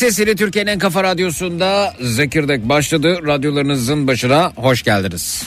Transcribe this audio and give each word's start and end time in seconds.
Sesini 0.00 0.36
Türkiye'nin 0.36 0.70
en 0.70 0.78
kafa 0.78 1.02
radyosunda 1.04 1.94
Zekirdek 2.00 2.68
başladı. 2.68 3.18
Radyolarınızın 3.26 4.06
başına 4.06 4.52
hoş 4.56 4.82
geldiniz. 4.82 5.44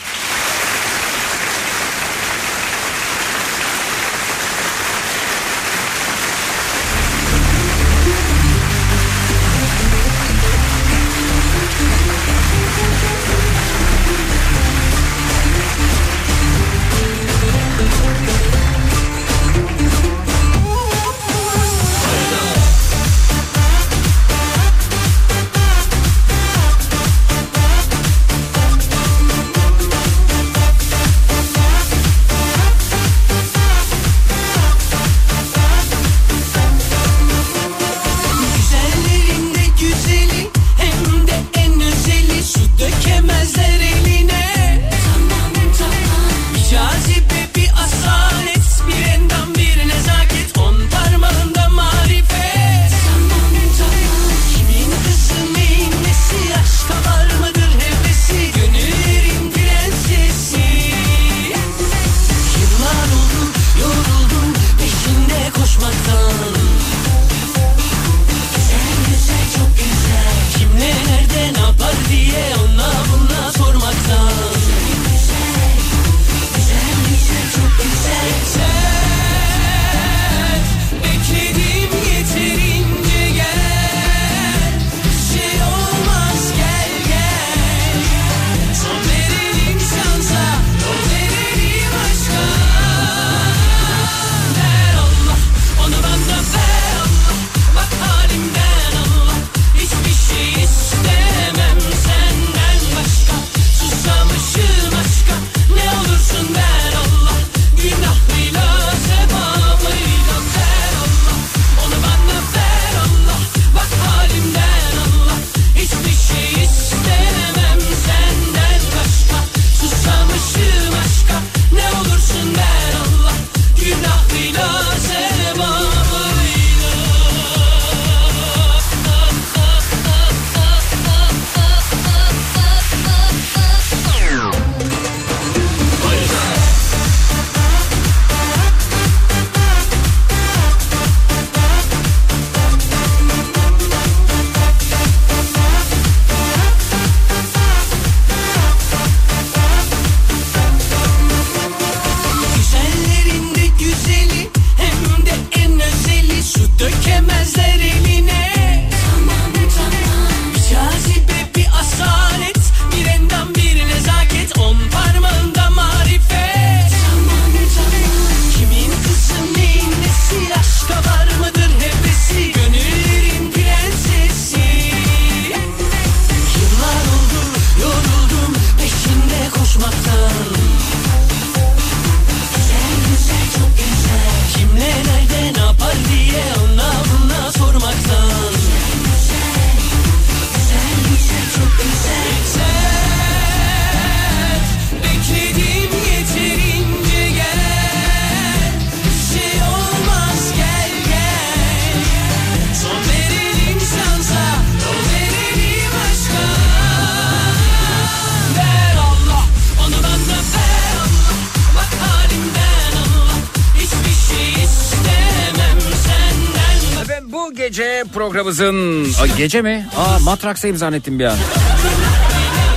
Programımızın 218.43 219.38
gece 219.38 219.62
mi? 219.62 219.88
Aa 219.97 220.19
Matraks'ayım 220.19 220.77
zannettim 220.77 221.19
bir 221.19 221.25
an. 221.25 221.38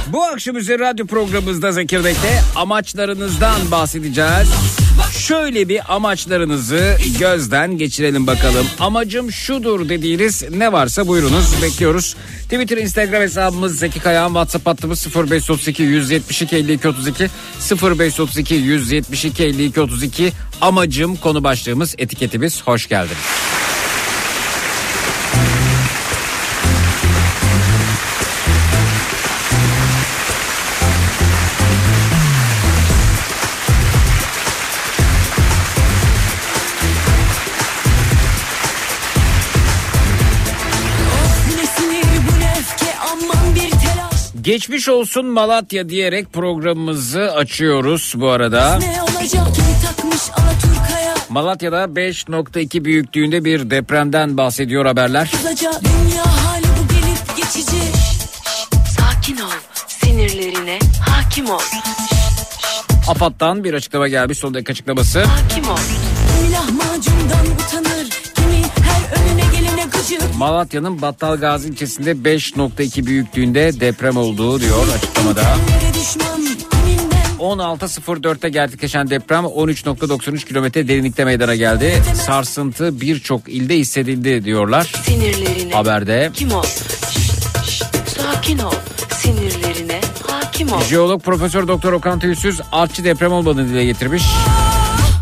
Bu 0.07 0.25
akşam 0.25 0.57
üzeri 0.57 0.79
radyo 0.79 1.07
programımızda 1.07 1.73
Zekirdek'te 1.73 2.41
amaçlarınızdan 2.57 3.71
bahsedeceğiz. 3.71 4.49
Şöyle 5.19 5.69
bir 5.69 5.95
amaçlarınızı 5.95 6.97
gözden 7.19 7.79
geçirelim 7.79 8.27
bakalım. 8.27 8.67
Amacım 8.81 9.33
şudur 9.33 9.89
dediğiniz 9.89 10.45
ne 10.51 10.73
varsa 10.73 11.07
buyurunuz 11.09 11.63
bekliyoruz. 11.63 12.17
Twitter, 12.43 12.77
Instagram 12.77 13.23
hesabımız 13.23 13.79
Zeki 13.79 14.01
Kayağan, 14.01 14.29
WhatsApp 14.29 14.67
hattımız 14.67 15.07
0532 15.17 15.83
172 15.83 16.57
52 16.57 16.89
32 16.89 17.29
0532 17.83 18.55
172 18.55 19.45
52 19.45 19.81
32 19.81 20.33
amacım 20.61 21.17
konu 21.17 21.45
başlığımız 21.45 21.95
etiketimiz 21.99 22.63
hoş 22.63 22.89
geldiniz. 22.89 23.66
Geçmiş 44.57 44.89
olsun 44.89 45.27
Malatya 45.27 45.89
diyerek 45.89 46.33
programımızı 46.33 47.21
açıyoruz 47.21 48.15
bu 48.17 48.29
arada. 48.29 48.79
Malatya'da 51.29 51.85
5.2 51.85 52.85
büyüklüğünde 52.85 53.45
bir 53.45 53.71
depremden 53.71 54.37
bahsediyor 54.37 54.87
haberler. 54.87 55.31
Sakin 58.97 59.37
ol, 59.37 59.51
sinirlerine 59.89 60.79
hakim 61.01 61.51
ol. 61.51 61.61
AFAD'dan 63.09 63.65
bir 63.65 63.75
açıklama 63.75 64.09
gelmiş 64.09 64.39
son 64.39 64.55
dakika 64.55 64.73
açıklaması. 64.73 65.25
Hakim 65.25 65.69
ol. 65.69 65.79
Lahmacundan 66.53 67.47
utanır, 67.47 68.09
kimi 68.35 68.63
her 68.83 69.23
önüne 69.23 69.46
Malatya'nın 70.37 71.03
Battalgazi 71.03 71.69
ilçesinde 71.69 72.13
5.2 72.13 73.07
büyüklüğünde 73.07 73.81
deprem 73.81 74.17
olduğu 74.17 74.61
diyor 74.61 74.87
açıklamada. 74.97 75.57
16.04'te 77.39 78.49
gerçekleşen 78.49 79.11
deprem 79.11 79.45
13.93 79.45 80.45
kilometre 80.45 80.89
derinlikte 80.89 81.25
meydana 81.25 81.55
geldi. 81.55 82.03
Sarsıntı 82.27 83.01
birçok 83.01 83.49
ilde 83.49 83.77
hissedildi 83.77 84.45
diyorlar. 84.45 84.93
Sinirlerine 85.05 85.75
Haberde. 85.75 86.31
Kim 86.35 86.53
ol? 86.53 86.63
Şşt, 86.63 87.67
şşt, 87.67 87.85
sakin 88.17 88.59
ol. 88.59 88.73
Sinirlerine 89.19 90.01
hakim 90.27 90.73
ol. 90.73 90.81
Jeolog 90.83 91.23
Profesör 91.23 91.69
Doktor 91.69 91.93
Okan 91.93 92.19
Tüysüz 92.19 92.61
artçı 92.73 93.05
deprem 93.05 93.33
olmadığını 93.33 93.69
dile 93.69 93.85
getirmiş. 93.85 94.23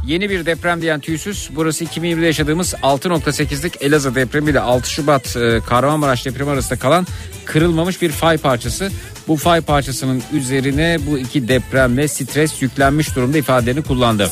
Yeni 0.07 0.31
bir 0.31 0.47
deprem 0.47 0.83
diyen 0.83 1.01
Tüysüz 1.01 1.51
burası 1.55 1.85
2020'de 1.85 2.27
yaşadığımız 2.27 2.75
6.8'lik 2.75 3.83
Elazığ 3.83 4.15
depremi 4.15 4.51
ile 4.51 4.61
6 4.61 4.91
Şubat 4.91 5.37
e, 5.37 5.61
Kahramanmaraş 5.67 6.27
depremi 6.27 6.51
arasında 6.51 6.79
kalan 6.79 7.07
kırılmamış 7.45 8.03
bir 8.03 8.11
fay 8.11 8.39
parçası. 8.39 8.91
Bu 9.29 9.37
fay 9.37 9.61
parçasının 9.61 10.23
üzerine 10.33 10.99
bu 11.07 11.19
iki 11.19 11.49
depremle 11.49 12.09
stres 12.09 12.63
yüklenmiş 12.63 13.17
durumda 13.17 13.39
ifadelerini 13.39 13.83
kullandı. 13.83 14.31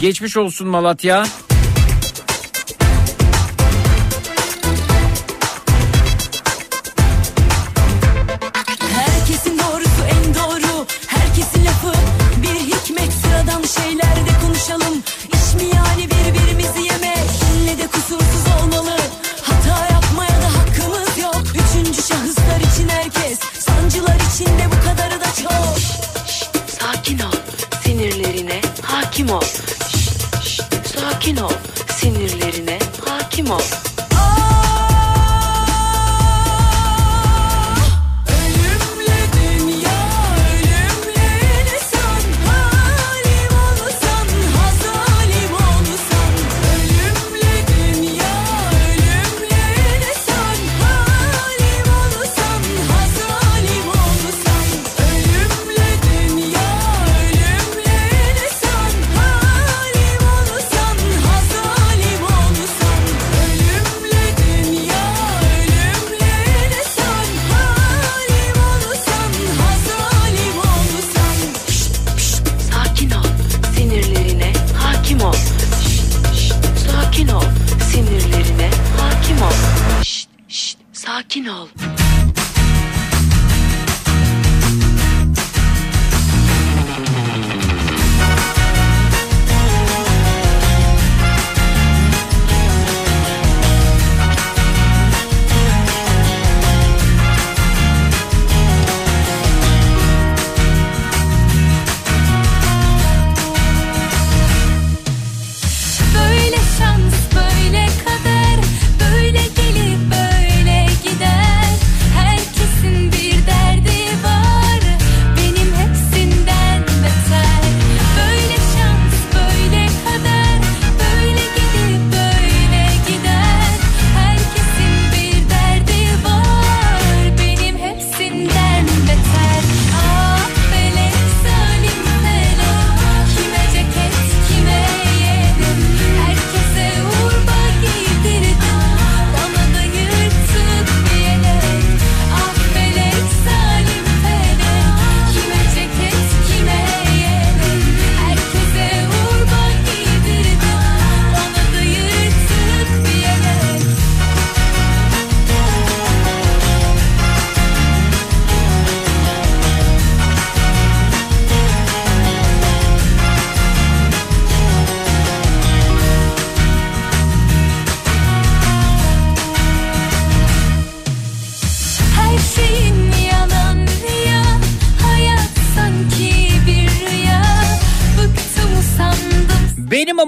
Geçmiş 0.00 0.36
olsun 0.36 0.68
Malatya. 0.68 1.26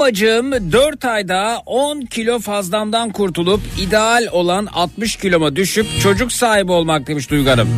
Amacım 0.01 0.73
4 0.73 1.05
ayda 1.05 1.63
10 1.67 2.01
kilo 2.01 2.39
fazlamdan 2.39 3.11
kurtulup 3.11 3.61
ideal 3.81 4.27
olan 4.33 4.67
60 4.67 5.17
kiloma 5.17 5.57
düşüp 5.57 5.87
çocuk 6.03 6.33
sahibi 6.33 6.73
olmak 6.73 7.07
demiş 7.07 7.31
Duygu 7.31 7.51
Hanım. 7.51 7.69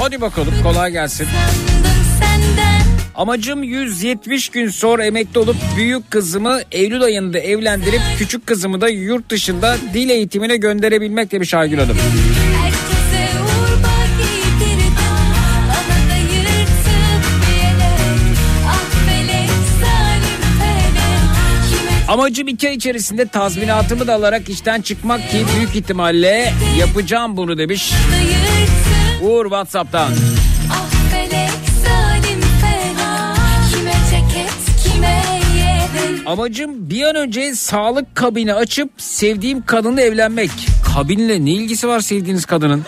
Hadi 0.00 0.20
bakalım 0.20 0.54
kolay 0.62 0.92
gelsin. 0.92 1.26
Amacım 3.14 3.62
170 3.62 4.48
gün 4.48 4.68
sonra 4.68 5.04
emekli 5.04 5.38
olup 5.38 5.56
büyük 5.76 6.10
kızımı 6.10 6.60
Eylül 6.72 7.02
ayında 7.02 7.38
evlendirip 7.38 8.00
küçük 8.18 8.46
kızımı 8.46 8.80
da 8.80 8.88
yurt 8.88 9.30
dışında 9.30 9.76
dil 9.94 10.08
eğitimine 10.08 10.56
gönderebilmek 10.56 11.32
demiş 11.32 11.54
Aygül 11.54 11.78
Hanım. 11.78 11.96
Amacım 22.08 22.48
iki 22.48 22.68
ay 22.68 22.74
içerisinde 22.74 23.28
tazminatımı 23.28 24.06
da 24.06 24.14
alarak 24.14 24.48
işten 24.48 24.80
çıkmak 24.80 25.30
ki 25.30 25.44
büyük 25.56 25.76
ihtimalle 25.76 26.52
yapacağım 26.78 27.36
bunu 27.36 27.58
demiş 27.58 27.92
Uğur 29.22 29.44
Whatsapp'tan. 29.44 30.12
Ah 30.70 30.94
Amacım 36.26 36.90
bir 36.90 37.02
an 37.02 37.16
önce 37.16 37.54
sağlık 37.54 38.14
kabini 38.14 38.54
açıp 38.54 38.90
sevdiğim 38.98 39.62
kadınla 39.66 40.00
evlenmek. 40.00 40.50
Kabinle 40.94 41.44
ne 41.44 41.50
ilgisi 41.50 41.88
var 41.88 42.00
sevdiğiniz 42.00 42.44
kadının? 42.44 42.84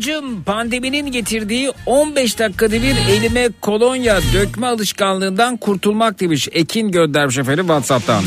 Amacım 0.00 0.42
pandeminin 0.42 1.12
getirdiği 1.12 1.72
15 1.86 2.38
dakikada 2.38 2.72
bir 2.72 2.96
elime 3.10 3.48
kolonya 3.60 4.20
dökme 4.34 4.66
alışkanlığından 4.66 5.56
kurtulmak 5.56 6.20
demiş. 6.20 6.48
Ekin 6.52 6.90
göndermiş 6.90 7.38
efendim 7.38 7.66
Whatsapp'tan. 7.66 8.24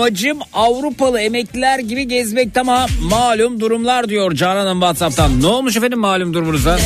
Amacım 0.00 0.38
Avrupalı 0.54 1.20
emekliler 1.20 1.78
gibi 1.78 2.08
gezmek 2.08 2.56
ama 2.56 2.86
malum 3.00 3.60
durumlar 3.60 4.08
diyor 4.08 4.32
Canan 4.32 4.66
Hanım 4.66 4.80
Whatsapp'tan. 4.80 5.42
Ne 5.42 5.46
olmuş 5.46 5.76
efendim 5.76 5.98
malum 5.98 6.34
durumunuza? 6.34 6.78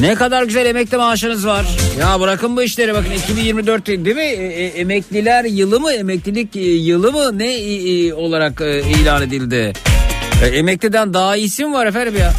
Ne 0.00 0.14
kadar 0.14 0.42
güzel 0.42 0.66
emekli 0.66 0.96
maaşınız 0.96 1.46
var. 1.46 1.66
Ya 2.00 2.20
bırakın 2.20 2.56
bu 2.56 2.62
işleri 2.62 2.94
bakın 2.94 3.10
2024 3.10 3.86
değil 3.86 4.16
mi? 4.16 4.22
E, 4.22 4.44
e, 4.44 4.66
emekliler 4.66 5.44
yılı 5.44 5.80
mı? 5.80 5.92
Emeklilik 5.92 6.56
e, 6.56 6.60
yılı 6.60 7.12
mı? 7.12 7.38
Ne 7.38 7.54
e, 7.54 8.06
e, 8.06 8.14
olarak 8.14 8.60
e, 8.60 8.80
ilan 8.80 9.22
edildi? 9.22 9.72
E, 10.44 10.46
emekliden 10.46 11.14
daha 11.14 11.36
iyisi 11.36 11.64
mi 11.64 11.72
var 11.72 11.86
efendim 11.86 12.14
ya? 12.18 12.32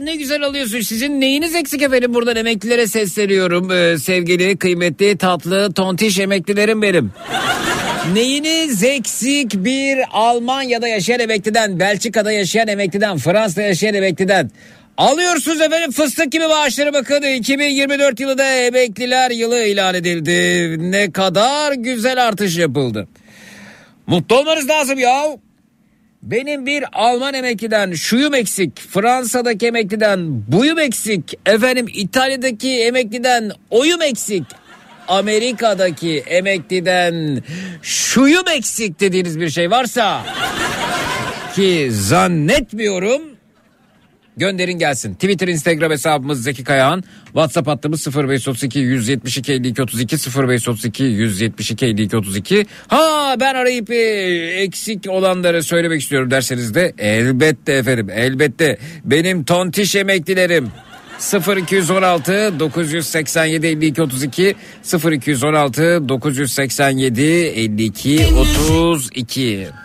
Ne 0.00 0.16
güzel 0.16 0.42
alıyorsun. 0.42 0.80
Sizin 0.80 1.20
neyiniz 1.20 1.54
eksik 1.54 1.82
efendim? 1.82 2.14
Buradan 2.14 2.36
emeklilere 2.36 2.86
sesleniyorum. 2.86 3.70
Ee, 3.70 3.98
sevgili, 3.98 4.56
kıymetli, 4.56 5.18
tatlı, 5.18 5.72
tontiş 5.72 6.18
emeklilerim 6.18 6.82
benim. 6.82 7.12
Neyiniz 8.12 8.82
eksik 8.82 9.54
bir 9.54 9.98
Almanya'da 10.12 10.88
yaşayan 10.88 11.20
emekliden, 11.20 11.80
Belçika'da 11.80 12.32
yaşayan 12.32 12.68
emekliden, 12.68 13.18
Fransa'da 13.18 13.62
yaşayan 13.62 13.94
emekliden. 13.94 14.50
Alıyorsunuz 14.96 15.60
efendim 15.60 15.90
fıstık 15.90 16.32
gibi 16.32 16.46
maaşları 16.46 16.92
bakın 16.92 17.22
2024 17.22 18.20
yılında 18.20 18.54
emekliler 18.54 19.30
yılı 19.30 19.64
ilan 19.64 19.94
edildi. 19.94 20.76
Ne 20.90 21.12
kadar 21.12 21.72
güzel 21.72 22.26
artış 22.28 22.58
yapıldı. 22.58 23.08
Mutlu 24.06 24.38
olmanız 24.38 24.68
lazım 24.68 24.98
ya. 24.98 25.24
Benim 26.24 26.66
bir 26.66 26.84
Alman 26.92 27.34
emekliden 27.34 27.92
şuyum 27.92 28.34
eksik, 28.34 28.80
Fransa'daki 28.80 29.66
emekliden 29.66 30.42
buyum 30.52 30.78
eksik, 30.78 31.38
efendim 31.46 31.86
İtalya'daki 31.94 32.70
emekliden 32.70 33.50
oyum 33.70 34.02
eksik, 34.02 34.42
Amerika'daki 35.08 36.18
emekliden 36.18 37.42
şuyum 37.82 38.48
eksik 38.48 39.00
dediğiniz 39.00 39.40
bir 39.40 39.50
şey 39.50 39.70
varsa 39.70 40.24
ki 41.54 41.88
zannetmiyorum 41.90 43.22
gönderin 44.36 44.78
gelsin. 44.78 45.14
Twitter, 45.14 45.48
Instagram 45.48 45.90
hesabımız 45.90 46.42
Zeki 46.42 46.64
Kayağan. 46.64 47.04
WhatsApp 47.24 47.68
hattımız 47.68 48.06
0532 48.16 48.78
172 48.78 49.52
52 49.52 49.82
32 49.82 50.16
0532 50.16 51.04
172 51.04 51.86
52 51.86 52.16
32. 52.16 52.66
Ha 52.88 53.34
ben 53.40 53.54
arayıp 53.54 53.90
e, 53.90 53.94
eksik 54.62 55.08
olanları 55.08 55.62
söylemek 55.62 56.02
istiyorum 56.02 56.30
derseniz 56.30 56.74
de 56.74 56.94
elbette 56.98 57.72
efendim 57.72 58.10
elbette 58.10 58.78
benim 59.04 59.44
tontiş 59.44 59.94
emeklilerim. 59.94 60.68
0216 61.22 62.60
987 62.60 63.66
52 63.66 64.02
32 64.02 64.54
0216 64.94 66.08
987 66.08 67.22
52 67.22 68.26
32 68.34 69.83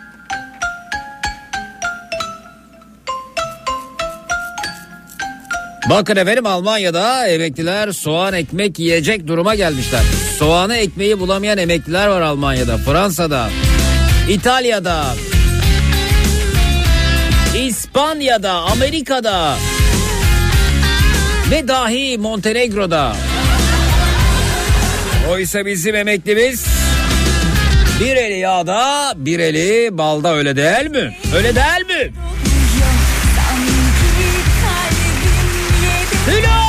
Bakın 5.88 6.16
efendim 6.16 6.46
Almanya'da 6.46 7.26
emekliler 7.26 7.92
soğan 7.92 8.34
ekmek 8.34 8.78
yiyecek 8.78 9.26
duruma 9.26 9.54
gelmişler. 9.54 10.00
Soğanı 10.38 10.76
ekmeği 10.76 11.20
bulamayan 11.20 11.58
emekliler 11.58 12.08
var 12.08 12.20
Almanya'da, 12.20 12.78
Fransa'da, 12.78 13.50
İtalya'da, 14.28 15.04
İspanya'da, 17.56 18.52
Amerika'da 18.52 19.56
ve 21.50 21.68
dahi 21.68 22.18
Montenegro'da. 22.18 23.12
Oysa 25.30 25.66
bizim 25.66 25.94
emeklimiz 25.94 26.66
bir 28.00 28.16
eli 28.16 28.38
yağda 28.38 29.12
bir 29.16 29.38
eli 29.38 29.98
balda 29.98 30.34
öyle 30.34 30.56
değil 30.56 30.90
mi? 30.90 31.16
Öyle 31.36 31.54
değil 31.54 31.86
mi? 31.86 32.12
Go! 36.30 36.59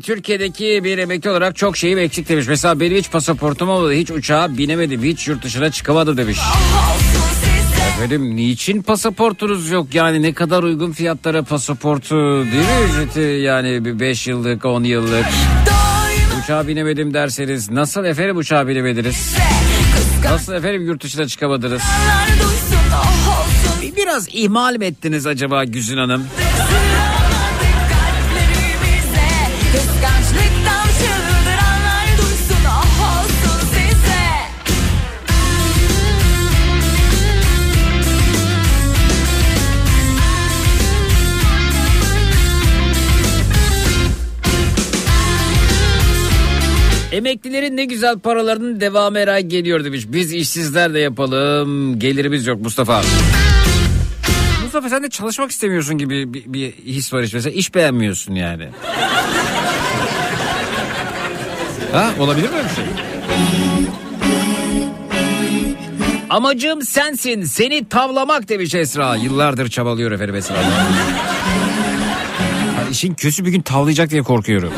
Türkiye'deki 0.00 0.80
bir 0.84 0.98
emekli 0.98 1.30
olarak 1.30 1.56
çok 1.56 1.76
şeyim 1.76 1.98
eksik 1.98 2.28
demiş. 2.28 2.46
Mesela 2.48 2.80
benim 2.80 2.96
hiç 2.96 3.10
pasaportum 3.10 3.68
olmadı. 3.68 3.92
Hiç 3.92 4.10
uçağa 4.10 4.58
binemedim. 4.58 5.02
Hiç 5.02 5.28
yurt 5.28 5.44
dışına 5.44 5.70
çıkamadım 5.70 6.16
demiş. 6.16 6.38
Efendim 7.96 8.36
niçin 8.36 8.82
pasaportunuz 8.82 9.70
yok? 9.70 9.94
Yani 9.94 10.22
ne 10.22 10.32
kadar 10.32 10.62
uygun 10.62 10.92
fiyatlara 10.92 11.42
pasaportu 11.42 12.14
değil 12.44 12.64
mi 12.64 12.90
ücreti? 12.90 13.20
Yani 13.20 14.00
5 14.00 14.26
yıllık 14.26 14.64
10 14.64 14.84
yıllık. 14.84 15.26
Uçağa 16.44 16.68
binemedim 16.68 17.14
derseniz 17.14 17.70
nasıl 17.70 18.04
efendim 18.04 18.36
uçağa 18.36 18.68
binemediniz? 18.68 19.34
Nasıl 20.24 20.52
efendim 20.52 20.86
yurt 20.86 21.02
dışına 21.04 21.26
çıkamadınız? 21.26 21.82
oh 22.92 23.40
olsun 23.40 23.96
Biraz 23.96 24.28
ihmal 24.32 24.76
mi 24.76 24.84
ettiniz 24.84 25.26
acaba 25.26 25.64
Güzin 25.64 25.96
Hanım? 25.96 26.26
Emeklilerin 47.14 47.76
ne 47.76 47.84
güzel 47.84 48.18
paralarının 48.18 48.80
devamı 48.80 49.18
her 49.18 49.28
ay 49.28 49.42
geliyor 49.42 49.84
demiş. 49.84 50.04
Biz 50.08 50.32
işsizler 50.32 50.94
de 50.94 50.98
yapalım. 50.98 51.98
Gelirimiz 51.98 52.46
yok 52.46 52.60
Mustafa. 52.60 53.02
Mustafa 54.62 54.88
sen 54.88 55.02
de 55.02 55.10
çalışmak 55.10 55.50
istemiyorsun 55.50 55.98
gibi 55.98 56.34
bir, 56.34 56.44
bir 56.46 56.72
his 56.72 57.12
var 57.12 57.22
işte. 57.22 57.36
Mesela 57.36 57.54
iş 57.54 57.74
beğenmiyorsun 57.74 58.34
yani. 58.34 58.68
ha 61.92 62.10
olabilir 62.20 62.48
mi 62.48 62.56
öyle 62.56 62.68
şey? 62.68 62.84
Amacım 66.30 66.82
sensin. 66.82 67.42
Seni 67.42 67.88
tavlamak 67.88 68.48
demiş 68.48 68.74
Esra. 68.74 69.16
Yıllardır 69.16 69.68
çabalıyor 69.68 70.12
efendim 70.12 70.34
Esra. 70.34 70.56
İşin 72.90 73.14
kötü 73.14 73.44
bir 73.44 73.50
gün 73.50 73.60
tavlayacak 73.60 74.10
diye 74.10 74.22
korkuyorum. 74.22 74.72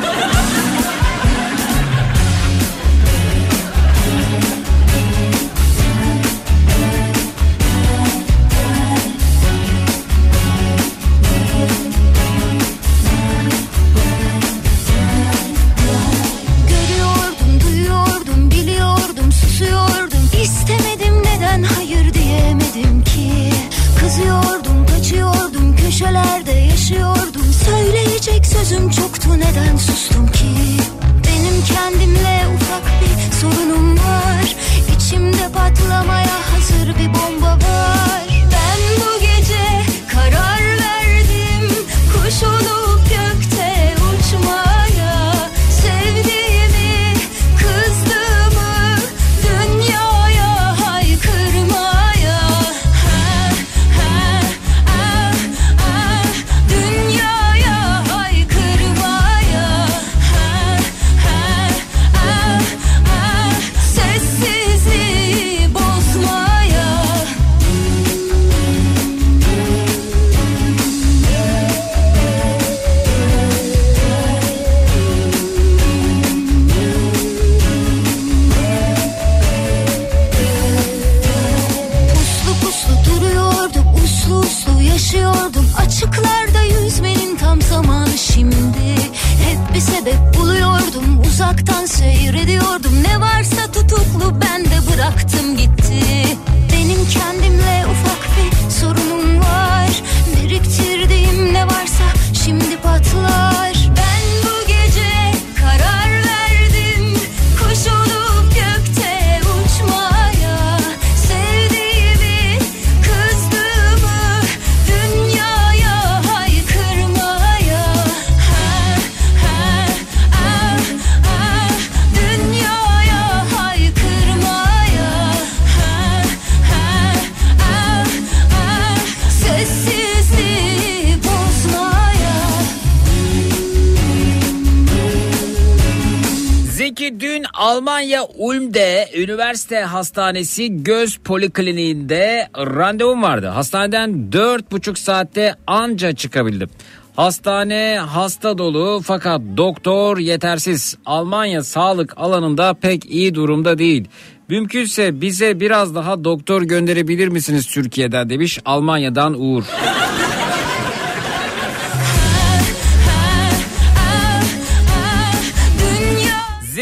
Hastanesi 139.97 140.85
göz 140.85 141.17
polikliniğinde 141.17 142.49
randevum 142.57 143.23
vardı. 143.23 143.47
Hastaneden 143.47 144.33
dört 144.33 144.73
buçuk 144.73 144.99
saatte 144.99 145.55
anca 145.67 146.13
çıkabildim. 146.13 146.71
Hastane 147.17 147.99
hasta 148.09 148.59
dolu 148.59 149.01
fakat 149.05 149.41
doktor 149.57 150.19
yetersiz. 150.19 150.97
Almanya 151.07 151.63
sağlık 151.63 152.13
alanında 152.17 152.75
pek 152.75 153.07
iyi 153.07 153.35
durumda 153.35 153.79
değil. 153.79 154.09
Mümkünse 154.49 155.21
bize 155.21 155.61
biraz 155.61 155.95
daha 155.95 156.25
doktor 156.25 156.63
gönderebilir 156.63 157.29
misiniz 157.29 157.67
Türkiye'den 157.67 158.31
demiş 158.31 158.59
Almanya'dan 158.65 159.41
Uğur. 159.41 159.65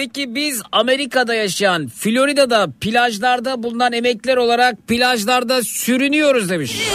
Zeki 0.05 0.35
biz 0.35 0.63
Amerika'da 0.73 1.35
yaşayan 1.35 1.89
Florida'da 1.89 2.69
plajlarda 2.81 3.63
bulunan 3.63 3.93
emekliler 3.93 4.37
olarak 4.37 4.89
plajlarda 4.89 5.63
sürünüyoruz 5.63 6.51
demiş. 6.51 6.89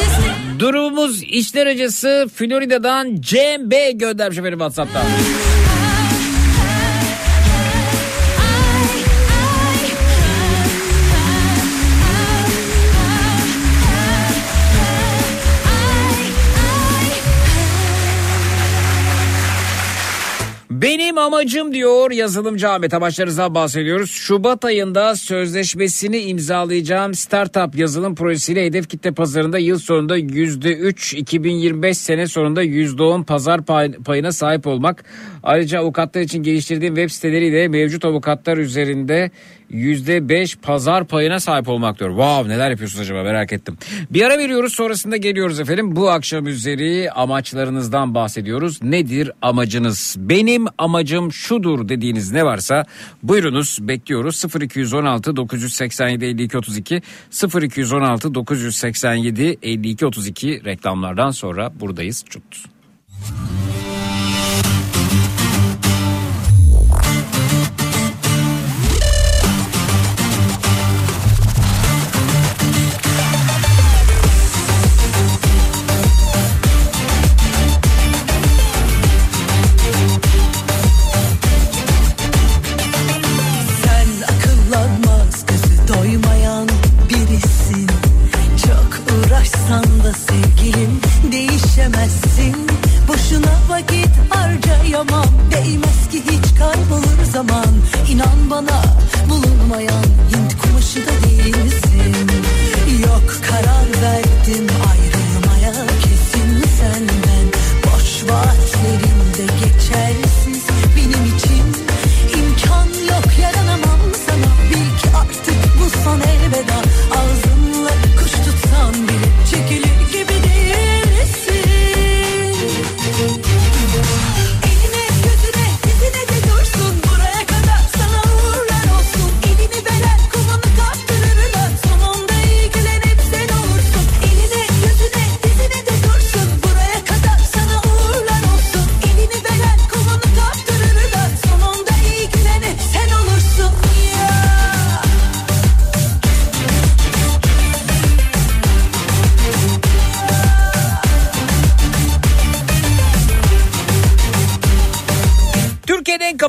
Durumumuz 0.60 1.24
içler 1.24 1.68
acısı 1.68 2.28
Florida'dan 2.34 3.16
Cem 3.20 3.72
Bey 3.72 3.98
göndermiş 3.98 4.38
efendim 4.38 4.60
Whatsapp'tan. 4.60 5.04
Amacım 21.30 21.74
diyor 21.74 22.12
yazılımcı 22.12 22.70
Ahmet 22.70 22.94
amaçlarınızdan 22.94 23.56
bahsediyoruz. 23.56 24.12
Şubat 24.12 24.66
ayında 24.66 25.16
sözleşmesini 25.16 26.18
imzalayacağım 26.18 27.14
startup 27.14 27.76
yazılım 27.76 28.16
projesiyle 28.16 28.66
hedef 28.66 28.90
kitle 28.90 29.12
pazarında 29.12 29.58
yıl 29.58 29.80
sonunda 29.80 30.18
%3 30.18 31.16
2025 31.18 31.98
sene 31.98 32.28
sonunda 32.28 32.64
%10 32.64 33.24
pazar 33.24 33.60
pay- 33.60 33.92
payına 33.92 34.32
sahip 34.32 34.68
olmak. 34.68 35.04
Ayrıca 35.44 35.80
avukatlar 35.80 36.22
için 36.22 36.44
geliştirdiğim 36.44 36.96
web 36.96 37.10
siteleriyle 37.10 37.68
mevcut 37.68 38.06
avukatlar 38.06 38.58
üzerinde 38.58 39.32
%5 39.72 40.58
pazar 40.58 41.08
payına 41.08 41.40
sahip 41.40 41.70
olmak 41.70 42.00
diyor. 42.00 42.10
Wow 42.10 42.54
neler 42.54 42.70
yapıyorsunuz 42.70 43.02
acaba 43.02 43.24
merak 43.24 43.54
ettim. 43.54 43.78
Bir 44.10 44.24
ara 44.24 44.38
veriyoruz 44.38 44.74
sonrasında 44.74 45.18
geliyoruz 45.18 45.60
efendim. 45.60 45.96
Bu 45.96 46.10
akşam 46.10 46.48
üzeri 46.48 47.12
amaçlarınızdan 47.12 48.16
bahsediyoruz. 48.16 48.84
Nedir 48.84 49.32
amacınız? 49.42 50.16
Benim 50.20 50.66
amacım 50.78 51.32
şudur 51.34 51.90
dediğiniz 51.90 52.32
ne 52.32 52.46
varsa 52.46 52.86
buyurunuz 53.24 53.78
bekliyoruz. 53.82 54.44
0216 54.62 55.36
987 55.36 56.26
52 56.26 56.58
32 56.58 57.02
0216 57.62 58.34
987 58.34 59.58
52 59.64 60.06
32 60.06 60.66
reklamlardan 60.66 61.32
sonra 61.32 61.72
buradayız. 61.80 62.26
Çut. 62.30 62.44
Değişemezsin 91.94 92.68
Boşuna 93.08 93.60
vakit 93.70 94.10
harcayamam. 94.30 95.26
Değmez 95.52 96.10
ki 96.12 96.22
hiç 96.32 96.58
kaybolur 96.60 97.24
zaman. 97.32 97.68
İnan 98.10 98.50
bana 98.50 98.84
bulunmayan 99.30 100.04
Hint 100.04 100.62
kumaşı 100.62 101.00
da 101.00 101.12
değilsin. 101.24 102.30
Yok 103.02 103.34
karar 103.50 104.04
verdim 104.04 104.68
ayrılmaya 104.92 105.88
kesin 106.02 106.64
senden? 106.80 107.48
Boş 107.86 108.32
vaatlerinde 108.32 108.59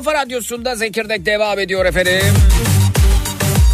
kafa 0.03 0.13
radyosunda 0.13 0.75
Zekirdek 0.75 1.25
devam 1.25 1.59
ediyor 1.59 1.85
efendim. 1.85 2.21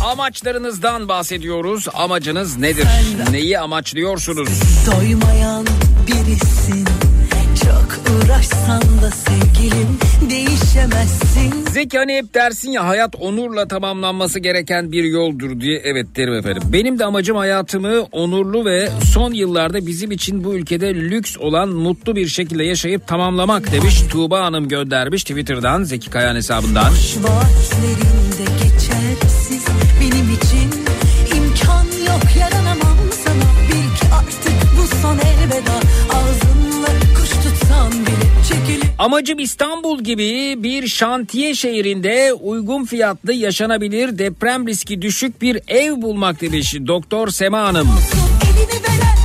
Amaçlarınızdan 0.03 1.07
bahsediyoruz. 1.07 1.87
Amacınız 1.93 2.57
nedir? 2.57 2.87
Neyi 3.31 3.59
amaçlıyorsunuz? 3.59 4.49
doymayan 4.91 5.65
birisin 6.07 6.86
uğraşsan 8.67 9.01
da 9.01 9.11
sevgilim 9.11 9.97
değişemezsin 10.29 11.65
Zeki 11.71 11.97
hani 11.97 12.15
hep 12.15 12.33
dersin 12.33 12.71
ya 12.71 12.87
hayat 12.87 13.15
onurla 13.19 13.67
tamamlanması 13.67 14.39
gereken 14.39 14.91
bir 14.91 15.03
yoldur 15.03 15.59
diye 15.59 15.81
evet 15.83 16.07
derim 16.15 16.33
efendim. 16.33 16.63
Benim 16.73 16.99
de 16.99 17.05
amacım 17.05 17.37
hayatımı 17.37 18.01
onurlu 18.11 18.65
ve 18.65 18.89
son 19.13 19.33
yıllarda 19.33 19.87
bizim 19.87 20.11
için 20.11 20.43
bu 20.43 20.55
ülkede 20.55 20.95
lüks 20.95 21.37
olan 21.37 21.69
mutlu 21.69 22.15
bir 22.15 22.27
şekilde 22.27 22.63
yaşayıp 22.63 23.07
tamamlamak 23.07 23.71
demiş 23.71 24.01
Tuğba 24.09 24.45
Hanım 24.45 24.67
göndermiş 24.67 25.23
Twitter'dan 25.23 25.83
Zeki 25.83 26.09
Kayan 26.09 26.35
hesabından. 26.35 26.91
Boş 26.91 27.17
vaatlerinde 27.17 28.66
Amacım 38.99 39.39
İstanbul 39.39 40.03
gibi 40.03 40.55
bir 40.63 40.87
şantiye 40.87 41.55
şehrinde 41.55 42.33
uygun 42.33 42.85
fiyatlı 42.85 43.33
yaşanabilir 43.33 44.17
deprem 44.17 44.67
riski 44.67 45.01
düşük 45.01 45.41
bir 45.41 45.59
ev 45.67 46.01
bulmak 46.01 46.41
demiş 46.41 46.75
Doktor 46.87 47.27
Sema 47.27 47.61
Hanım. 47.61 47.87
Elini 47.87 49.16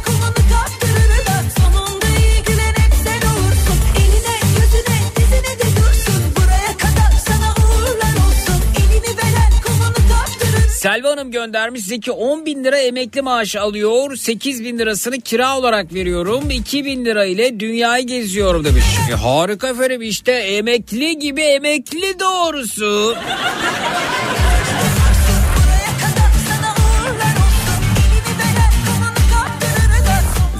Selvi 10.83 11.07
Hanım 11.07 11.31
göndermiş. 11.31 11.83
Zeki 11.85 12.12
10 12.12 12.47
bin 12.47 12.64
lira 12.64 12.79
emekli 12.79 13.23
maaşı 13.23 13.61
alıyor. 13.61 14.16
8 14.16 14.64
bin 14.64 14.79
lirasını 14.79 15.21
kira 15.21 15.59
olarak 15.59 15.95
veriyorum. 15.95 16.51
2 16.51 16.85
bin 16.85 17.05
lira 17.05 17.25
ile 17.25 17.61
dünyayı 17.61 18.07
geziyorum 18.07 18.64
demiş. 18.64 18.85
E, 19.11 19.14
harika 19.14 19.68
efendim 19.68 20.03
işte 20.03 20.33
emekli 20.33 21.18
gibi 21.18 21.40
emekli 21.40 22.21
doğrusu. 22.21 23.14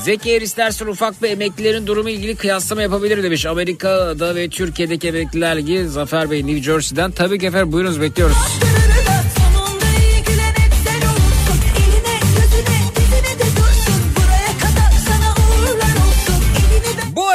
Zeki 0.05 0.31
eğer 0.31 0.43
istersen 0.43 0.87
ufak 0.87 1.23
bir 1.23 1.31
emeklilerin 1.31 1.87
durumu 1.87 2.09
ilgili 2.11 2.37
kıyaslama 2.37 2.83
yapabilir 2.83 3.23
demiş. 3.23 3.47
Amerika'da 3.47 4.35
ve 4.35 4.49
Türkiye'deki 4.49 5.09
emekliler 5.09 5.57
ilgili 5.57 5.89
Zafer 5.89 6.31
Bey 6.31 6.47
New 6.47 6.63
Jersey'den. 6.63 7.11
Tabii 7.11 7.39
ki 7.39 7.47
efendim 7.47 7.73
buyurunuz 7.73 8.01
bekliyoruz. 8.01 8.37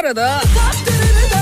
Arada 0.08 0.40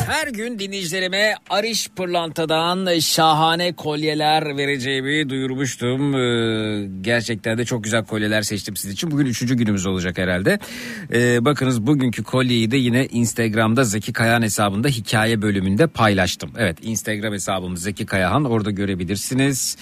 her 0.06 0.28
gün 0.28 0.58
dinleyicilerime 0.58 1.34
Ariş 1.50 1.88
Pırlanta'dan 1.88 2.98
şahane 2.98 3.72
kolyeler 3.72 4.56
vereceğimi 4.56 5.28
duyurmuştum. 5.28 6.14
Ee, 6.14 6.88
gerçekten 7.00 7.58
de 7.58 7.64
çok 7.64 7.84
güzel 7.84 8.04
kolyeler 8.04 8.42
seçtim 8.42 8.76
sizin 8.76 8.94
için. 8.94 9.10
Bugün 9.10 9.26
üçüncü 9.26 9.54
günümüz 9.54 9.86
olacak 9.86 10.18
herhalde. 10.18 10.58
Ee, 11.12 11.44
bakınız 11.44 11.86
bugünkü 11.86 12.22
kolyeyi 12.22 12.70
de 12.70 12.76
yine 12.76 13.06
Instagram'da 13.06 13.84
Zeki 13.84 14.12
Kayahan 14.12 14.42
hesabında 14.42 14.88
hikaye 14.88 15.42
bölümünde 15.42 15.86
paylaştım. 15.86 16.50
Evet 16.58 16.78
Instagram 16.82 17.32
hesabımız 17.32 17.82
Zeki 17.82 18.06
Kayahan 18.06 18.44
orada 18.44 18.70
görebilirsiniz. 18.70 19.76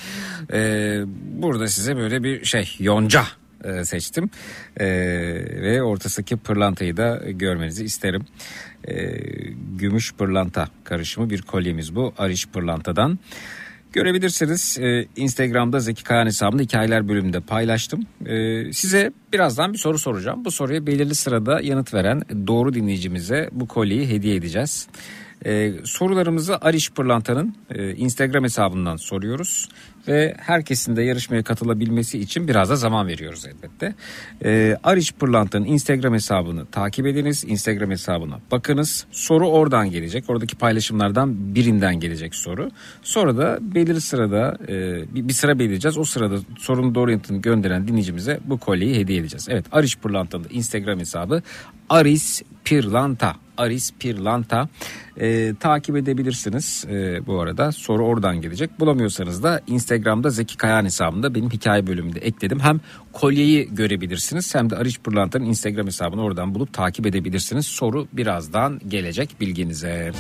Ee, 0.53 1.01
burada 1.33 1.67
size 1.69 1.97
böyle 1.97 2.23
bir 2.23 2.45
şey 2.45 2.77
yonca 2.79 3.25
e, 3.65 3.85
seçtim 3.85 4.31
E, 4.77 4.87
ve 5.63 5.83
ortasındaki 5.83 6.37
pırlantayı 6.37 6.97
da 6.97 7.23
görmenizi 7.31 7.85
isterim. 7.85 8.27
E, 8.89 8.95
gümüş 9.79 10.15
pırlanta 10.15 10.69
karışımı 10.85 11.31
bir 11.31 11.43
kolyemiz 11.43 11.97
bu 11.97 12.15
Ariş 12.19 12.47
pırlantadan. 12.47 13.19
Görebilirsiniz 13.93 14.79
e, 14.81 15.07
Instagram'da 15.17 15.81
Zeki 15.81 16.05
Kayan 16.05 16.27
hesabında 16.27 16.63
hikayeler 16.63 17.09
bölümünde 17.09 17.41
paylaştım. 17.41 18.07
E, 18.27 18.73
size 18.73 19.13
birazdan 19.33 19.73
bir 19.73 19.79
soru 19.79 19.99
soracağım. 19.99 20.45
Bu 20.45 20.51
soruya 20.51 20.87
belirli 20.87 21.15
sırada 21.15 21.61
yanıt 21.61 21.95
veren 21.95 22.23
doğru 22.47 22.75
dinleyicimize 22.75 23.49
bu 23.53 23.69
kolyeyi 23.69 24.09
hediye 24.09 24.37
edeceğiz. 24.37 24.89
Ee, 25.47 25.73
sorularımızı 25.85 26.57
Ariş 26.57 26.91
Pırlanta'nın 26.91 27.57
e, 27.71 27.95
Instagram 27.95 28.45
hesabından 28.45 28.97
soruyoruz 28.97 29.69
ve 30.09 30.35
herkesin 30.39 30.97
de 30.97 31.03
yarışmaya 31.03 31.43
katılabilmesi 31.43 32.19
için 32.19 32.49
biraz 32.49 32.71
da 32.71 32.77
zaman 32.77 33.07
veriyoruz 33.07 33.47
elbette. 33.47 33.95
Ee, 34.45 34.77
Ariş 34.85 35.13
Pırlanta'nın 35.13 35.65
Instagram 35.65 36.15
hesabını 36.15 36.67
takip 36.67 37.07
ediniz, 37.07 37.45
Instagram 37.47 37.91
hesabına 37.91 38.41
bakınız. 38.51 39.07
Soru 39.13 39.49
oradan 39.49 39.91
gelecek, 39.91 40.25
oradaki 40.29 40.57
paylaşımlardan 40.57 41.55
birinden 41.55 42.01
gelecek 42.01 42.35
soru. 42.35 42.71
Sonra 43.03 43.37
da 43.37 43.59
belirli 43.61 44.01
sırada 44.01 44.59
e, 44.69 44.75
bir, 45.15 45.29
bir 45.29 45.33
sıra 45.33 45.59
belirleyeceğiz. 45.59 45.99
O 45.99 46.05
sırada 46.05 46.37
sorunun 46.59 46.95
doğru 46.95 47.11
yanıtını 47.11 47.43
gönderen 47.43 47.89
dinleyicimize 47.89 48.41
bu 48.45 48.59
kolyeyi 48.59 48.97
hediye 48.97 49.19
edeceğiz. 49.19 49.47
Evet 49.51 49.65
Ariş 49.73 49.97
Pırlanta'nın 49.97 50.47
Instagram 50.51 50.99
hesabı 50.99 51.43
Aris 51.89 52.43
Pirlanta. 52.65 53.44
Aris 53.59 53.93
Pirlanta. 53.99 54.69
E, 55.21 55.55
takip 55.61 55.97
edebilirsiniz 55.97 56.85
e, 56.91 57.27
bu 57.27 57.41
arada. 57.41 57.73
Soru 57.73 58.07
oradan 58.07 58.41
gelecek. 58.41 58.81
Bulamıyorsanız 58.81 59.43
da 59.43 59.61
Instagram'da 59.67 60.31
Zeki 60.31 60.57
Kayan 60.57 60.85
hesabında 60.85 61.35
benim 61.35 61.51
hikaye 61.51 61.87
bölümünde 61.87 62.21
ekledim. 62.21 62.61
Hem 62.61 62.81
kolyeyi 63.13 63.75
görebilirsiniz 63.75 64.55
hem 64.55 64.71
de 64.71 64.77
Aris 64.77 64.99
Pırlanta'nın 64.99 65.45
Instagram 65.45 65.87
hesabını 65.87 66.23
oradan 66.23 66.55
bulup 66.55 66.73
takip 66.73 67.07
edebilirsiniz. 67.07 67.67
Soru 67.67 68.09
birazdan 68.13 68.81
gelecek 68.89 69.41
bilginize. 69.41 70.13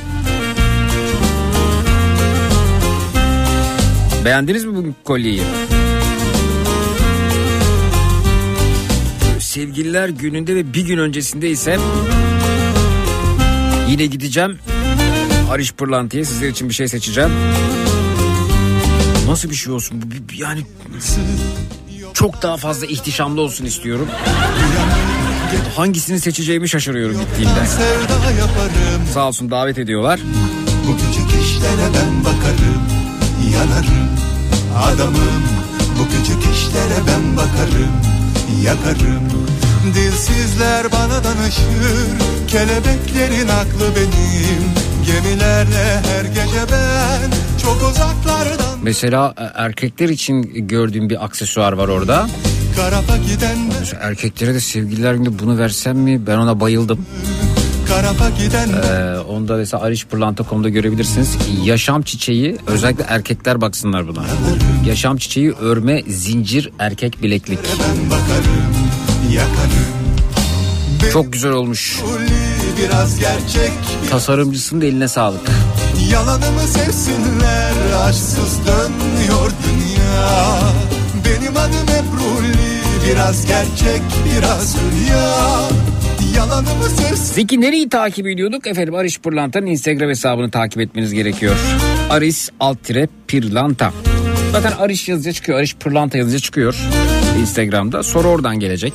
Beğendiniz 4.24 4.64
mi 4.64 4.74
bu 4.76 4.84
kolyeyi? 5.04 5.42
Sevgililer 9.38 10.08
gününde 10.08 10.56
ve 10.56 10.74
bir 10.74 10.86
gün 10.86 10.98
öncesinde 10.98 11.50
ise 11.50 11.78
yine 13.88 14.06
gideceğim. 14.06 14.58
Ariş 15.50 15.72
Pırlantı'ya 15.72 16.24
sizler 16.24 16.48
için 16.48 16.68
bir 16.68 16.74
şey 16.74 16.88
seçeceğim. 16.88 17.30
Nasıl 19.28 19.50
bir 19.50 19.54
şey 19.54 19.72
olsun? 19.72 20.02
Bu 20.02 20.34
Yani 20.34 20.60
çok 22.14 22.42
daha 22.42 22.56
fazla 22.56 22.86
ihtişamlı 22.86 23.40
olsun 23.40 23.64
istiyorum. 23.64 24.08
Hangisini 25.76 26.20
seçeceğimi 26.20 26.68
şaşırıyorum 26.68 27.20
gittiğimde. 27.20 27.66
Sağ 29.14 29.28
olsun 29.28 29.50
davet 29.50 29.78
ediyorlar. 29.78 30.20
Bu 30.88 30.96
küçük 30.96 31.44
işlere 31.44 31.88
ben 31.94 32.24
bakarım 32.24 32.82
Yanarım 33.54 34.08
adamım 34.76 35.44
Bu 35.98 36.08
küçük 36.08 36.54
işlere 36.56 36.98
ben 37.06 37.36
bakarım 37.36 37.92
Yakarım 38.64 39.28
Dilsizler 39.84 40.92
bana 40.92 41.24
danışır 41.24 42.08
Kelebeklerin 42.48 43.48
aklı 43.48 43.96
benim 43.96 44.64
Gemilerle 45.06 46.02
her 46.06 46.24
gece 46.24 46.72
ben 46.72 47.30
Çok 47.62 47.90
uzaklardan 47.90 48.78
Mesela 48.82 49.34
e, 49.38 49.42
erkekler 49.54 50.08
için 50.08 50.42
gördüğüm 50.68 51.10
bir 51.10 51.24
aksesuar 51.24 51.72
var 51.72 51.88
orada. 51.88 52.28
Karafa 52.76 53.16
giden 53.16 53.58
Mesela 53.80 54.02
erkeklere 54.02 54.54
de 54.54 54.60
sevgililer 54.60 55.14
günde 55.14 55.38
bunu 55.38 55.58
versem 55.58 55.98
mi? 55.98 56.26
Ben 56.26 56.36
ona 56.38 56.60
bayıldım. 56.60 57.06
Karafa 57.88 58.30
giden 58.30 58.68
Ee, 58.68 59.18
onu 59.18 59.48
da 59.48 59.56
mesela 59.56 59.82
arişpırlanta.com'da 59.82 60.68
görebilirsiniz. 60.68 61.36
Yaşam 61.64 62.02
çiçeği 62.02 62.56
özellikle 62.66 63.04
erkekler 63.08 63.60
baksınlar 63.60 64.08
buna. 64.08 64.24
Yaşam 64.86 65.16
çiçeği 65.16 65.52
örme 65.52 66.02
zincir 66.08 66.70
erkek 66.78 67.22
bileklik. 67.22 67.58
ben 67.58 68.10
bakarım 68.10 68.83
Çok 71.12 71.32
güzel 71.32 71.52
olmuş. 71.52 72.00
Biraz 72.78 73.18
gerçek 73.18 73.72
Tasarımcısının 74.10 74.80
da 74.80 74.86
eline 74.86 75.08
sağlık. 75.08 75.50
Yalanımı 76.10 76.60
sevsinler 76.60 77.72
aşksız 78.06 78.58
dönüyor 78.66 79.50
dünya 79.66 80.58
Benim 81.24 81.56
adım 81.56 81.88
Ebruli 81.88 82.54
biraz 83.10 83.46
gerçek 83.46 84.02
biraz 84.26 84.76
rüya 84.76 85.34
Yalanımı 86.36 86.88
sevsin 86.96 87.34
Zeki 87.34 87.60
nereyi 87.60 87.88
takip 87.88 88.26
ediyorduk? 88.26 88.66
Efendim 88.66 88.94
Ariş 88.94 89.20
Pırlanta'nın 89.20 89.66
Instagram 89.66 90.08
hesabını 90.08 90.50
takip 90.50 90.80
etmeniz 90.80 91.12
gerekiyor. 91.12 91.56
Aris 92.10 92.50
alt 92.60 92.82
tire 92.84 93.08
Pirlanta. 93.28 93.92
Zaten 94.52 94.72
Ariş 94.72 95.08
yazıca 95.08 95.32
çıkıyor. 95.32 95.58
Ariş 95.58 95.74
Pırlanta 95.74 96.18
yazıca 96.18 96.38
çıkıyor. 96.38 96.76
Instagram'da. 97.40 98.02
Soru 98.02 98.28
oradan 98.28 98.60
gelecek. 98.60 98.92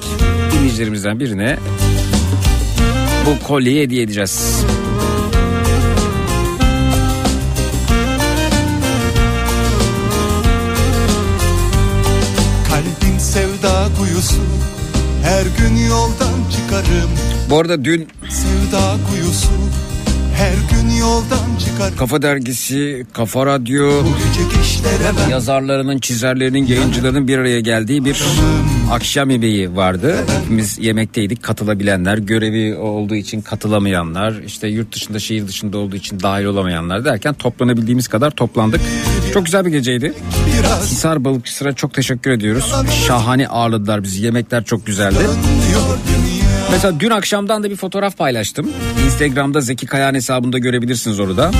Dinleyicilerimizden 0.53 1.19
birine 1.19 1.57
bu 3.25 3.47
kolyeyi 3.47 3.81
hediye 3.81 4.03
edeceğiz. 4.03 4.65
Kalbim 12.69 13.19
sevda 13.19 13.87
kuyusu 13.99 14.41
her 15.23 15.45
gün 15.45 15.75
yoldan 15.89 16.39
çıkarım 16.51 17.09
Bu 17.49 17.59
arada 17.59 17.85
dün 17.85 18.07
Sevda 18.29 18.97
kuyusu 19.09 19.49
her 20.39 20.53
gün 20.53 20.89
yoldan 20.89 21.57
çıkarım 21.65 21.95
Kafa 21.95 22.21
Dergisi, 22.21 23.05
Kafa 23.13 23.45
Radyo, 23.45 24.03
yazarlarının, 25.29 25.99
çizerlerinin, 25.99 26.65
yayıncıların 26.65 27.27
bir 27.27 27.37
araya 27.37 27.59
geldiği 27.59 28.05
bir 28.05 28.23
akşam 28.91 29.29
yemeği 29.29 29.75
vardı. 29.75 30.15
Hepimiz 30.41 30.79
yemekteydik. 30.79 31.43
Katılabilenler, 31.43 32.17
görevi 32.17 32.75
olduğu 32.75 33.15
için 33.15 33.41
katılamayanlar, 33.41 34.33
işte 34.45 34.67
yurt 34.67 34.95
dışında, 34.95 35.19
şehir 35.19 35.47
dışında 35.47 35.77
olduğu 35.77 35.95
için 35.95 36.19
dahil 36.19 36.45
olamayanlar 36.45 37.05
derken 37.05 37.33
toplanabildiğimiz 37.33 38.07
kadar 38.07 38.31
toplandık. 38.31 38.81
Çok 39.33 39.45
güzel 39.45 39.65
bir 39.65 39.71
geceydi. 39.71 40.13
Hisar 40.81 41.25
Balıkçısı'na 41.25 41.73
çok 41.73 41.93
teşekkür 41.93 42.31
ediyoruz. 42.31 42.73
Şahane 43.07 43.47
ağırladılar 43.47 44.03
bizi. 44.03 44.25
Yemekler 44.25 44.63
çok 44.63 44.85
güzeldi. 44.85 45.19
Mesela 46.71 46.99
dün 46.99 47.09
akşamdan 47.09 47.63
da 47.63 47.69
bir 47.69 47.75
fotoğraf 47.75 48.17
paylaştım. 48.17 48.71
Instagram'da 49.05 49.61
Zeki 49.61 49.85
Kayan 49.85 50.13
hesabında 50.13 50.57
görebilirsiniz 50.57 51.19
orada. 51.19 51.51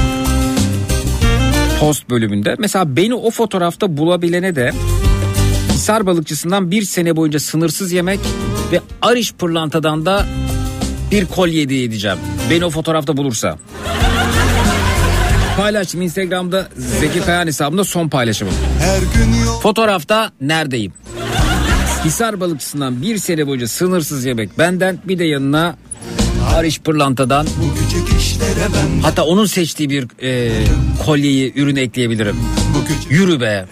Post 1.79 2.09
bölümünde. 2.09 2.55
Mesela 2.59 2.95
beni 2.95 3.13
o 3.13 3.31
fotoğrafta 3.31 3.97
bulabilene 3.97 4.55
de 4.55 4.71
Hisar 5.73 6.05
balıkçısından 6.05 6.71
bir 6.71 6.81
sene 6.81 7.15
boyunca 7.15 7.39
sınırsız 7.39 7.91
yemek 7.91 8.19
ve 8.71 8.81
Ariş 9.01 9.33
pırlantadan 9.33 10.05
da 10.05 10.25
bir 11.11 11.25
kolye 11.25 11.61
hediye 11.63 11.83
edeceğim. 11.83 12.17
Beni 12.49 12.65
o 12.65 12.69
fotoğrafta 12.69 13.17
bulursa. 13.17 13.57
Paylaştım 15.57 16.01
Instagram'da 16.01 16.67
Zeki 16.77 17.21
Kayan 17.21 17.47
hesabımda 17.47 17.83
son 17.83 18.09
paylaşımım. 18.09 18.53
Fotoğrafta 19.63 20.31
neredeyim? 20.41 20.93
Hisar 22.05 22.39
balıkçısından 22.39 23.01
bir 23.01 23.17
sene 23.17 23.47
boyunca 23.47 23.67
sınırsız 23.67 24.25
yemek 24.25 24.57
benden 24.57 24.99
bir 25.03 25.19
de 25.19 25.23
yanına 25.23 25.75
Hariç 26.49 26.79
Pırlanta'dan 26.81 27.47
hatta 29.01 29.23
onun 29.23 29.45
seçtiği 29.45 29.89
bir 29.89 30.07
e, 30.23 30.51
kolyeyi 31.05 31.53
ürünü 31.55 31.79
ekleyebilirim. 31.79 32.35
Yürü 33.09 33.41
be. 33.41 33.65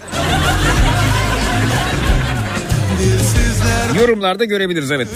Yorumlarda 4.00 4.46
görebiliriz 4.46 4.92
evet. 4.92 5.08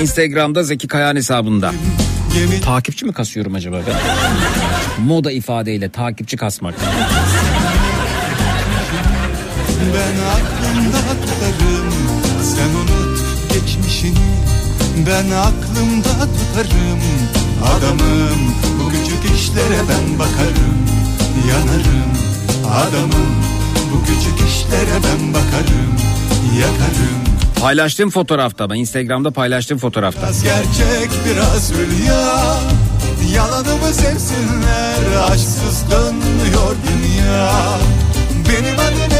Instagram'da 0.00 0.62
Zeki 0.62 0.88
Kayan 0.88 1.16
hesabında. 1.16 1.72
Takipçi 2.64 3.04
mi 3.04 3.12
kasıyorum 3.12 3.54
acaba 3.54 3.80
ben? 3.86 3.94
Moda 5.04 5.32
ifadeyle 5.32 5.88
takipçi 5.88 6.36
kasmak. 6.36 6.74
Ben 9.94 10.14
aklımda 10.30 11.03
Sen 12.56 12.68
unut 12.68 13.18
geçmişini 13.52 14.18
Ben 15.06 15.30
aklımda 15.30 16.28
tutarım. 16.34 17.00
Adamım 17.64 18.54
Bu 18.80 18.88
küçük 18.88 19.36
işlere 19.36 19.80
ben 19.88 20.18
bakarım. 20.18 20.78
Yanarım 21.48 22.12
Adamım 22.74 23.34
Bu 23.92 24.04
küçük 24.06 24.48
işlere 24.48 24.94
ben 24.94 25.34
bakarım. 25.34 25.94
Yakarım. 26.60 27.24
Paylaştığım 27.60 28.10
fotoğrafta 28.10 28.70
ben 28.70 28.74
Instagram'da 28.74 29.30
paylaştığım 29.30 29.78
fotoğrafta. 29.78 30.22
Biraz 30.22 30.42
gerçek 30.42 31.10
biraz 31.26 31.72
rüya 31.72 32.56
Yalanımı 33.34 33.94
sevsinler 33.94 35.22
Aşksız 35.30 35.90
dönmüyor 35.90 36.76
dünya. 36.88 37.50
Benim 38.48 38.78
adım 38.78 39.13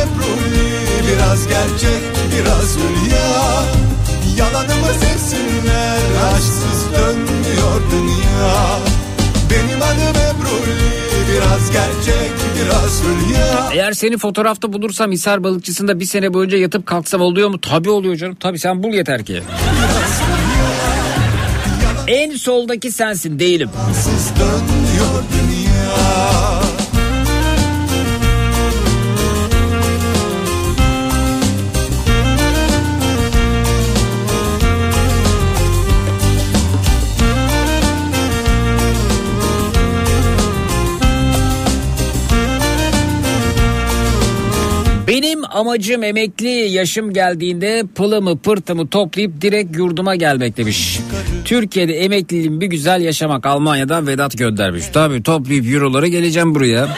Biraz 1.24 1.46
gerçek 1.48 2.02
biraz 2.32 2.76
rüya 2.76 3.62
Yalanımı 4.38 4.86
sevsinler 5.00 5.98
Aşksız 6.32 6.92
dönmüyor 6.92 7.80
dünya 7.92 8.78
Benim 9.50 9.82
adım 9.82 10.22
Ebruli 10.22 10.80
Biraz 11.32 11.70
gerçek 11.70 12.32
biraz 12.56 13.02
rüya 13.04 13.70
Eğer 13.72 13.92
seni 13.92 14.18
fotoğrafta 14.18 14.72
bulursam 14.72 15.12
Hisar 15.12 15.44
balıkçısında 15.44 16.00
bir 16.00 16.04
sene 16.04 16.34
boyunca 16.34 16.58
yatıp 16.58 16.86
kalksam 16.86 17.20
oluyor 17.20 17.48
mu? 17.48 17.60
Tabii 17.60 17.90
oluyor 17.90 18.16
canım. 18.16 18.36
Tabii 18.40 18.58
sen 18.58 18.82
bul 18.82 18.92
yeter 18.94 19.24
ki. 19.24 19.42
En 22.06 22.36
soldaki 22.36 22.92
sensin 22.92 23.38
değilim. 23.38 23.70
Aşksız 23.90 24.30
dönmüyor 24.40 25.22
dünya 25.32 26.63
Benim 45.34 45.44
amacım 45.50 46.02
emekli 46.02 46.48
yaşım 46.48 47.12
geldiğinde 47.12 47.84
pılımı 47.94 48.38
pırtımı 48.38 48.88
toplayıp 48.88 49.40
direkt 49.40 49.76
yurduma 49.76 50.14
gelmek 50.14 50.56
demiş. 50.56 51.00
Türkiye'de 51.44 51.94
emekliliğin 51.94 52.60
bir 52.60 52.66
güzel 52.66 53.00
yaşamak 53.00 53.46
Almanya'dan 53.46 54.06
Vedat 54.06 54.38
göndermiş. 54.38 54.84
Tabii 54.92 55.22
toplayıp 55.22 55.66
eurolara 55.66 56.06
geleceğim 56.06 56.54
buraya. 56.54 56.88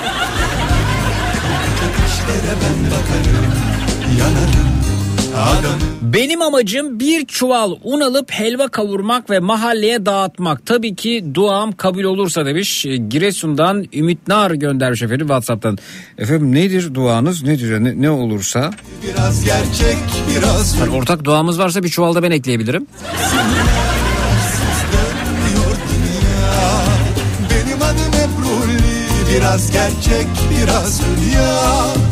Benim 6.03 6.43
amacım 6.43 7.01
bir 7.01 7.27
çuval 7.27 7.77
un 7.85 8.01
alıp 8.01 8.31
helva 8.31 8.69
kavurmak 8.69 9.31
ve 9.31 9.39
mahalleye 9.39 10.07
dağıtmak. 10.07 10.67
Tabii 10.67 10.95
ki 10.95 11.25
duam 11.35 11.73
kabul 11.73 12.05
olursa 12.05 12.47
demiş. 12.47 12.87
E, 12.87 12.97
Giresun'dan 12.97 13.85
Ümit 13.93 14.29
Nar 14.29 14.51
göndermiş 14.51 15.03
efendim 15.03 15.27
Whatsapp'tan. 15.27 15.79
Efendim 16.19 16.55
nedir 16.55 16.95
duanız 16.95 17.43
nedir 17.43 17.85
ne, 17.85 18.03
ne 18.03 18.11
olursa? 18.11 18.71
Biraz 19.03 19.45
gerçek 19.45 19.97
biraz 20.31 20.79
Yani 20.79 20.97
ortak 20.97 21.25
duamız 21.25 21.59
varsa 21.59 21.83
bir 21.83 21.89
çuvalda 21.89 22.23
ben 22.23 22.31
ekleyebilirim. 22.31 22.87
dönüyor 24.93 25.77
dünya 25.91 26.83
Benim 27.51 27.83
adım 27.83 28.13
Ebruli 28.21 28.97
Biraz 29.37 29.73
gerçek 29.73 30.27
biraz 30.51 31.01
rüya 31.01 32.06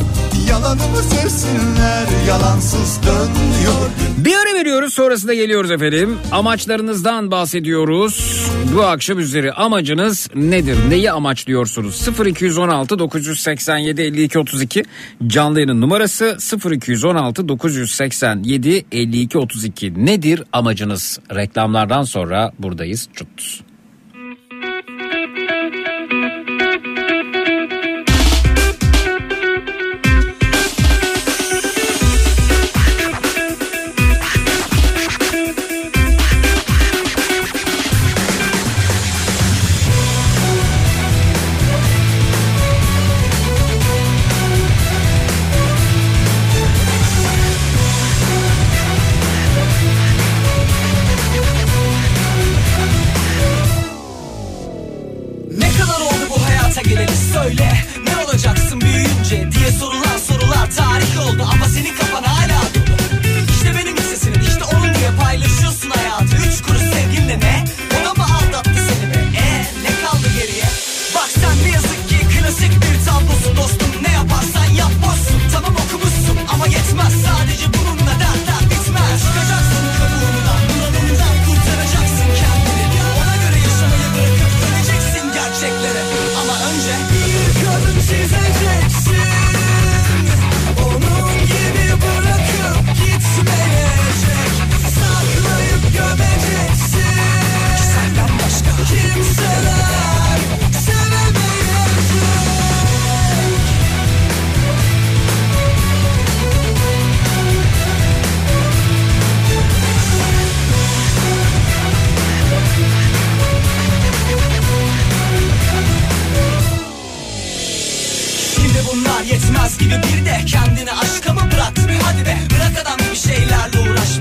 Yalanımı 0.55 1.03
sevsinler 1.03 2.27
Yalansız 2.29 3.01
dünya 3.03 4.25
Bir 4.25 4.35
ara 4.35 4.55
veriyoruz 4.55 4.95
sonrasında 4.95 5.35
geliyoruz 5.35 5.71
efendim. 5.71 6.19
Amaçlarınızdan 6.33 7.31
bahsediyoruz. 7.31 8.47
Bu 8.75 8.83
akşam 8.83 9.19
üzeri 9.19 9.53
amacınız 9.53 10.29
nedir? 10.35 10.79
Neyi 10.89 11.13
amaçlıyorsunuz? 11.13 12.09
0216 12.27 12.99
987 12.99 14.03
52 14.03 14.39
32 14.39 14.85
canlı 15.27 15.59
yayının 15.59 15.81
numarası 15.81 16.37
0216 16.73 17.49
987 17.49 18.85
52 18.93 19.39
32 19.39 20.07
nedir 20.07 20.43
amacınız? 20.53 21.19
Reklamlardan 21.35 22.03
sonra 22.03 22.53
buradayız. 22.59 23.09
Çut. 23.15 23.64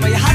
Maar 0.00 0.10
je. 0.10 0.33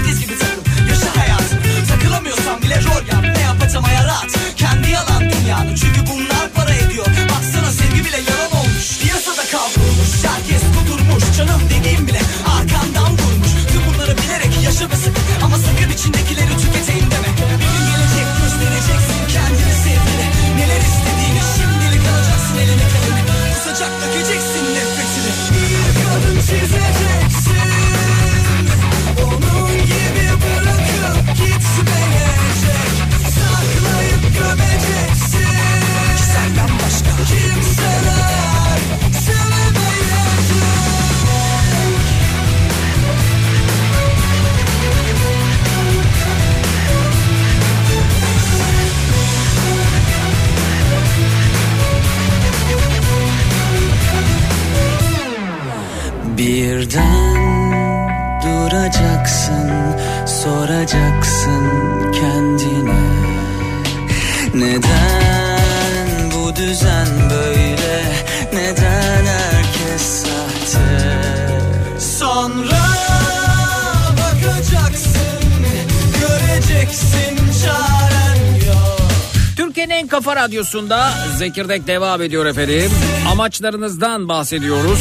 Kafa 80.10 80.36
radyosunda 80.36 81.10
Zekirdek 81.38 81.88
devam 81.88 82.22
ediyor 82.22 82.45
efendim. 82.45 82.91
Amaçlarınızdan 83.32 84.30
bahsediyoruz. 84.30 84.99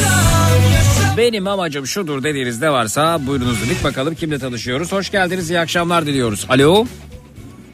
Benim 1.17 1.47
amacım 1.47 1.87
şudur 1.87 2.23
dediğiniz 2.23 2.63
ne 2.63 2.71
varsa 2.73 3.27
buyurunuz 3.27 3.63
dedik. 3.67 3.85
Bakalım 3.85 4.15
kimle 4.15 4.39
tanışıyoruz. 4.39 4.93
Hoş 4.93 5.11
geldiniz. 5.11 5.51
iyi 5.51 5.59
akşamlar 5.61 6.07
diliyoruz. 6.07 6.47
Alo. 6.49 6.87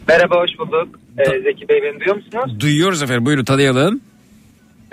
Merhaba 0.09 0.35
hoş 0.41 0.51
bulduk. 0.59 0.89
Ee, 1.19 1.25
Zeki 1.25 1.69
Bey 1.69 1.83
beni 1.83 2.01
duyuyor 2.01 2.17
musunuz? 2.17 2.61
Duyuyoruz 2.61 3.03
efendim. 3.03 3.27
Buyurun 3.27 3.45
tanıyalım. 3.45 4.01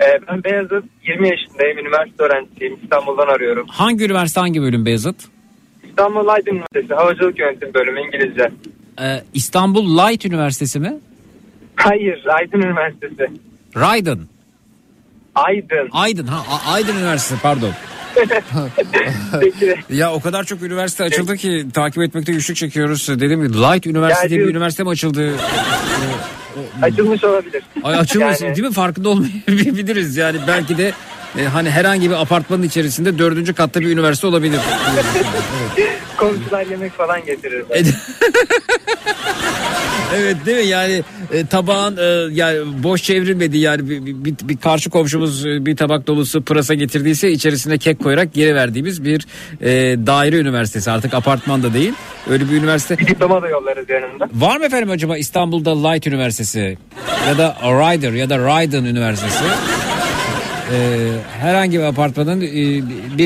Ee, 0.00 0.04
ben 0.28 0.44
Beyazıt 0.44 0.84
20 1.08 1.28
yaşındayım. 1.28 1.78
Üniversite 1.78 2.22
öğrencisiyim. 2.24 2.78
İstanbul'dan 2.82 3.26
arıyorum. 3.26 3.66
Hangi 3.68 4.04
üniversite 4.04 4.40
hangi 4.40 4.62
bölüm 4.62 4.86
Beyazıt? 4.86 5.16
İstanbul 5.90 6.28
Aydın 6.28 6.50
Üniversitesi 6.50 6.94
Havacılık 6.94 7.38
Yönetimi 7.38 7.74
Bölümü 7.74 8.00
İngilizce. 8.00 8.50
Ee, 9.00 9.22
İstanbul 9.34 9.98
Light 9.98 10.24
Üniversitesi 10.26 10.80
mi? 10.80 10.94
Hayır 11.84 12.24
Aydın 12.26 12.60
Üniversitesi. 12.62 13.30
Raydın. 13.76 14.28
Aydın. 15.34 15.88
Aydın 15.92 16.26
ha 16.26 16.42
A- 16.50 16.72
Aydın 16.72 16.96
Üniversitesi 16.96 17.42
pardon. 17.42 17.70
Ya 19.90 20.12
o 20.12 20.20
kadar 20.20 20.44
çok 20.44 20.62
üniversite 20.62 21.04
açıldı 21.04 21.36
ki 21.36 21.66
takip 21.74 22.02
etmekte 22.02 22.32
güçlük 22.32 22.56
çekiyoruz. 22.56 23.08
Dedim 23.08 23.52
ki 23.52 23.58
Light 23.58 23.86
Üniversite 23.86 24.28
diye 24.30 24.40
bir 24.40 24.46
üniversite 24.50 24.82
mi 24.82 24.88
açıldı? 24.88 25.34
Açılmış 26.82 27.24
olabilir. 27.24 27.62
Ay 27.82 27.98
açılmış 27.98 28.40
Yani- 28.40 28.56
değil 28.56 28.68
mi? 28.68 28.74
Farkında 28.74 29.08
olmayabiliriz 29.08 30.16
yani 30.16 30.38
belki 30.46 30.78
de 30.78 30.92
e, 31.38 31.44
hani 31.44 31.70
herhangi 31.70 32.10
bir 32.10 32.14
apartmanın 32.22 32.62
içerisinde 32.62 33.18
dördüncü 33.18 33.54
katta 33.54 33.80
bir 33.80 33.86
üniversite 33.90 34.26
olabilir. 34.26 34.60
Komşular 36.16 36.66
yemek 36.66 36.92
falan 36.92 37.24
getirir. 37.24 37.64
evet 40.16 40.36
değil 40.46 40.58
mi 40.58 40.66
yani 40.66 41.02
e, 41.32 41.46
tabağın 41.46 41.96
e, 41.96 42.34
yani 42.34 42.58
boş 42.82 43.02
çevrilmedi 43.02 43.58
yani 43.58 43.90
bir, 43.90 44.06
bir, 44.24 44.34
bir- 44.48 44.56
karşı 44.56 44.90
komşumuz 44.90 45.46
e, 45.46 45.66
bir 45.66 45.76
tabak 45.76 46.06
dolusu 46.06 46.42
pırasa 46.42 46.74
getirdiyse 46.74 47.30
içerisine 47.30 47.78
kek 47.78 47.98
koyarak 48.02 48.34
geri 48.34 48.54
verdiğimiz 48.54 49.04
bir 49.04 49.26
e, 49.60 49.70
daire 50.06 50.36
üniversitesi 50.36 50.90
artık 50.90 51.14
apartmanda 51.14 51.74
değil 51.74 51.92
öyle 52.30 52.50
bir 52.50 52.56
üniversite. 52.56 52.98
Bir 52.98 53.06
diploma 53.06 53.42
da 53.42 53.48
yollarız 53.48 53.90
yanında. 53.90 54.28
Var 54.34 54.56
mı 54.56 54.64
efendim 54.64 54.90
acaba 54.90 55.16
İstanbul'da 55.16 55.88
Light 55.88 56.06
Üniversitesi 56.06 56.78
ya 57.28 57.38
da 57.38 57.56
Ryder 57.62 58.12
ya 58.12 58.30
da 58.30 58.38
Ryden 58.38 58.84
Üniversitesi? 58.84 59.44
Ee, 60.72 61.10
herhangi 61.40 61.78
bir 61.78 61.84
apartmanın 61.84 62.40
1 62.40 62.46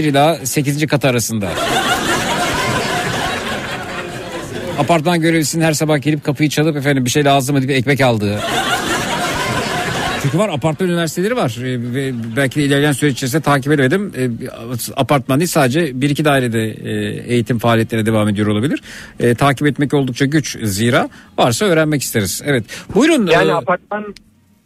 ila 0.05 0.47
8. 0.47 0.87
kat 0.87 1.05
arasında. 1.05 1.49
Apartman 4.79 5.21
görevlisinin 5.21 5.65
her 5.65 5.73
sabah 5.73 6.03
gelip 6.03 6.25
kapıyı 6.25 6.49
çalıp 6.49 6.77
efendim 6.77 7.05
bir 7.05 7.11
şey 7.11 7.25
lazım 7.25 7.57
mı 7.57 7.69
diye 7.69 7.79
ekmek 7.79 8.01
aldığı. 8.01 8.41
Çünkü 10.23 10.39
var 10.39 10.49
apartman 10.49 10.89
üniversiteleri 10.89 11.37
var 11.37 11.57
Ee, 11.61 11.95
ve 11.95 12.13
belki 12.37 12.63
ilerleyen 12.63 12.93
süreç 12.93 13.15
içerisinde 13.15 13.43
takip 13.43 13.73
edemedim. 13.73 14.13
Ee, 14.19 14.29
apartman 14.97 15.41
değil 15.41 15.49
sadece 15.51 16.01
bir 16.01 16.11
iki 16.11 16.25
dairede 16.25 16.65
e, 16.71 16.91
eğitim 17.35 17.59
faaliyetlerine 17.59 18.07
devam 18.07 18.29
ediyor 18.29 18.47
olabilir. 18.47 18.83
Ee, 19.21 19.35
takip 19.35 19.67
etmek 19.67 19.95
oldukça 19.95 20.25
güç 20.25 20.57
zira 20.63 21.09
varsa 21.39 21.65
öğrenmek 21.67 22.03
isteriz. 22.03 22.43
Evet 22.45 22.65
buyurun. 22.95 23.27
Yani 23.27 23.51
Ee, 23.51 23.55
apartman 23.55 24.15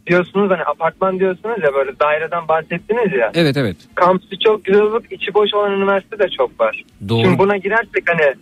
diyorsunuz 0.07 0.51
hani 0.51 0.63
apartman 0.63 1.19
diyorsunuz 1.19 1.57
ya 1.63 1.73
böyle 1.73 1.99
daireden 1.99 2.47
bahsettiniz 2.47 3.13
ya. 3.19 3.31
Evet 3.33 3.57
evet 3.57 3.77
Kampüsü 3.95 4.39
çok 4.39 4.65
güzel 4.65 4.81
olup 4.81 5.11
içi 5.11 5.33
boş 5.33 5.53
olan 5.53 5.71
üniversite 5.71 6.19
de 6.19 6.27
çok 6.37 6.59
var. 6.59 6.83
Doğru. 7.09 7.21
Şimdi 7.21 7.39
buna 7.39 7.57
girersek 7.57 8.03
hani 8.07 8.33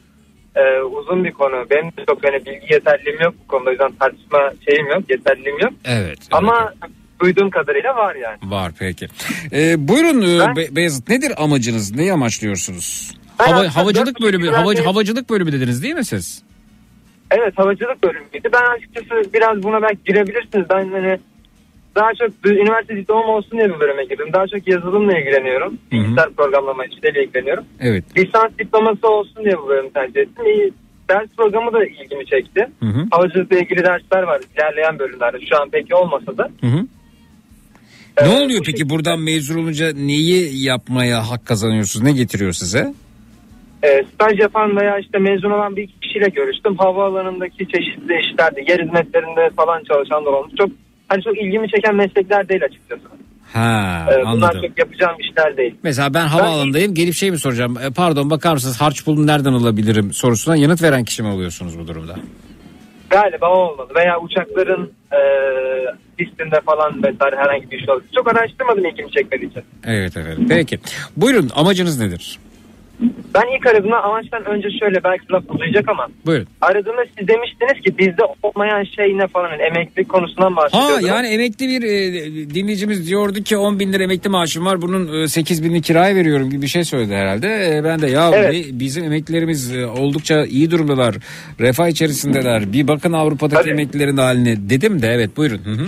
e, 0.55 0.82
uzun 0.82 1.24
bir 1.24 1.32
konu. 1.32 1.66
Benim 1.70 1.86
de 1.86 2.05
çok 2.10 2.24
hani 2.24 2.45
bilgi 2.45 2.74
yeterliliğim 2.74 3.22
yok 3.22 3.34
bu 3.43 3.47
konuda. 3.47 3.70
O 3.70 3.72
yüzden 3.72 3.91
tartışma 3.91 4.51
şeyim 4.70 4.88
yok, 4.88 5.03
yeterliliğim 5.10 5.60
yok. 5.60 5.74
evet. 5.86 6.05
evet. 6.07 6.20
Ama 6.32 6.74
duyduğum 7.20 7.49
kadarıyla 7.49 7.95
var 7.95 8.16
yani. 8.16 8.38
Var 8.43 8.72
peki. 8.80 9.07
Ee, 9.51 9.88
buyurun 9.88 10.22
e, 10.22 10.39
Ben- 10.39 10.55
Be- 10.55 10.76
Beyazıt 10.76 11.10
nedir 11.10 11.32
amacınız? 11.38 11.95
Neyi 11.95 12.14
amaçlıyorsunuz? 12.14 13.18
Hava, 13.38 13.76
havacılık 13.76 14.22
bölümü, 14.22 14.49
havacı, 14.49 14.84
havacılık 14.84 15.30
bölümü 15.30 15.51
dediniz 15.51 15.84
değil 15.84 15.95
mi 15.95 16.05
siz? 16.05 16.43
Evet 17.32 17.53
havacılık 17.57 18.03
bölümüydü. 18.03 18.49
Ben 18.53 18.78
açıkçası 18.78 19.34
biraz 19.34 19.64
buna 19.64 19.82
belki 19.82 20.03
girebilirsiniz. 20.05 20.66
Ben 20.70 20.89
hani 20.91 21.20
daha 21.96 22.14
çok 22.14 22.30
üniversite 22.46 22.96
diplomam 22.98 23.30
olsun 23.30 23.52
diye 23.52 23.70
bir 23.76 23.80
bölüme 23.80 24.04
girdim. 24.06 24.28
Daha 24.34 24.48
çok 24.48 24.68
yazılımla 24.68 25.20
ilgileniyorum. 25.20 25.78
Bilgisayar 25.92 26.30
programlama 26.30 26.86
işleriyle 26.86 27.24
ilgileniyorum. 27.24 27.66
Evet. 27.80 28.04
Lisans 28.18 28.52
diploması 28.60 29.08
olsun 29.08 29.44
diye 29.44 29.58
bu 29.58 29.68
bölümü 29.68 29.94
tercih 29.94 30.22
ettim. 30.22 30.46
İyi, 30.46 30.74
ders 31.10 31.28
programı 31.38 31.74
da 31.74 31.86
ilgimi 31.86 32.26
çekti. 32.26 32.68
Hı 32.80 32.86
hı. 32.86 33.06
Havacılıkla 33.12 33.60
ilgili 33.60 33.84
dersler 33.84 34.24
var 34.24 34.42
ilerleyen 34.56 35.00
bölümlerde. 35.00 35.38
Şu 35.50 35.62
an 35.62 35.70
peki 35.72 35.96
olmasa 35.96 36.38
da. 36.38 36.50
Hı 36.62 36.68
hı. 36.68 36.86
Ee, 38.18 38.26
Ne 38.26 38.30
oluyor 38.30 38.60
bu 38.60 38.64
peki 38.64 38.72
şekilde, 38.72 38.90
buradan 38.90 39.20
mezun 39.20 39.64
olunca 39.64 39.94
neyi 39.94 40.66
yapmaya 40.66 41.30
hak 41.30 41.46
kazanıyorsunuz? 41.46 42.04
Ne 42.04 42.12
getiriyor 42.12 42.54
size? 42.54 42.94
E, 43.84 44.04
staj 44.14 44.40
yapan 44.40 44.78
veya 44.78 45.00
işte 45.00 45.18
mezun 45.20 45.52
olan 45.52 45.76
bir 45.76 45.88
kişiyle 46.02 46.30
görüştüm. 46.30 46.76
Havaalanındaki 46.78 47.58
çeşitli 47.68 48.20
işlerde, 48.20 48.62
yer 48.72 48.80
hizmetlerinde 48.80 49.50
falan 49.56 49.84
çalışanlar 49.84 50.32
olmuş. 50.32 50.54
Çok 50.58 50.70
hani 51.10 51.24
çok 51.24 51.38
ilgimi 51.38 51.70
çeken 51.70 51.95
meslekler 51.95 52.49
değil 52.49 52.62
açıkçası. 52.66 53.01
Ha 53.53 54.05
Ee, 54.12 54.22
bunlar 54.22 54.28
anladım. 54.32 54.62
çok 54.70 54.80
yapacağım 54.80 55.16
işler 55.20 55.57
değil. 55.57 55.76
Mesela 55.84 56.14
ben 56.14 56.28
havaalanındayım 56.28 56.93
gelip 56.93 57.14
şey 57.14 57.32
mi 57.32 57.39
soracağım? 57.39 57.78
E, 57.78 57.89
pardon 57.89 58.30
bakar 58.30 58.53
mısınız 58.53 58.82
harç 58.82 59.05
pulunu 59.05 59.28
nereden 59.28 59.53
alabilirim 59.53 60.14
sorusuna 60.14 60.55
yanıt 60.55 60.82
veren 60.84 61.03
kişi 61.03 61.24
mi 61.24 61.30
oluyorsunuz 61.30 61.80
bu 61.80 61.88
durumda? 61.88 62.16
Galiba 63.10 63.49
o 63.49 63.57
olmalı. 63.72 63.89
Veya 63.95 64.20
uçakların 64.20 64.91
e, 65.12 65.20
pistinde 66.18 66.62
falan 66.66 67.03
vesaire 67.03 67.36
herhangi 67.36 67.72
bir 67.72 67.80
iş 67.80 67.89
olabilir. 67.89 68.10
Çok 68.16 68.28
araştırmadım 68.28 68.86
ilgimi 68.86 69.12
çekmediği 69.12 69.51
için. 69.51 69.64
Evet 69.88 70.18
efendim. 70.18 70.45
Peki. 70.49 70.80
Buyurun 71.18 71.49
amacınız 71.55 71.99
nedir? 71.99 72.39
Ben 73.34 73.58
ilk 73.58 73.68
aradığımda 73.68 74.04
amaçtan 74.04 74.45
önce 74.45 74.68
şöyle 74.80 75.04
belki 75.04 75.24
laf 75.32 75.43
uzayacak 75.50 75.89
ama 75.89 76.08
Buyurun. 76.26 76.47
aradığımda 76.62 77.06
siz 77.18 77.28
demiştiniz 77.28 77.82
ki 77.86 77.97
bizde 77.97 78.22
olmayan 78.43 78.84
şey 78.84 79.18
ne 79.18 79.28
falan 79.28 79.50
yani 79.52 79.62
emeklilik 79.62 80.10
konusundan 80.10 80.52
Ha 80.52 80.56
bahsediyordunuz. 80.58 81.08
yani 81.08 81.28
emekli 81.28 81.68
bir 81.68 81.82
e, 81.84 82.50
dinleyicimiz 82.56 83.08
diyordu 83.10 83.43
ki 83.43 83.58
10 83.58 83.80
bin 83.80 83.93
lira 83.93 84.04
emekli 84.04 84.30
maaşım 84.30 84.66
var 84.66 84.82
bunun 84.82 85.24
e, 85.24 85.28
8 85.28 85.64
binini 85.64 85.82
kiraya 85.82 86.16
veriyorum 86.16 86.50
gibi 86.50 86.62
bir 86.62 86.68
şey 86.68 86.84
söyledi 86.84 87.16
herhalde. 87.16 87.47
E, 87.78 87.84
ben 87.84 88.02
de 88.02 88.08
ya 88.08 88.32
Evet. 88.34 88.54
be- 88.54 88.80
bizim 88.80 89.04
emeklilerimiz 89.04 89.76
e, 89.76 89.86
oldukça 89.86 90.45
iyi 90.45 90.72
durumdalar. 90.72 91.16
Refah 91.60 91.88
içerisindeler. 91.88 92.74
Bir 92.74 92.88
bakın 92.88 93.14
Avrupa'daki 93.14 93.62
Tabii. 93.62 93.70
emeklilerin 93.72 94.18
haline 94.18 94.70
dedim 94.70 95.02
de 95.02 95.08
evet 95.08 95.38
buyurun. 95.38 95.62
Hı 95.66 95.72
hı. 95.72 95.88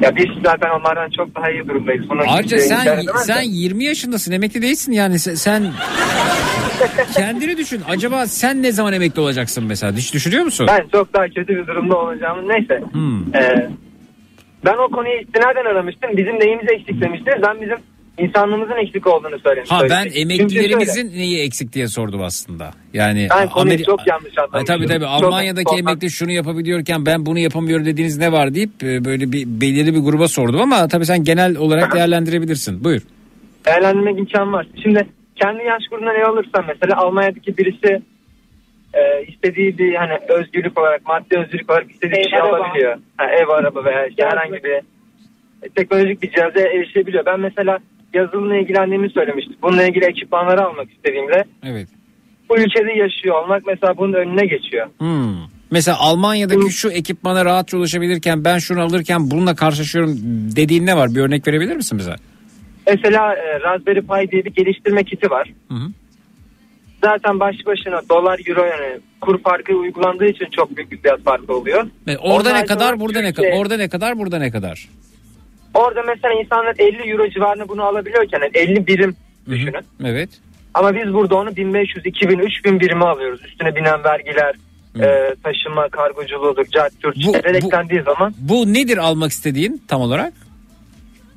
Ya 0.00 0.16
biz 0.16 0.26
zaten 0.44 0.70
onlardan 0.70 1.10
çok 1.10 1.34
daha 1.34 1.50
iyi 1.50 1.68
durumdayız. 1.68 2.10
Bunu 2.10 2.22
Ayrıca 2.28 2.58
sen 2.58 3.00
sen 3.16 3.42
20 3.42 3.84
yaşındasın 3.84 4.32
emekli 4.32 4.62
değilsin 4.62 4.92
yani 4.92 5.18
sen, 5.18 5.34
sen 5.34 5.72
kendini 7.16 7.56
düşün. 7.56 7.82
Acaba 7.88 8.26
sen 8.26 8.62
ne 8.62 8.72
zaman 8.72 8.92
emekli 8.92 9.20
olacaksın 9.20 9.64
mesela? 9.64 9.92
Hiç 9.92 10.14
düşünüyor 10.14 10.44
musun? 10.44 10.66
Ben 10.70 10.88
çok 10.92 11.14
daha 11.14 11.24
kötü 11.28 11.56
bir 11.56 11.66
durumda 11.66 11.96
olacağım. 11.98 12.48
Neyse. 12.48 12.82
Hmm. 12.92 13.34
Ee, 13.34 13.68
ben 14.64 14.74
o 14.74 14.88
konuyu 14.90 15.20
istinaden 15.20 15.64
aramıştım. 15.64 16.10
Bizim 16.16 16.40
neyimiz 16.40 16.66
eksik 16.72 17.00
demiştiniz. 17.00 17.42
Ben 17.42 17.60
bizim 17.60 17.78
insanlığımızın 18.18 18.76
eksik 18.86 19.06
olduğunu 19.06 19.38
söylemiştim. 19.38 19.76
Ha 19.76 19.84
ben 19.90 20.06
emeklilerimizin 20.14 21.08
neyi 21.18 21.40
eksik 21.42 21.72
diye 21.72 21.88
sordum 21.88 22.22
aslında. 22.22 22.70
Yani 22.94 23.28
Ben 23.30 23.48
konuyu 23.48 23.74
Ameri- 23.74 23.84
çok 23.84 24.06
yanlış 24.06 24.38
Ay, 24.38 24.44
anlamışım. 24.44 24.64
tabii 24.66 24.86
tabii 24.86 25.04
Çok- 25.04 25.24
Almanya'daki 25.24 25.64
çok- 25.64 25.78
emekli 25.78 26.10
şunu 26.10 26.32
yapabiliyorken 26.32 27.06
ben 27.06 27.26
bunu 27.26 27.38
yapamıyorum 27.38 27.86
dediğiniz 27.86 28.18
ne 28.18 28.32
var 28.32 28.54
deyip 28.54 28.82
e, 28.82 29.04
böyle 29.04 29.32
bir 29.32 29.46
belirli 29.46 29.94
bir 29.94 30.00
gruba 30.00 30.28
sordum 30.28 30.60
ama 30.60 30.88
tabii 30.88 31.06
sen 31.06 31.24
genel 31.24 31.56
olarak 31.56 31.94
değerlendirebilirsin. 31.94 32.84
Buyur. 32.84 33.02
değerlendirmek 33.66 34.18
imkanı 34.18 34.52
var. 34.52 34.66
Şimdi 34.82 35.06
kendi 35.36 35.64
yaş 35.64 35.82
grubundan 35.90 36.14
ne 36.14 36.24
alırsam 36.24 36.64
mesela 36.68 36.96
Almanya'daki 36.96 37.58
birisi 37.58 38.02
e, 38.94 39.24
istediği 39.28 39.78
bir 39.78 39.94
hani 39.94 40.12
özgürlük 40.28 40.78
olarak 40.78 41.06
maddi 41.06 41.38
özgürlük 41.38 41.70
olarak 41.70 41.90
istediği 41.90 42.24
bir 42.24 42.30
şey 42.30 42.40
alabiliyor. 42.40 42.96
Ha, 43.16 43.24
ev 43.30 43.48
araba 43.48 43.84
veya 43.84 44.06
işte 44.06 44.24
herhangi 44.24 44.64
bir 44.64 44.70
e, 44.70 45.68
teknolojik 45.76 46.22
bir 46.22 46.30
cihaza 46.30 46.60
erişebiliyor. 46.60 47.26
Ben 47.26 47.40
mesela 47.40 47.78
yazılımla 48.14 48.56
ilgilendiğimi 48.56 49.10
söylemiştim. 49.10 49.56
Bununla 49.62 49.84
ilgili 49.86 50.04
ekipmanları 50.04 50.64
almak 50.66 50.90
istediğimde 50.92 51.44
Evet. 51.62 51.88
bu 52.48 52.58
ülkede 52.58 52.92
yaşıyor 52.92 53.42
olmak 53.44 53.62
mesela 53.66 53.96
bunun 53.96 54.12
önüne 54.12 54.46
geçiyor. 54.46 54.86
Hmm. 54.98 55.34
Mesela 55.70 55.96
Almanya'daki 56.00 56.70
şu 56.70 56.90
ekipmana 56.90 57.44
rahatça 57.44 57.76
ulaşabilirken 57.76 58.44
ben 58.44 58.58
şunu 58.58 58.80
alırken 58.82 59.30
bununla 59.30 59.54
karşılaşıyorum 59.54 60.16
dediğin 60.56 60.86
ne 60.86 60.96
var? 60.96 61.14
Bir 61.14 61.20
örnek 61.20 61.48
verebilir 61.48 61.76
misin 61.76 61.98
bize? 61.98 62.14
Mesela 62.86 63.34
e, 63.34 63.60
Raspberry 63.60 64.00
Pi 64.00 64.32
diye 64.32 64.44
bir 64.44 64.50
geliştirme 64.54 65.04
kiti 65.04 65.30
var. 65.30 65.52
Hı 65.68 65.74
hı. 65.74 65.88
zaten 67.04 67.40
baş 67.40 67.56
başına 67.66 68.00
dolar 68.10 68.40
euro 68.46 68.64
yani 68.64 69.00
kur 69.20 69.42
farkı 69.42 69.72
uygulandığı 69.74 70.26
için 70.26 70.46
çok 70.56 70.76
büyük 70.76 70.92
bir 70.92 70.98
fiyat 70.98 71.20
farkı 71.22 71.54
oluyor. 71.56 71.86
E, 72.06 72.16
orada 72.16 72.50
Onun 72.50 72.58
ne 72.58 72.64
kadar, 72.64 73.00
burada 73.00 73.20
ne 73.20 73.32
Türkiye- 73.32 73.50
kadar? 73.50 73.60
Orada 73.62 73.76
ne 73.76 73.88
kadar, 73.88 74.18
burada 74.18 74.38
ne 74.38 74.50
kadar? 74.50 74.88
Orada 75.74 76.02
mesela 76.02 76.34
insanlar 76.34 76.74
50 76.78 77.10
euro 77.10 77.28
civarında 77.30 77.68
bunu 77.68 77.82
alabiliyorken 77.82 78.40
yani 78.40 78.50
50 78.54 78.86
birim 78.86 79.16
düşünün. 79.50 79.84
Evet. 80.04 80.30
Ama 80.74 80.94
biz 80.94 81.12
burada 81.14 81.36
onu 81.36 81.56
1500, 81.56 82.06
2000, 82.06 82.38
3000 82.38 82.80
birime 82.80 83.04
alıyoruz. 83.04 83.44
Üstüne 83.44 83.76
binen 83.76 84.04
vergiler, 84.04 84.54
e, 85.00 85.34
taşıma, 85.44 85.88
kargoculuğudur, 85.88 86.64
bu- 87.52 87.66
eklendiği 87.66 88.02
zaman 88.02 88.34
Bu 88.38 88.72
nedir 88.72 88.98
almak 88.98 89.30
istediğin 89.30 89.82
tam 89.88 90.00
olarak? 90.00 90.32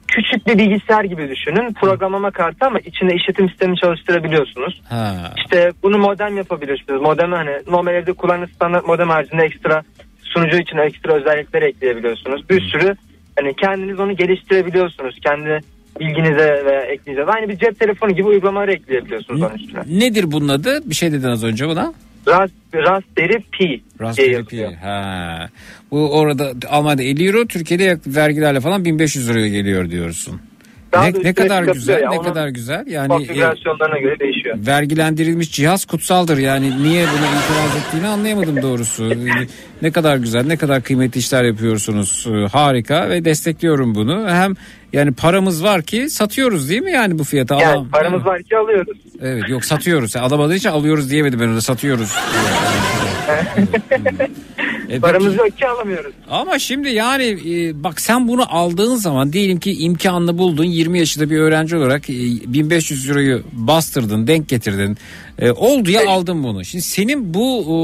küçük 0.08 0.48
bir 0.48 0.58
bilgisayar 0.58 1.04
gibi 1.04 1.30
düşünün. 1.30 1.74
Programlama 1.74 2.32
kartı 2.32 2.66
ama 2.66 2.80
içinde 2.80 3.16
işletim 3.16 3.50
sistemini 3.50 3.78
çalıştırabiliyorsunuz. 3.78 4.82
Ha. 4.90 5.34
İşte 5.38 5.72
bunu 5.84 5.98
modem 5.98 6.38
yapabiliyorsunuz. 6.38 7.02
Modem 7.02 7.32
hani 7.32 7.52
normal 7.68 7.94
evde 7.96 8.14
kullanılan 8.14 8.46
standart 8.56 8.88
modem 8.88 9.10
haricinde 9.10 9.44
ekstra 9.44 9.84
sunucu 10.24 10.58
için 10.58 10.78
ekstra 10.78 11.14
özellikler 11.14 11.62
ekleyebiliyorsunuz. 11.62 12.50
Bir 12.50 12.62
sürü 12.62 12.96
hani 13.36 13.56
kendiniz 13.56 14.00
onu 14.00 14.16
geliştirebiliyorsunuz. 14.16 15.20
Kendi 15.20 15.60
bilginize 16.00 16.64
ve 16.66 16.94
ekleyeceğiz. 16.94 17.30
Aynı 17.30 17.50
bir 17.50 17.58
cep 17.58 17.80
telefonu 17.80 18.12
gibi 18.12 18.28
uygulamalar 18.28 18.68
ekleyebiliyorsunuz 18.68 19.42
onun 19.42 19.56
üstüne. 19.56 19.82
Nedir 19.88 20.32
bunun 20.32 20.48
adı? 20.48 20.90
Bir 20.90 20.96
şey 20.96 21.12
dedin 21.12 21.28
az 21.28 21.44
önce 21.44 21.68
buna. 21.68 21.94
Ras, 22.28 22.50
Raspberry 22.74 23.44
Pi 23.52 23.82
Raspberry. 24.02 24.46
Pi. 24.46 24.66
Ha. 24.66 25.50
Bu 25.92 26.20
orada 26.20 26.52
Almanya'da 26.70 27.04
50 27.04 27.28
euro, 27.28 27.46
Türkiye'de 27.48 27.98
vergilerle 28.08 28.60
falan 28.60 28.86
1500 28.86 29.30
liraya 29.30 29.48
geliyor 29.48 29.90
diyorsun. 29.90 30.42
Daha 30.94 31.04
Ne, 31.06 31.14
ne 31.24 31.34
kadar 31.34 31.64
güzel, 31.64 32.00
ne 32.02 32.10
onun 32.10 32.24
kadar 32.24 32.48
güzel. 32.48 32.88
Yani 32.88 33.06
e, 33.06 33.08
Konfigürasyonlarına 33.18 33.98
göre 34.00 34.20
değişiyor. 34.20 34.58
vergilendirilmiş 34.68 35.52
cihaz 35.52 35.86
kutsaldır. 35.86 36.38
Yani 36.38 36.84
niye 36.84 37.04
buna 37.06 37.28
itiraz 37.28 37.76
ettiğini 37.88 38.08
anlayamadım 38.08 38.62
doğrusu. 38.62 39.10
ne 39.82 39.91
kadar 39.91 40.18
güzel, 40.18 40.46
ne 40.46 40.58
kadar 40.58 40.82
kıymetli 40.84 41.20
işler 41.20 41.44
yapıyorsunuz. 41.44 42.28
Ee, 42.30 42.48
Harika 42.48 43.10
ve 43.10 43.26
destekliyorum 43.26 43.96
bunu. 43.96 44.30
Hem 44.30 44.54
yani 44.94 45.12
paramız 45.12 45.64
var 45.64 45.82
ki 45.82 46.10
satıyoruz 46.10 46.70
değil 46.70 46.82
mi 46.82 46.91
yani 46.91 47.20
bu 47.20 47.24
fiyata? 47.24 47.56
Yani 47.56 47.66
Alam- 47.78 47.89
paramız 47.89 48.26
var 48.26 48.44
ki 48.44 48.58
alıyoruz. 48.58 48.98
Evet 49.22 49.50
yok 49.50 49.66
satıyoruz. 49.66 50.16
Alamadığın 50.16 50.56
için 50.56 50.70
alıyoruz 50.70 51.10
diyemedim 51.10 51.39
ben 51.39 51.48
orada 51.48 51.62
satıyoruz. 51.62 52.10
E, 54.89 55.00
Paramız 55.00 55.28
peki- 55.28 55.39
yok 55.39 55.58
ki 55.58 55.68
alamıyoruz. 55.68 56.12
ama 56.30 56.60
şimdi 56.60 56.89
yani 56.89 57.24
e, 57.26 57.84
bak 57.84 58.02
sen 58.02 58.28
bunu 58.28 58.56
aldığın 58.56 58.96
zaman 58.96 59.34
diyelim 59.34 59.60
ki 59.60 59.74
imkanını 59.84 60.38
buldun 60.38 60.64
20 60.64 61.00
yaşında 61.00 61.30
bir 61.30 61.38
öğrenci 61.38 61.76
olarak 61.78 62.10
e, 62.10 62.14
1500 62.14 63.10
euroyu 63.10 63.44
bastırdın 63.54 64.28
denk 64.28 64.50
getirdin 64.50 64.98
E, 65.39 65.52
oldu 65.52 65.91
ya 65.91 66.10
aldın 66.10 66.44
bunu. 66.44 66.66
Şimdi 66.66 66.84
senin 66.84 67.34
bu 67.34 67.64
e, 67.64 67.76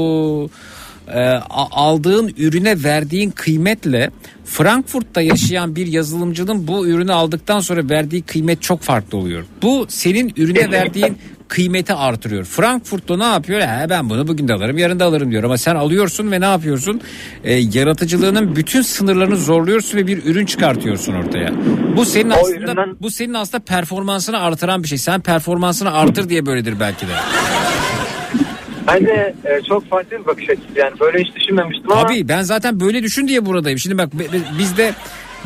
e, 1.14 1.40
aldığın 1.70 2.34
ürüne 2.38 2.82
verdiğin 2.84 3.30
kıymetle 3.30 4.10
Frankfurt'ta 4.44 5.20
yaşayan 5.20 5.76
bir 5.76 5.86
yazılımcının 5.86 6.68
bu 6.68 6.86
ürünü 6.86 7.12
aldıktan 7.12 7.60
sonra 7.60 7.88
verdiği 7.90 8.22
kıymet 8.22 8.62
çok 8.62 8.80
farklı 8.82 9.18
oluyor. 9.18 9.44
Bu 9.62 9.86
senin 9.88 10.32
ürüne 10.36 10.70
verdiğin 10.70 11.18
kıymeti 11.48 11.94
artırıyor. 11.94 12.44
Frankfurt'ta 12.44 13.16
ne 13.16 13.24
yapıyor? 13.24 13.60
He, 13.60 13.90
ben 13.90 14.10
bunu 14.10 14.28
bugün 14.28 14.48
de 14.48 14.54
alırım 14.54 14.78
yarın 14.78 15.00
da 15.00 15.04
alırım 15.04 15.30
diyor. 15.30 15.44
Ama 15.44 15.58
sen 15.58 15.74
alıyorsun 15.74 16.30
ve 16.32 16.40
ne 16.40 16.44
yapıyorsun? 16.44 17.00
E, 17.44 17.54
yaratıcılığının 17.54 18.56
bütün 18.56 18.82
sınırlarını 18.82 19.36
zorluyorsun 19.36 19.98
ve 19.98 20.06
bir 20.06 20.24
ürün 20.24 20.46
çıkartıyorsun 20.46 21.14
ortaya. 21.14 21.52
Bu 21.96 22.04
senin 22.04 22.30
aslında 22.30 22.56
üründen- 22.56 22.96
bu 23.00 23.10
senin 23.10 23.34
aslında 23.34 23.64
performansını 23.64 24.40
artıran 24.40 24.82
bir 24.82 24.88
şey. 24.88 24.98
Sen 24.98 25.20
performansını 25.20 25.92
artır 25.92 26.28
diye 26.28 26.46
böyledir 26.46 26.74
belki 26.80 27.06
de. 27.08 27.12
Bence 28.94 29.34
e, 29.44 29.62
çok 29.68 29.88
farklı 29.88 30.18
bir 30.18 30.26
bakış 30.26 30.50
açısı 30.50 30.66
yani 30.76 31.00
böyle 31.00 31.18
hiç 31.18 31.36
düşünmemiştim 31.36 31.92
ama 31.92 32.06
Tabii 32.06 32.28
ben 32.28 32.42
zaten 32.42 32.80
böyle 32.80 33.02
düşün 33.02 33.28
diye 33.28 33.46
buradayım. 33.46 33.78
Şimdi 33.78 33.98
bak 33.98 34.08
bizde 34.58 34.92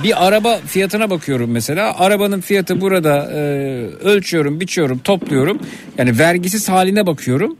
bir 0.02 0.26
araba 0.26 0.58
fiyatına 0.66 1.10
bakıyorum 1.10 1.50
mesela. 1.50 1.98
Arabanın 1.98 2.40
fiyatı 2.40 2.80
burada 2.80 3.32
e, 3.32 3.38
ölçüyorum, 4.04 4.60
biçiyorum, 4.60 4.98
topluyorum. 4.98 5.58
Yani 5.98 6.18
vergisiz 6.18 6.68
haline 6.68 7.06
bakıyorum. 7.06 7.56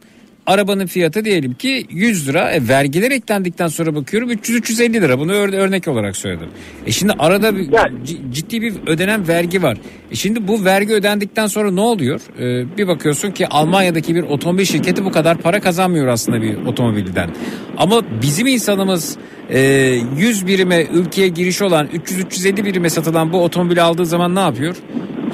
Arabanın 0.46 0.86
fiyatı 0.86 1.24
diyelim 1.24 1.54
ki 1.54 1.86
100 1.90 2.28
lira. 2.28 2.50
E, 2.50 2.68
vergiler 2.68 3.10
eklendikten 3.10 3.68
sonra 3.68 3.94
bakıyorum 3.94 4.30
300-350 4.30 4.92
lira. 4.92 5.18
Bunu 5.18 5.32
ör- 5.32 5.56
örnek 5.56 5.88
olarak 5.88 6.16
söyledim. 6.16 6.48
E 6.86 6.92
şimdi 6.92 7.12
arada 7.18 7.56
bir, 7.56 7.72
Yani. 7.72 7.94
ciddi 8.32 8.62
bir 8.62 8.74
ödenen 8.86 9.28
vergi 9.28 9.62
var. 9.62 9.78
E 10.10 10.14
şimdi 10.14 10.48
bu 10.48 10.64
vergi 10.64 10.92
ödendikten 10.92 11.46
sonra 11.46 11.70
ne 11.70 11.80
oluyor? 11.80 12.20
E, 12.40 12.76
bir 12.78 12.88
bakıyorsun 12.88 13.30
ki 13.30 13.46
Almanya'daki 13.48 14.14
bir 14.14 14.22
otomobil 14.22 14.64
şirketi 14.64 15.04
bu 15.04 15.10
kadar 15.12 15.38
para 15.38 15.60
kazanmıyor 15.60 16.06
aslında 16.06 16.42
bir 16.42 16.56
otomobilden. 16.66 17.30
Ama 17.76 18.02
bizim 18.22 18.46
insanımız 18.46 19.16
e, 19.50 19.60
100 20.18 20.46
birime 20.46 20.82
ülkeye 20.94 21.28
giriş 21.28 21.62
olan 21.62 21.86
300-350 21.86 22.64
birime 22.64 22.90
satılan 22.90 23.32
bu 23.32 23.42
otomobili 23.42 23.82
aldığı 23.82 24.06
zaman 24.06 24.34
ne 24.34 24.40
yapıyor? 24.40 24.76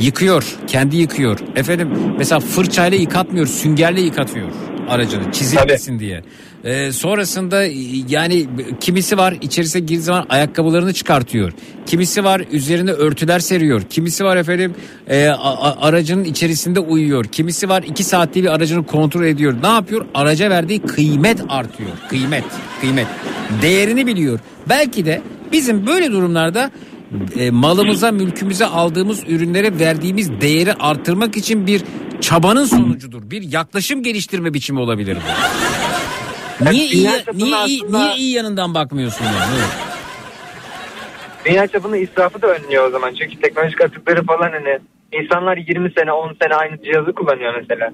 Yıkıyor. 0.01 0.57
Kendi 0.67 0.97
yıkıyor. 0.97 1.39
Efendim 1.57 1.89
mesela 2.19 2.41
fırçayla 2.41 2.99
yıkatmıyor. 2.99 3.47
Süngerle 3.47 4.01
yıkatıyor 4.01 4.47
aracını 4.89 5.33
çizilmesin 5.33 5.99
diye. 5.99 6.22
Ee, 6.64 6.93
sonrasında 6.93 7.64
e, 7.64 7.72
yani 8.09 8.47
kimisi 8.81 9.18
var 9.18 9.35
içerisine 9.41 9.81
girdiği 9.81 9.99
zaman 10.01 10.26
ayakkabılarını 10.28 10.93
çıkartıyor. 10.93 11.53
Kimisi 11.87 12.24
var 12.24 12.43
üzerine 12.53 12.91
örtüler 12.91 13.39
seriyor. 13.39 13.83
Kimisi 13.91 14.24
var 14.24 14.37
efendim 14.37 14.74
e, 15.09 15.28
a- 15.28 15.81
aracının 15.81 16.24
içerisinde 16.24 16.81
uyuyor. 16.81 17.24
Kimisi 17.24 17.68
var 17.68 17.83
iki 17.83 18.05
saatte 18.05 18.43
bir 18.43 18.55
aracını 18.55 18.87
kontrol 18.87 19.24
ediyor. 19.24 19.55
Ne 19.62 19.68
yapıyor? 19.68 20.07
Araca 20.14 20.51
verdiği 20.51 20.81
kıymet 20.83 21.41
artıyor. 21.49 21.91
Kıymet, 22.09 22.45
kıymet. 22.81 23.07
Değerini 23.62 24.07
biliyor. 24.07 24.39
Belki 24.68 25.05
de 25.07 25.22
bizim 25.53 25.87
böyle 25.87 26.12
durumlarda 26.12 26.70
e, 27.37 27.51
malımıza, 27.51 28.13
mülkümüze 28.13 28.67
aldığımız 28.67 29.29
ürünlere 29.29 29.79
verdiğimiz 29.79 30.41
değeri 30.41 30.75
artırmak 30.75 31.37
için 31.37 31.67
bir 31.67 31.83
çabanın 32.21 32.65
sonucudur. 32.65 33.31
Bir 33.31 33.53
yaklaşım 33.53 34.03
geliştirme 34.03 34.55
biçimi 34.55 34.81
olabilir 34.81 35.17
bu. 35.17 35.21
Niye 36.71 36.87
iyi, 36.87 37.09
niye 37.35 37.67
iyi, 37.67 37.93
niye 37.93 38.15
iyi 38.17 38.33
yanından 38.33 38.75
bakmıyorsun 38.75 39.25
yani? 39.25 39.55
Evet. 39.57 39.91
dünya 41.45 41.67
çapında 41.67 41.97
israfı 41.97 42.43
da 42.43 42.47
önlüyor 42.47 42.89
o 42.89 42.91
zaman. 42.91 43.15
Çünkü 43.15 43.41
teknolojik 43.41 43.81
atıkları 43.81 44.25
falan 44.25 44.51
hani 44.53 44.79
insanlar 45.13 45.57
20 45.57 45.93
sene 45.93 46.13
10 46.13 46.37
sene 46.43 46.55
aynı 46.55 46.83
cihazı 46.83 47.13
kullanıyor 47.13 47.55
mesela. 47.61 47.93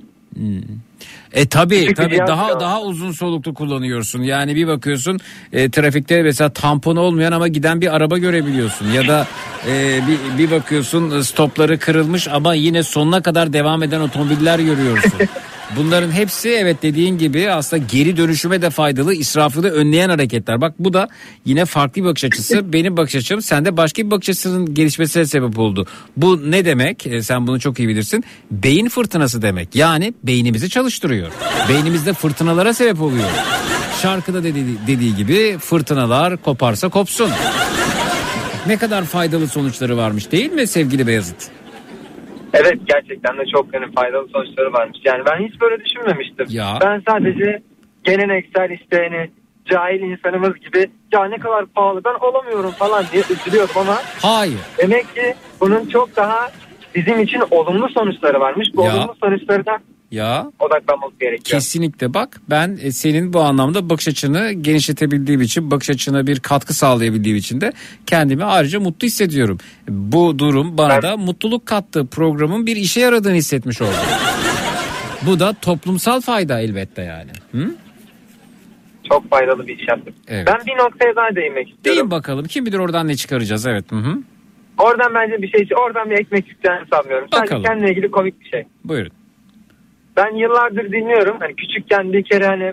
E 1.37 1.47
tabi 1.47 1.74
Küçük 1.80 1.91
bir 1.91 1.95
tabi 1.95 2.14
cihaz 2.14 2.28
daha 2.28 2.49
ya. 2.49 2.61
daha 2.61 2.82
uzun 2.82 3.12
soluklu 3.12 3.55
kullanıyorsun. 3.55 4.22
Yani 4.22 4.57
bir 4.57 4.66
bakıyorsun 4.68 5.18
e, 5.53 5.70
trafikte 5.70 6.22
mesela 6.22 6.51
tampon 6.51 6.97
olmayan 6.97 7.32
ama 7.32 7.49
giden 7.49 7.80
bir 7.80 7.97
araba 7.97 8.18
görebiliyorsun. 8.18 8.87
Ya 8.91 9.09
da 9.09 9.26
e, 9.68 10.01
bir, 10.09 10.39
bir 10.39 10.51
bakıyorsun 10.51 11.11
e, 11.11 11.22
stopları 11.22 11.78
kırılmış 11.78 12.28
ama 12.28 12.55
yine 12.55 12.82
sonuna 12.82 13.22
kadar 13.22 13.53
devam 13.53 13.82
eden 13.82 14.01
otomobiller 14.01 14.59
görüyorsun. 14.59 15.12
Bunların 15.77 16.11
hepsi 16.11 16.49
evet 16.49 16.83
dediğin 16.83 17.19
gibi 17.19 17.51
aslında 17.51 17.85
geri 17.93 18.17
dönüşüme 18.17 18.62
de 18.62 18.71
faydalı, 18.71 19.14
israfı 19.14 19.62
da 19.62 19.71
önleyen 19.71 20.09
hareketler. 20.09 20.61
Bak 20.61 20.75
bu 20.79 20.93
da 20.93 21.09
yine 21.45 21.64
farklı 21.64 22.03
bir 22.03 22.07
bakış 22.07 22.25
açısı. 22.25 22.73
Benim 22.73 22.97
bakış 22.97 23.14
açım 23.14 23.43
sende 23.43 23.77
başka 23.77 24.03
bir 24.03 24.11
bakış 24.11 24.29
açısının 24.29 24.75
gelişmesine 24.75 25.27
sebep 25.27 25.59
oldu. 25.59 25.87
Bu 26.17 26.51
ne 26.51 26.64
demek? 26.64 27.07
E, 27.07 27.23
sen 27.23 27.47
bunu 27.47 27.61
çok 27.61 27.79
iyi 27.79 27.89
bilirsin. 27.89 28.25
Beyin 28.51 28.89
fırtınası 28.89 29.43
demek. 29.43 29.75
Yani 29.75 30.14
beynimizi 30.25 30.71
çalıştırıyor. 30.71 31.33
Beynimizde 31.69 32.12
fırtınalara 32.12 32.75
sebep 32.75 33.03
oluyor. 33.03 33.29
Şarkıda 34.03 34.45
dediği, 34.45 34.64
dediği 34.87 35.17
gibi 35.17 35.59
fırtınalar 35.59 36.37
koparsa 36.37 36.89
kopsun. 36.89 37.31
Ne 38.67 38.77
kadar 38.77 39.05
faydalı 39.05 39.49
sonuçları 39.49 39.97
varmış 39.97 40.33
değil 40.33 40.53
mi 40.53 40.67
sevgili 40.67 41.07
Beyazıt? 41.07 41.56
Evet 42.55 42.74
gerçekten 42.86 43.38
de 43.38 43.47
çok 43.47 43.74
yani 43.74 43.92
faydalı 43.92 44.28
sonuçları 44.28 44.72
varmış. 44.72 44.99
Yani 45.05 45.22
ben 45.26 45.47
hiç 45.49 45.61
böyle 45.61 45.84
düşünmemiştim. 45.84 46.47
Ya. 46.51 46.78
Ben 46.80 47.03
sadece 47.09 47.62
geleneksel 48.05 48.70
işte 48.70 49.09
hani 49.11 49.30
cahil 49.64 50.01
insanımız 50.01 50.55
gibi 50.55 50.90
ya 51.12 51.24
ne 51.24 51.38
kadar 51.38 51.66
pahalı 51.66 52.05
ben 52.05 52.14
alamıyorum 52.14 52.70
falan 52.70 53.05
diye 53.12 53.22
üzülüyordum 53.30 53.76
ama 53.76 53.97
Hayır. 54.22 54.59
demek 54.78 55.14
ki 55.14 55.34
bunun 55.61 55.88
çok 55.88 56.16
daha 56.16 56.51
bizim 56.94 57.20
için 57.20 57.42
olumlu 57.51 57.88
sonuçları 57.88 58.40
varmış. 58.40 58.68
Bu 58.76 58.84
Ya. 58.84 58.94
olumlu 58.97 59.14
sonuçlarına 59.24 59.78
Ya 60.11 60.53
odaklanmamız 60.61 61.19
gerekiyor. 61.21 61.45
Kesinlikle 61.61 62.15
bak 62.15 62.41
ben 62.51 62.79
e, 62.83 62.93
senin 62.93 63.33
bu 63.33 63.41
anlamda 63.41 63.91
bakış 63.91 64.09
açını 64.09 64.53
genişletebildiğim 64.53 65.41
için 65.41 65.71
bakış 65.71 65.91
açına 65.91 66.27
bir 66.27 66.41
katkı 66.41 66.75
sağlayabildiğim 66.75 67.37
için 67.39 67.61
de 67.61 67.73
kendimi 68.07 68.45
ayrıca 68.45 68.81
mutlu 68.81 69.07
hissediyorum. 69.07 69.59
Bu 69.89 70.39
durum 70.39 70.79
bana 70.79 70.89
Ben- 70.97 71.03
da 71.03 71.17
mutluluk 71.17 71.67
kattı 71.67 72.07
programın 72.07 72.67
bir 72.67 72.77
işe 72.77 73.01
yaradığını 73.01 73.35
hissetmiş 73.35 73.83
oldum. 73.83 73.93
bu 75.27 75.41
da 75.41 75.53
toplumsal 75.63 76.21
fayda 76.21 76.61
elbette 76.61 77.03
yani. 77.03 77.31
Hı? 77.53 77.75
Çok 79.09 79.31
faydalı 79.31 79.67
bir 79.67 79.79
iş 79.79 79.89
yaptık. 79.89 80.15
Evet. 80.29 80.47
Ben 80.47 80.67
bir 80.67 80.79
noktaya 80.85 81.17
daha 81.17 81.37
değinmek 81.37 81.69
istiyorum. 81.69 81.85
Deyin 81.85 82.11
bakalım 82.11 82.47
kim 82.47 82.67
bilir 82.67 82.79
oradan 82.79 83.09
ne 83.09 83.17
çıkaracağız 83.17 83.67
evet. 83.67 83.93
Hı 83.93 83.97
hı. 83.97 84.19
Oradan 84.79 85.15
bence 85.15 85.43
bir 85.43 85.49
şey, 85.51 85.69
oradan 85.87 86.11
bir 86.11 86.19
ekmek 86.19 86.49
çıkacağını 86.49 86.87
sanmıyorum. 86.93 87.29
Sadece 87.33 87.45
Bakalım. 87.45 87.63
kendine 87.63 87.91
ilgili 87.91 88.11
komik 88.11 88.41
bir 88.41 88.49
şey. 88.51 88.65
Buyurun. 88.85 89.13
Ben 90.17 90.37
yıllardır 90.37 90.93
dinliyorum. 90.93 91.37
Hani 91.41 91.57
küçükken 91.57 92.12
bir 92.12 92.23
kere 92.23 92.47
hani 92.47 92.73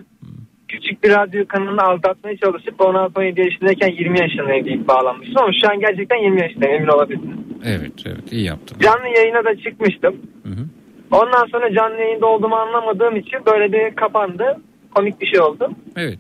küçük 0.68 1.04
bir 1.04 1.10
radyo 1.10 1.46
kanalını 1.48 1.82
aldatmaya 1.82 2.38
çalışıp 2.38 2.80
16-17 2.80 3.46
yaşındayken 3.46 3.90
20 3.90 4.20
yaşındayım 4.20 4.66
deyip 4.66 4.88
bağlanmıştım. 4.88 5.38
Ama 5.38 5.52
şu 5.62 5.70
an 5.72 5.80
gerçekten 5.80 6.18
20 6.18 6.42
yaşındayım 6.42 6.76
emin 6.76 6.88
olabilirsiniz. 6.88 7.38
Evet 7.66 8.04
evet 8.06 8.32
iyi 8.32 8.46
yaptın. 8.46 8.80
Canlı 8.80 9.08
yayına 9.08 9.46
da 9.46 9.56
çıkmıştım. 9.56 10.16
Hı 10.44 10.50
hı. 10.50 10.66
Ondan 11.12 11.46
sonra 11.52 11.74
canlı 11.74 12.00
yayında 12.00 12.26
olduğumu 12.26 12.56
anlamadığım 12.56 13.16
için 13.16 13.40
böyle 13.46 13.74
bir 13.74 13.96
kapandı. 13.96 14.62
Komik 14.96 15.22
bir 15.22 15.28
şey 15.28 15.42
oldu. 15.42 15.72
Evet. 15.96 16.20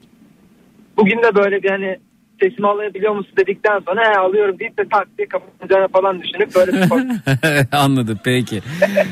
Bugün 0.97 1.23
de 1.23 1.35
böyle 1.35 1.63
bir 1.63 1.69
hani 1.69 1.97
sesimi 2.41 2.67
alabiliyor 2.67 3.15
musun 3.15 3.33
dedikten 3.37 3.79
sonra 3.87 4.01
he 4.13 4.19
alıyorum 4.19 4.59
deyip 4.59 4.77
de 4.77 4.83
tak 4.91 5.07
diye 5.17 5.27
kapatacağını 5.27 5.87
falan 5.87 6.21
düşünüp 6.21 6.55
böyle 6.55 6.71
bir. 6.71 6.87
Anladım 7.77 8.19
peki. 8.23 8.61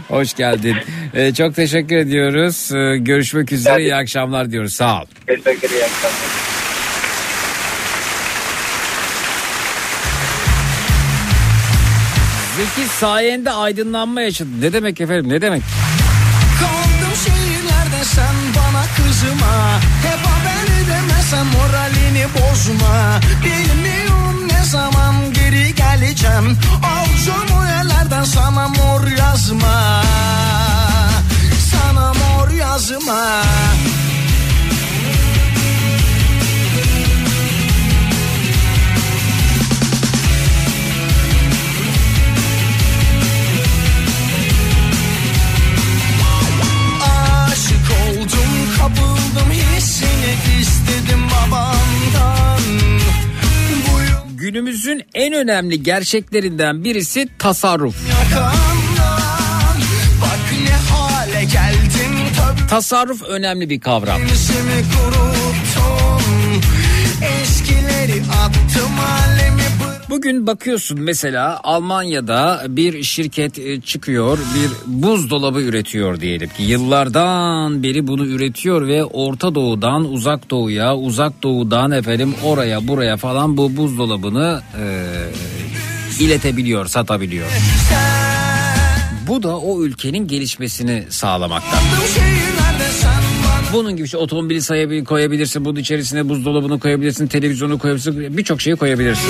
Hoş 0.07 0.34
geldin. 0.34 0.76
Ee, 1.13 1.34
çok 1.34 1.55
teşekkür 1.55 1.95
ediyoruz. 1.95 2.72
Ee, 2.72 2.97
görüşmek 2.97 3.51
üzere. 3.51 3.82
iyi 3.82 3.95
akşamlar 3.95 4.51
diyoruz. 4.51 4.74
Sağ 4.74 5.01
ol. 5.01 5.05
Teşekkür 5.28 5.67
akşamlar. 5.67 6.51
Zeki 12.57 12.88
sayende 12.88 13.51
aydınlanma 13.51 14.22
yaşadı. 14.22 14.49
Ne 14.61 14.74
demek 14.74 15.01
efendim 15.01 15.30
ne 15.30 15.41
demek? 15.41 15.61
Kaldım 16.59 17.13
şehirlerde 17.26 18.03
sen 18.03 18.36
bana 18.55 18.84
kızma 18.95 19.80
Hep 20.03 20.20
bozma. 22.36 23.19
Bilmiyorum 23.43 24.47
ne 24.47 24.65
zaman 24.65 25.34
geri 25.34 25.75
geleceğim. 25.75 26.57
O 26.84 27.65
yerlerden 27.65 28.23
sana 28.23 28.67
mor 28.67 29.07
yazma. 29.07 30.03
Sana 31.71 32.13
mor 32.13 32.49
yazma. 32.49 33.41
Kapıldım 48.77 49.51
hissine 49.51 49.90
Günümüzün 54.51 55.03
en 55.13 55.34
önemli 55.34 55.84
gerçeklerinden 55.84 56.84
birisi 56.84 57.29
tasarruf. 57.39 57.95
yakamdan 58.09 59.82
hale 60.91 61.45
Tasarruf 62.69 63.23
önemli 63.23 63.69
bir 63.69 63.79
kavram. 63.79 64.21
Eskileri 67.41 68.21
attım 68.21 68.91
bırak 68.97 69.40
Bugün 70.22 70.47
bakıyorsun 70.47 71.01
mesela 71.01 71.59
Almanya'da 71.63 72.63
bir 72.67 73.03
şirket 73.03 73.59
e, 73.59 73.82
çıkıyor 73.82 74.38
bir 74.38 75.01
buzdolabı 75.03 75.61
üretiyor 75.61 76.22
diyelim 76.22 76.49
ki 76.49 76.63
yıllardan 76.63 77.84
beri 77.84 78.07
bunu 78.07 78.26
üretiyor 78.26 78.88
ve 78.88 79.03
Orta 79.05 79.55
Doğu'dan 79.55 80.11
Uzak 80.11 80.49
Doğu'ya 80.49 80.95
Uzak 80.95 81.43
Doğu'dan 81.43 81.91
efendim 81.91 82.36
oraya 82.43 82.88
buraya 82.88 83.17
falan 83.17 83.57
bu 83.57 83.78
buzdolabını 83.78 84.61
e, 84.82 84.86
iletebiliyor 86.24 86.86
satabiliyor. 86.86 87.47
Bu 89.28 89.43
da 89.43 89.57
o 89.57 89.84
ülkenin 89.84 90.28
gelişmesini 90.28 91.03
sağlamakta. 91.09 91.78
Bunun 93.74 93.95
gibi 93.95 94.05
işte 94.05 94.17
otomobili 94.17 94.61
sayabil- 94.61 95.03
koyabilirsin, 95.03 95.65
bunun 95.65 95.80
içerisine 95.80 96.30
buzdolabını 96.30 96.80
koyabilirsin, 96.80 97.28
televizyonu 97.28 97.80
koyabilirsin, 97.80 98.38
birçok 98.38 98.61
şeyi 98.61 98.76
koyabilirsin. 98.76 99.30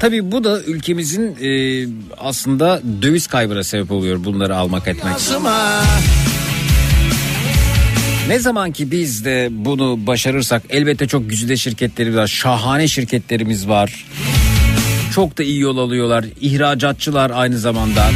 Tabii 0.00 0.32
bu 0.32 0.44
da 0.44 0.62
ülkemizin 0.62 1.36
e, 1.42 1.86
aslında 2.18 2.80
döviz 3.02 3.26
kaybına 3.26 3.62
sebep 3.64 3.90
oluyor 3.92 4.24
bunları 4.24 4.56
almak 4.56 4.88
etmek. 4.88 5.12
yazma 5.12 5.82
Ne 8.28 8.38
zaman 8.38 8.72
ki 8.72 8.90
biz 8.90 9.24
de 9.24 9.48
bunu 9.50 10.06
başarırsak 10.06 10.62
elbette 10.70 11.08
çok 11.08 11.30
güzide 11.30 11.56
şirketlerimiz 11.56 12.16
var, 12.16 12.26
şahane 12.26 12.88
şirketlerimiz 12.88 13.68
var. 13.68 14.06
Çok 15.14 15.38
da 15.38 15.42
iyi 15.42 15.60
yol 15.60 15.78
alıyorlar, 15.78 16.24
ihracatçılar 16.40 17.30
aynı 17.34 17.58
zamanda. 17.58 18.10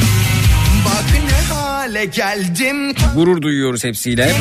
Hale 1.96 2.04
geldim 2.04 2.94
Gurur 3.14 3.42
duyuyoruz 3.42 3.84
hepsiyle. 3.84 4.32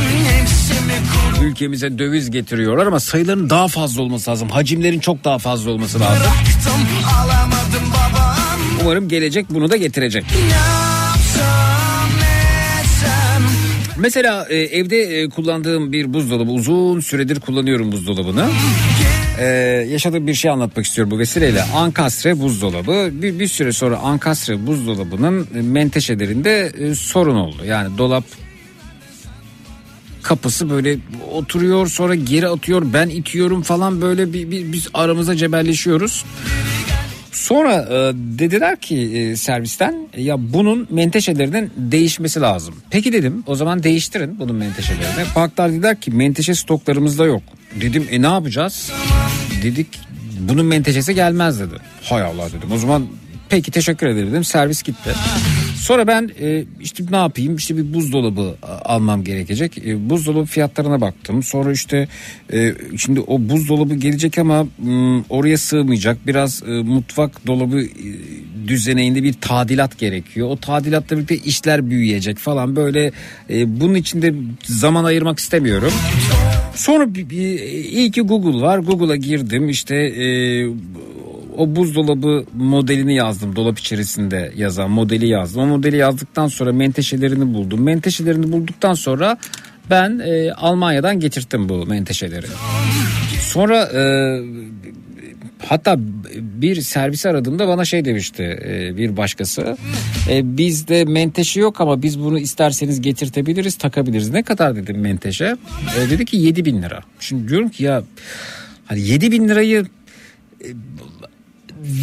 Ülkemize 1.43 1.99
döviz 1.99 2.31
getiriyorlar 2.31 2.87
ama 2.87 2.99
sayıların 2.99 3.49
daha 3.49 3.67
fazla 3.67 4.01
olması 4.01 4.31
lazım. 4.31 4.49
Hacimlerin 4.49 4.99
çok 4.99 5.23
daha 5.23 5.37
fazla 5.37 5.71
olması 5.71 5.99
lazım. 5.99 6.23
bıraktım 6.23 6.87
alamadım 7.17 7.91
babam 7.91 8.59
Umarım 8.81 9.07
gelecek 9.09 9.45
bunu 9.49 9.69
da 9.69 9.75
getirecek. 9.75 10.25
Mesela 13.97 14.47
e, 14.49 14.57
evde 14.57 14.97
e, 14.97 15.29
kullandığım 15.29 15.91
bir 15.91 16.13
buzdolabı 16.13 16.51
uzun 16.51 16.99
süredir 16.99 17.39
kullanıyorum 17.39 17.91
buzdolabını. 17.91 18.49
E, 19.39 19.45
yaşadığım 19.89 20.27
bir 20.27 20.33
şey 20.33 20.51
anlatmak 20.51 20.85
istiyorum 20.85 21.11
bu 21.11 21.19
vesileyle. 21.19 21.63
Ankastre 21.63 22.39
buzdolabı 22.39 23.09
bir, 23.11 23.39
bir 23.39 23.47
süre 23.47 23.71
sonra 23.71 23.97
Ankastre 23.97 24.67
buzdolabının 24.67 25.47
e, 25.55 25.61
menteşelerinde 25.61 26.71
e, 26.79 26.95
sorun 26.95 27.35
oldu. 27.35 27.65
Yani 27.65 27.97
dolap 27.97 28.23
kapısı 30.21 30.69
böyle 30.69 30.97
oturuyor 31.31 31.87
sonra 31.87 32.15
geri 32.15 32.47
atıyor 32.47 32.83
ben 32.93 33.09
itiyorum 33.09 33.61
falan 33.61 34.01
böyle 34.01 34.33
bir, 34.33 34.51
bir- 34.51 34.71
biz 34.71 34.87
aramızda 34.93 35.35
cebelleşiyoruz. 35.35 36.25
Sonra 37.35 37.73
e, 37.73 38.13
dediler 38.15 38.75
ki 38.75 38.95
e, 38.97 39.35
servisten 39.35 40.07
ya 40.17 40.53
bunun 40.53 40.87
menteşelerinin 40.89 41.71
değişmesi 41.77 42.41
lazım. 42.41 42.75
Peki 42.89 43.13
dedim 43.13 43.43
o 43.47 43.55
zaman 43.55 43.83
değiştirin 43.83 44.39
bunun 44.39 44.55
menteşelerini. 44.55 45.25
Baktılar 45.35 45.71
dediler 45.71 46.01
ki 46.01 46.11
menteşe 46.11 46.55
stoklarımızda 46.55 47.25
yok. 47.25 47.43
Dedim 47.81 48.07
e 48.11 48.21
ne 48.21 48.27
yapacağız? 48.27 48.91
Dedik 49.63 49.87
bunun 50.39 50.65
menteşesi 50.65 51.15
gelmez 51.15 51.59
dedi. 51.59 51.75
Hay 52.03 52.21
Allah 52.23 52.47
dedim 52.47 52.71
o 52.71 52.77
zaman 52.77 53.07
peki 53.49 53.71
teşekkür 53.71 54.07
ederim 54.07 54.31
dedim 54.31 54.43
servis 54.43 54.83
gitti. 54.83 55.09
Sonra 55.75 56.07
ben 56.07 56.31
e, 56.41 56.63
işte 56.81 57.03
ne 57.11 57.15
yapayım 57.15 57.55
işte 57.55 57.77
bir 57.77 57.93
buzdolabı 57.93 58.55
a- 58.63 58.93
almam 58.95 59.23
gerekecek. 59.23 59.77
E, 59.77 60.09
buzdolabı 60.09 60.45
fiyatlarına 60.45 61.01
baktım. 61.01 61.43
Sonra 61.43 61.71
işte 61.71 62.07
e, 62.53 62.73
şimdi 62.97 63.19
o 63.19 63.49
buzdolabı 63.49 63.95
gelecek 63.95 64.37
ama 64.37 64.67
m, 64.83 65.23
oraya 65.29 65.57
sığmayacak. 65.57 66.27
Biraz 66.27 66.63
e, 66.67 66.71
mutfak 66.71 67.47
dolabı 67.47 67.81
e, 67.81 67.87
düzeneğinde 68.67 69.23
bir 69.23 69.33
tadilat 69.33 69.97
gerekiyor. 69.97 70.47
O 70.47 70.57
tadilatla 70.57 71.15
birlikte 71.17 71.37
işler 71.37 71.89
büyüyecek 71.89 72.37
falan 72.37 72.75
böyle 72.75 73.11
e, 73.49 73.79
bunun 73.81 73.95
için 73.95 74.21
de 74.21 74.33
zaman 74.63 75.03
ayırmak 75.03 75.39
istemiyorum. 75.39 75.91
Sonra 76.75 77.15
bir, 77.15 77.29
bir, 77.29 77.59
iyi 77.83 78.11
ki 78.11 78.21
Google 78.21 78.61
var. 78.61 78.77
Google'a 78.79 79.15
girdim 79.15 79.69
işte 79.69 79.95
e, 79.95 80.25
o 81.57 81.75
buzdolabı 81.75 82.45
modelini 82.53 83.15
yazdım. 83.15 83.55
Dolap 83.55 83.79
içerisinde 83.79 84.51
yazan 84.55 84.91
modeli 84.91 85.27
yazdım. 85.27 85.61
O 85.61 85.65
modeli 85.65 85.97
yazdıktan 85.97 86.47
sonra 86.47 86.73
menteşelerini 86.73 87.53
buldum. 87.53 87.83
Menteşelerini 87.83 88.51
bulduktan 88.51 88.93
sonra 88.93 89.37
ben 89.89 90.19
e, 90.19 90.51
Almanya'dan 90.51 91.19
getirttim 91.19 91.69
bu 91.69 91.85
menteşeleri. 91.85 92.47
Sonra 93.39 93.83
e, 93.83 94.03
hatta 95.59 95.95
bir 96.39 96.81
servis 96.81 97.25
aradığımda 97.25 97.67
bana 97.67 97.85
şey 97.85 98.05
demişti 98.05 98.59
e, 98.65 98.97
bir 98.97 99.17
başkası. 99.17 99.77
E, 100.29 100.57
bizde 100.57 101.05
menteşe 101.05 101.59
yok 101.59 101.81
ama 101.81 102.01
biz 102.01 102.19
bunu 102.19 102.39
isterseniz 102.39 103.01
getirtebiliriz 103.01 103.75
takabiliriz. 103.75 104.29
Ne 104.29 104.43
kadar 104.43 104.75
dedim 104.75 104.99
menteşe? 104.99 105.55
E, 105.97 106.09
dedi 106.09 106.25
ki 106.25 106.37
7 106.37 106.65
bin 106.65 106.81
lira. 106.81 107.01
Şimdi 107.19 107.47
diyorum 107.47 107.69
ki 107.69 107.83
ya 107.83 108.03
hani 108.85 109.01
7 109.01 109.31
bin 109.31 109.49
lirayı 109.49 109.85
e, 110.63 110.67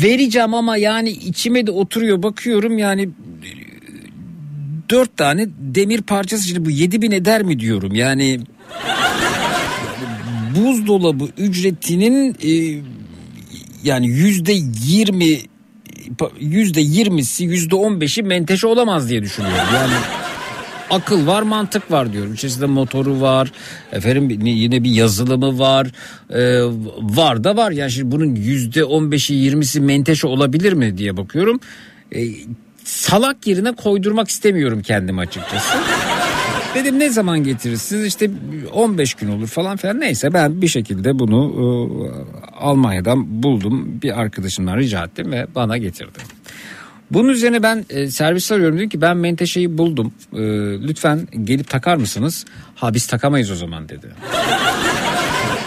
vereceğim 0.02 0.54
ama 0.54 0.76
yani 0.76 1.10
içime 1.10 1.66
de 1.66 1.70
oturuyor. 1.70 2.22
Bakıyorum 2.22 2.78
yani 2.78 3.08
dört 4.90 5.16
tane 5.16 5.46
demir 5.58 6.02
parçası 6.02 6.48
şimdi 6.48 6.64
bu 6.64 6.70
7 6.70 7.02
bin 7.02 7.10
eder 7.10 7.42
mi 7.42 7.60
diyorum. 7.60 7.94
Yani 7.94 8.40
buzdolabı 10.56 11.28
ücretinin 11.38 12.36
e, 12.44 12.82
yani 13.84 14.06
yüzde 14.06 14.52
yirmi 14.86 15.38
yüzde 16.40 16.80
yirmisi 16.80 17.44
yüzde 17.44 17.74
on 17.74 18.00
beşi 18.00 18.22
menteşe 18.22 18.66
olamaz 18.66 19.08
diye 19.10 19.22
düşünüyorum. 19.22 19.58
Yani 19.74 19.92
akıl 20.90 21.26
var 21.26 21.42
mantık 21.42 21.90
var 21.90 22.12
diyorum. 22.12 22.34
İçerisinde 22.34 22.66
motoru 22.66 23.20
var. 23.20 23.52
Efendim 23.92 24.46
yine 24.46 24.84
bir 24.84 24.90
yazılımı 24.90 25.58
var. 25.58 25.92
Ee, 26.30 26.60
var 27.00 27.44
da 27.44 27.56
var. 27.56 27.70
Yani 27.70 27.90
şimdi 27.90 28.12
bunun 28.12 28.34
yüzde 28.34 28.84
on 28.84 29.12
beşi 29.12 29.34
yirmisi 29.34 29.80
menteşe 29.80 30.26
olabilir 30.26 30.72
mi 30.72 30.98
diye 30.98 31.16
bakıyorum. 31.16 31.60
Ee, 32.14 32.20
salak 32.84 33.46
yerine 33.46 33.72
koydurmak 33.72 34.28
istemiyorum 34.28 34.82
kendimi 34.82 35.20
açıkçası. 35.20 35.78
Dedim 36.74 36.98
ne 36.98 37.10
zaman 37.10 37.44
getirirsiniz 37.44 38.06
işte 38.06 38.30
15 38.72 39.14
gün 39.14 39.28
olur 39.28 39.46
falan 39.46 39.76
filan 39.76 40.00
neyse 40.00 40.32
ben 40.32 40.62
bir 40.62 40.68
şekilde 40.68 41.18
bunu 41.18 41.52
e, 41.54 41.64
Almanya'dan 42.60 43.42
buldum 43.42 44.02
bir 44.02 44.20
arkadaşımdan 44.20 44.76
rica 44.76 45.04
ettim 45.04 45.32
ve 45.32 45.46
bana 45.54 45.76
getirdi. 45.76 46.18
Bunun 47.12 47.28
üzerine 47.28 47.62
ben 47.62 47.84
e, 47.90 48.10
servis 48.10 48.52
arıyorum 48.52 48.78
dedim 48.78 48.88
ki 48.88 49.00
ben 49.00 49.16
menteşeyi 49.16 49.78
buldum 49.78 50.12
E, 50.32 50.40
lütfen 50.88 51.28
gelip 51.44 51.70
takar 51.70 51.96
mısınız? 51.96 52.44
Ha 52.74 52.94
biz 52.94 53.06
takamayız 53.06 53.50
o 53.50 53.54
zaman 53.54 53.88
dedi. 53.88 54.06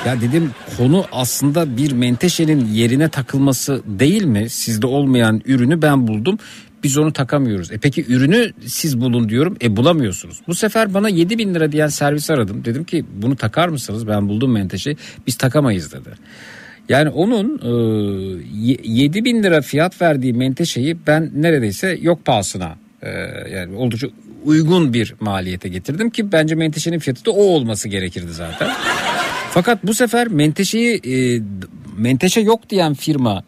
Ya 0.06 0.22
dedim 0.22 0.52
konu 0.78 1.06
aslında 1.12 1.78
bir 1.78 1.91
menteşenin 1.91 2.66
yerine 2.66 3.10
takılması 3.10 3.82
değil 3.86 4.24
mi? 4.24 4.50
Sizde 4.50 4.88
olmayan 4.88 5.41
ürünü 5.46 5.82
ben 5.82 6.08
buldum. 6.08 6.38
Biz 6.84 6.98
onu 6.98 7.14
takamıyoruz. 7.14 7.72
E 7.72 7.78
peki 7.78 8.06
ürünü 8.08 8.52
siz 8.66 9.02
bulun 9.02 9.30
diyorum. 9.30 9.58
E 9.62 9.76
bulamıyorsunuz. 9.76 10.41
Bu 10.48 10.56
sefer 10.56 10.93
bana 10.93 11.10
7 11.10 11.38
bin 11.38 11.56
lira 11.56 11.72
diyen 11.72 11.88
servis 11.88 12.30
aradım. 12.30 12.66
Dedim 12.66 12.84
ki 12.84 13.06
bunu 13.22 13.36
takar 13.36 13.68
mısınız? 13.70 14.08
Ben 14.08 14.30
buldum 14.30 14.52
menteşeyi. 14.52 14.98
Biz 15.28 15.36
takamayız 15.36 15.93
dedi. 15.93 16.10
Yani 16.90 17.10
onun 17.10 17.60
e, 17.64 17.70
7 18.84 19.26
bin 19.26 19.44
lira 19.44 19.62
fiyat 19.62 20.02
verdiği 20.02 20.34
menteşeyi 20.34 20.98
ben 21.08 21.32
neredeyse 21.36 21.98
yok 22.02 22.26
pahasına 22.26 22.76
e, 23.02 23.10
yani 23.56 23.76
oldukça 23.76 24.08
uygun 24.46 24.94
bir 24.94 25.16
maliyete 25.20 25.70
getirdim 25.70 26.10
ki 26.10 26.32
bence 26.32 26.56
menteşenin 26.56 27.00
fiyatı 27.00 27.26
da 27.26 27.32
o 27.32 27.44
olması 27.44 27.90
gerekirdi 27.90 28.34
zaten. 28.34 28.70
Fakat 29.52 29.84
bu 29.84 29.94
sefer 29.94 30.28
menteşeyi 30.28 31.02
e, 31.08 31.42
menteşe 31.98 32.42
yok 32.42 32.70
diyen 32.70 32.94
firma 32.94 33.44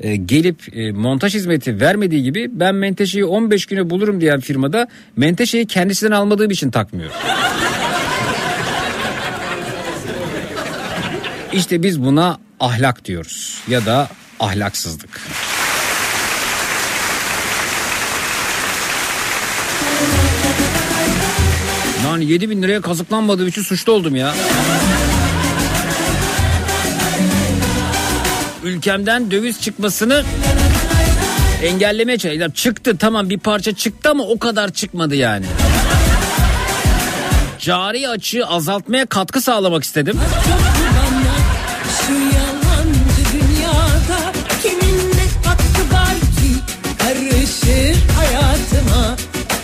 e, 0.00 0.16
gelip 0.16 0.76
e, 0.76 0.92
montaj 0.92 1.34
hizmeti 1.34 1.80
vermediği 1.80 2.22
gibi 2.22 2.50
ben 2.52 2.74
menteşeyi 2.74 3.24
15 3.24 3.66
güne 3.66 3.90
bulurum 3.90 4.20
diyen 4.20 4.40
firmada 4.40 4.88
menteşeyi 5.16 5.66
kendisinden 5.66 6.12
almadığım 6.12 6.50
için 6.50 6.70
takmıyor. 6.70 7.10
İşte 11.52 11.82
biz 11.82 12.04
buna 12.04 12.38
ahlak 12.60 13.04
diyoruz 13.04 13.58
ya 13.68 13.86
da 13.86 14.08
ahlaksızlık. 14.40 15.20
Yani 22.04 22.24
7 22.24 22.50
bin 22.50 22.62
liraya 22.62 22.80
kazıklanmadığım 22.80 23.48
için 23.48 23.62
suçlu 23.62 23.92
oldum 23.92 24.16
ya. 24.16 24.34
Ülkemden 28.64 29.30
döviz 29.30 29.60
çıkmasını 29.60 30.24
engellemeye 31.62 32.18
çalıştılar. 32.18 32.54
Çıktı 32.54 32.96
tamam 32.98 33.30
bir 33.30 33.38
parça 33.38 33.74
çıktı 33.74 34.10
ama 34.10 34.24
o 34.24 34.38
kadar 34.38 34.72
çıkmadı 34.72 35.14
yani. 35.14 35.46
Cari 37.58 38.08
açığı 38.08 38.46
azaltmaya 38.46 39.06
katkı 39.06 39.40
sağlamak 39.40 39.84
istedim. 39.84 40.20
Karışır 47.70 48.08
hayatıma. 48.08 49.16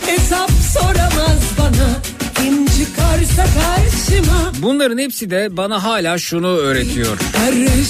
Hesap 0.07 0.51
soramaz 0.51 1.41
bana. 1.59 2.01
Kim 2.37 2.67
çıkarsa 2.67 3.45
karşıma. 3.45 4.53
Bunların 4.63 4.99
hepsi 4.99 5.31
de 5.31 5.57
bana 5.57 5.85
hala 5.85 6.19
şunu 6.19 6.49
öğretiyor. 6.49 7.19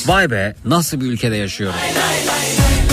Vay 0.07 0.31
be 0.31 0.55
nasıl 0.65 1.01
bir 1.01 1.07
ülkede 1.07 1.37
yaşıyorum. 1.37 1.77
Hür 1.79 2.86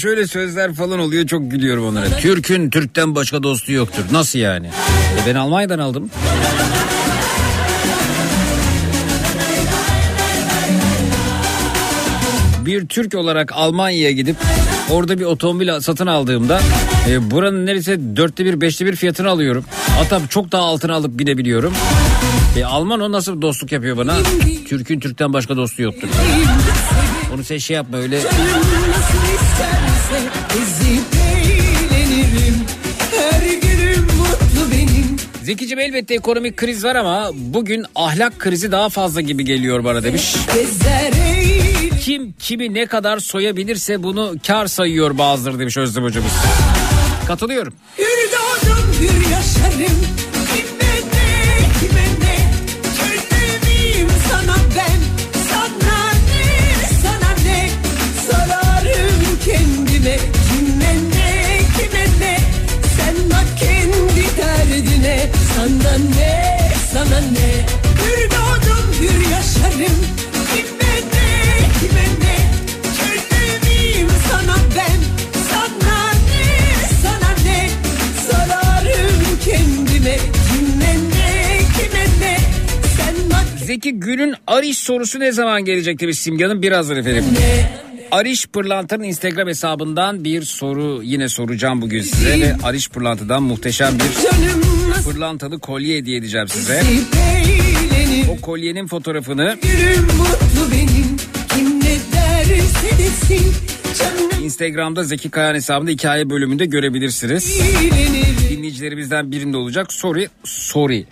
şöyle 0.00 0.26
sözler 0.26 0.74
falan 0.74 0.98
oluyor 0.98 1.26
çok 1.26 1.50
gülüyorum 1.50 1.86
onlara. 1.86 2.06
Türk'ün 2.06 2.70
Türk'ten 2.70 3.14
başka 3.14 3.42
dostu 3.42 3.72
yoktur. 3.72 4.02
Nasıl 4.12 4.38
yani? 4.38 4.66
E 4.66 5.26
ben 5.26 5.34
Almanya'dan 5.34 5.78
aldım. 5.78 6.10
Bir 12.66 12.86
Türk 12.86 13.14
olarak 13.14 13.52
Almanya'ya 13.52 14.10
gidip 14.10 14.36
orada 14.90 15.18
bir 15.18 15.24
otomobil 15.24 15.80
satın 15.80 16.06
aldığımda 16.06 16.60
e, 17.08 17.30
buranın 17.30 17.66
neredeyse 17.66 18.16
dörtte 18.16 18.44
bir 18.44 18.60
beşte 18.60 18.86
bir 18.86 18.96
fiyatını 18.96 19.28
alıyorum. 19.28 19.64
Hatta 19.98 20.20
çok 20.28 20.52
daha 20.52 20.62
altına 20.62 20.94
alıp 20.94 21.18
binebiliyorum. 21.18 21.72
E, 22.58 22.64
Alman 22.64 23.00
o 23.00 23.12
nasıl 23.12 23.42
dostluk 23.42 23.72
yapıyor 23.72 23.96
bana? 23.96 24.16
Türk'ün 24.68 25.00
Türk'ten 25.00 25.32
başka 25.32 25.56
dostu 25.56 25.82
yoktur. 25.82 26.08
Onu 27.34 27.44
sen 27.44 27.58
şey 27.58 27.76
yapma 27.76 27.96
öyle 27.96 28.20
İsterse 30.10 30.28
Ezip 30.62 31.04
eğlenirim 31.36 32.54
Her 33.16 33.40
günüm 33.52 34.04
mutlu 34.04 34.72
benim 34.72 35.16
Zekicim 35.42 35.78
elbette 35.78 36.14
ekonomik 36.14 36.56
kriz 36.56 36.84
var 36.84 36.94
ama 36.96 37.30
bugün 37.34 37.84
ahlak 37.94 38.38
krizi 38.38 38.72
daha 38.72 38.88
fazla 38.88 39.20
gibi 39.20 39.44
geliyor 39.44 39.84
bana 39.84 40.02
demiş. 40.02 40.34
Kim 42.00 42.34
kimi 42.38 42.74
ne 42.74 42.86
kadar 42.86 43.18
soyabilirse 43.18 44.02
bunu 44.02 44.34
kar 44.46 44.66
sayıyor 44.66 45.18
bazıları 45.18 45.58
demiş 45.58 45.76
Özlem 45.76 46.04
hocamız. 46.04 46.32
Katılıyorum. 47.26 47.72
Hür 47.98 48.04
doğdum 48.04 48.92
hür 49.00 49.30
yaşarım 49.30 50.09
bak 83.80 83.84
Zeki 83.84 84.00
Gül'ün 84.00 84.34
Ariş 84.46 84.78
sorusu 84.78 85.20
ne 85.20 85.32
zaman 85.32 85.64
gelecek 85.64 86.00
demiş 86.00 86.18
Simge 86.18 86.44
Hanım 86.44 86.62
birazdan 86.62 86.96
efendim. 86.96 87.24
Ariş 88.10 88.46
Pırlanta'nın 88.46 89.02
Instagram 89.02 89.48
hesabından 89.48 90.24
bir 90.24 90.42
soru 90.42 91.02
yine 91.02 91.28
soracağım 91.28 91.82
bugün 91.82 92.02
size 92.02 92.40
ve 92.40 92.56
Ariş 92.62 92.88
Pırlanta'dan 92.88 93.42
muhteşem 93.42 93.94
bir 93.98 95.04
pırlantalı 95.04 95.58
kolye 95.58 95.96
hediye 95.98 96.18
edeceğim 96.18 96.48
size. 96.48 96.82
O 98.30 98.40
kolyenin 98.40 98.86
fotoğrafını 98.86 99.58
Instagram'da 104.42 105.04
Zeki 105.04 105.30
Kayan 105.30 105.54
hesabında 105.54 105.90
hikaye 105.90 106.30
bölümünde 106.30 106.64
görebilirsiniz. 106.64 107.60
dinleyicilerimizden 108.50 109.32
birinde 109.32 109.56
olacak. 109.56 109.92
Soru, 109.92 110.20
sorry. 110.44 111.06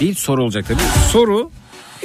Değil 0.00 0.14
soru 0.14 0.42
olacak 0.44 0.64
tabii. 0.68 1.10
Soru 1.12 1.50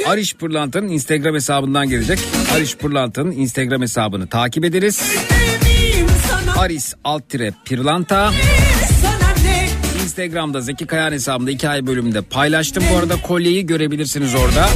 Ariş 0.08 0.36
Pırlanta'nın 0.36 0.88
Instagram 0.90 1.36
hesabından 1.36 1.90
gelecek. 1.90 2.20
Ariş 2.56 2.76
Pırlanta'nın 2.78 3.32
Instagram 3.32 3.82
hesabını 3.82 4.28
takip 4.28 4.66
ederiz. 4.66 5.02
Aris 6.58 6.94
alt 7.04 7.30
tire 7.30 7.54
Pırlanta. 7.66 8.32
Instagram'da 10.04 10.62
Zeki 10.62 10.86
Kayan 10.88 11.12
hesabında 11.12 11.52
hikaye 11.52 11.88
bölümünde 11.88 12.22
paylaştım. 12.22 12.84
Bu 12.94 12.98
arada 12.98 13.22
kolyeyi 13.22 13.66
görebilirsiniz 13.66 14.36
orada. 14.36 14.70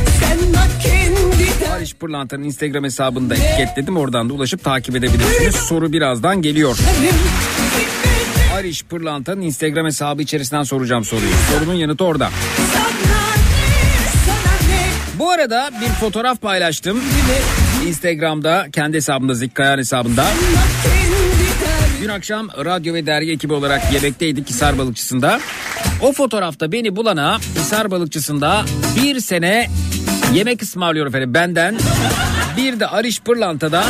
Ariş 1.71 1.93
Pırlanta'nın 1.93 2.43
Instagram 2.43 2.83
hesabında 2.83 3.35
etiketledim. 3.35 3.97
Oradan 3.97 4.29
da 4.29 4.33
ulaşıp 4.33 4.63
takip 4.63 4.95
edebilirsiniz. 4.95 5.55
Soru 5.55 5.93
birazdan 5.93 6.41
geliyor. 6.41 6.77
Ariş 8.55 8.83
Pırlanta'nın 8.83 9.41
Instagram 9.41 9.85
hesabı 9.85 10.21
içerisinden 10.21 10.63
soracağım 10.63 11.03
soruyu. 11.05 11.31
Sorunun 11.51 11.73
yanıtı 11.73 12.03
orada. 12.03 12.29
Bu 15.23 15.31
arada 15.31 15.69
bir 15.81 15.87
fotoğraf 15.87 16.41
paylaştım. 16.41 17.01
Instagram'da 17.87 18.67
kendi 18.73 18.97
hesabımda 18.97 19.33
Zeki 19.33 19.53
Kayan 19.53 19.77
hesabında. 19.77 20.25
Dün 22.01 22.09
akşam 22.09 22.49
radyo 22.65 22.93
ve 22.93 23.05
dergi 23.05 23.31
ekibi 23.31 23.53
olarak 23.53 23.93
yemekteydik 23.93 24.49
Hisar 24.49 24.77
Balıkçısı'nda. 24.77 25.39
O 26.01 26.13
fotoğrafta 26.13 26.71
beni 26.71 26.95
bulana 26.95 27.39
Hisar 27.39 27.91
Balıkçısı'nda 27.91 28.65
bir 29.03 29.19
sene 29.19 29.69
yemek 30.33 30.63
ısmarlıyor 30.63 31.07
efendim 31.07 31.33
benden. 31.33 31.77
Bir 32.57 32.79
de 32.79 32.87
Ariş 32.87 33.21
Pırlanta'dan 33.21 33.85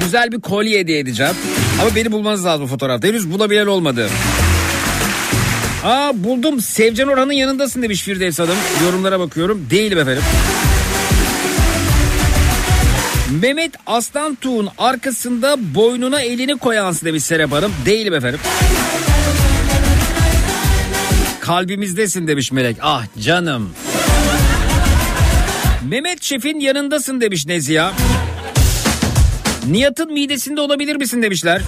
güzel 0.00 0.32
bir 0.32 0.40
kolye 0.40 0.78
hediye 0.78 0.98
edeceğim. 0.98 1.34
Ama 1.80 1.94
beni 1.96 2.12
bulmanız 2.12 2.44
lazım 2.44 2.64
bu 2.64 2.66
fotoğrafta. 2.66 3.08
Henüz 3.08 3.30
bulabilen 3.30 3.66
olmadı. 3.66 4.08
Aa 5.86 6.24
buldum. 6.24 6.60
Sevcan 6.60 7.08
Orhan'ın 7.08 7.32
yanındasın 7.32 7.82
demiş 7.82 8.02
Firdevs 8.02 8.38
Hanım. 8.38 8.56
Yorumlara 8.84 9.20
bakıyorum. 9.20 9.66
Değilim 9.70 9.98
efendim. 9.98 10.22
Mehmet 13.42 13.72
Aslan 13.86 14.34
Tuğ'un 14.34 14.68
arkasında 14.78 15.56
boynuna 15.74 16.20
elini 16.20 16.58
koyansın 16.58 17.06
demiş 17.06 17.22
Serap 17.24 17.52
Hanım. 17.52 17.72
Değilim 17.86 18.14
efendim. 18.14 18.40
Kalbimizdesin 21.40 22.26
demiş 22.28 22.52
Melek. 22.52 22.76
Ah 22.82 23.04
canım. 23.20 23.70
Mehmet 25.88 26.22
Şef'in 26.22 26.60
yanındasın 26.60 27.20
demiş 27.20 27.46
Neziha. 27.46 27.92
Nihat'ın 29.70 30.12
midesinde 30.12 30.60
olabilir 30.60 30.96
misin 30.96 31.22
demişler. 31.22 31.62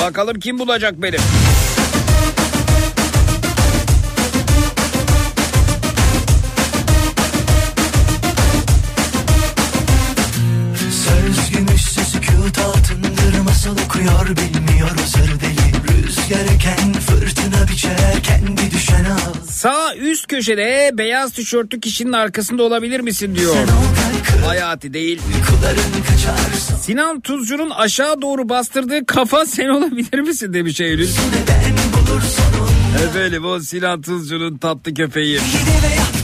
Bakalım 0.00 0.40
kim 0.40 0.58
bulacak 0.58 1.02
beni. 1.02 1.16
Üst 20.18 20.26
köşede 20.26 20.90
beyaz 20.94 21.32
tişörtlü 21.32 21.80
kişinin 21.80 22.12
arkasında 22.12 22.62
olabilir 22.62 23.00
misin 23.00 23.34
diyor. 23.34 23.56
Hayati 24.46 24.92
değil. 24.94 25.20
Sinan 26.80 27.20
Tuzcu'nun 27.20 27.70
aşağı 27.70 28.22
doğru 28.22 28.48
bastırdığı 28.48 29.06
kafa 29.06 29.46
sen 29.46 29.68
olabilir 29.68 30.20
misin 30.20 30.54
demiş 30.54 30.80
Eylül. 30.80 31.08
Efendim 33.04 33.44
o 33.44 33.60
Sinan 33.60 34.02
Tuzcu'nun 34.02 34.58
tatlı 34.58 34.94
köpeği. 34.94 35.32
Yedi 35.32 35.42
ve 35.82 35.94
yaktı 35.94 36.17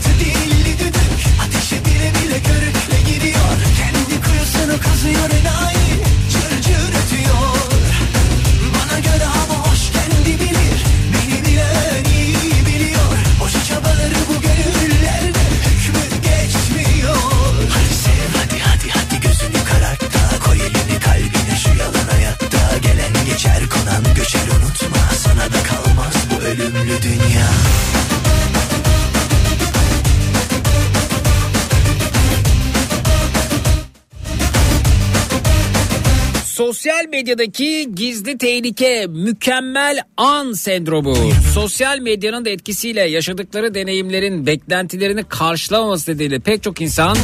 Sosyal 36.85 37.09
medyadaki 37.09 37.95
gizli 37.95 38.37
tehlike 38.37 39.07
mükemmel 39.07 40.01
an 40.17 40.53
sendromu. 40.53 41.15
Sosyal 41.53 41.99
medyanın 41.99 42.45
da 42.45 42.49
etkisiyle 42.49 43.01
yaşadıkları 43.01 43.73
deneyimlerin 43.73 44.45
beklentilerini 44.45 45.23
karşılamaması 45.23 46.11
nedeniyle 46.11 46.39
pek 46.39 46.63
çok 46.63 46.81
insan 46.81 47.17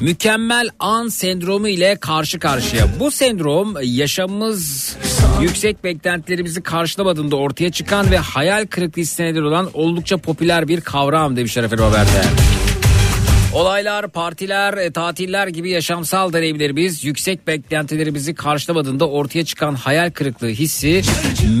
mükemmel 0.00 0.68
an 0.78 1.08
sendromu 1.08 1.68
ile 1.68 1.96
karşı 1.96 2.38
karşıya. 2.38 2.86
Bu 3.00 3.10
sendrom 3.10 3.74
yaşamımız 3.82 4.96
yüksek 5.40 5.84
beklentilerimizi 5.84 6.62
karşılamadığında 6.62 7.36
ortaya 7.36 7.72
çıkan 7.72 8.10
ve 8.10 8.18
hayal 8.18 8.66
kırıklığı 8.66 9.02
hissi 9.02 9.42
olan 9.42 9.70
oldukça 9.74 10.16
popüler 10.16 10.68
bir 10.68 10.80
kavram 10.80 11.36
demişler 11.36 11.64
efendim 11.64 11.84
haberde. 11.84 12.57
Olaylar, 13.52 14.08
partiler, 14.08 14.74
e, 14.74 14.90
tatiller 14.90 15.46
gibi 15.46 15.70
yaşamsal 15.70 16.32
deneyimlerimiz 16.32 17.04
yüksek 17.04 17.46
beklentilerimizi 17.46 18.34
karşılamadığında 18.34 19.08
ortaya 19.08 19.44
çıkan 19.44 19.74
hayal 19.74 20.10
kırıklığı 20.10 20.48
hissi 20.48 21.02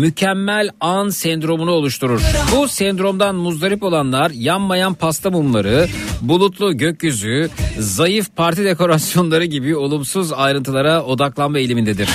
mükemmel 0.00 0.70
an 0.80 1.08
sendromunu 1.08 1.70
oluşturur. 1.70 2.22
Bu 2.56 2.68
sendromdan 2.68 3.34
muzdarip 3.34 3.82
olanlar 3.82 4.30
yanmayan 4.30 4.94
pasta 4.94 5.30
mumları, 5.30 5.88
bulutlu 6.20 6.76
gökyüzü, 6.76 7.50
zayıf 7.78 8.36
parti 8.36 8.64
dekorasyonları 8.64 9.44
gibi 9.44 9.76
olumsuz 9.76 10.32
ayrıntılara 10.32 11.02
odaklanma 11.02 11.58
eğilimindedir. 11.58 12.08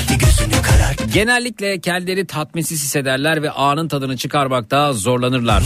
Genellikle 1.14 1.80
kendileri 1.80 2.26
tatminsiz 2.26 2.84
hissederler 2.84 3.44
ve 3.44 3.52
anın 3.52 3.88
tadını 3.88 4.18
çıkarmakta 4.18 4.94
zorlanırlar. 4.94 5.64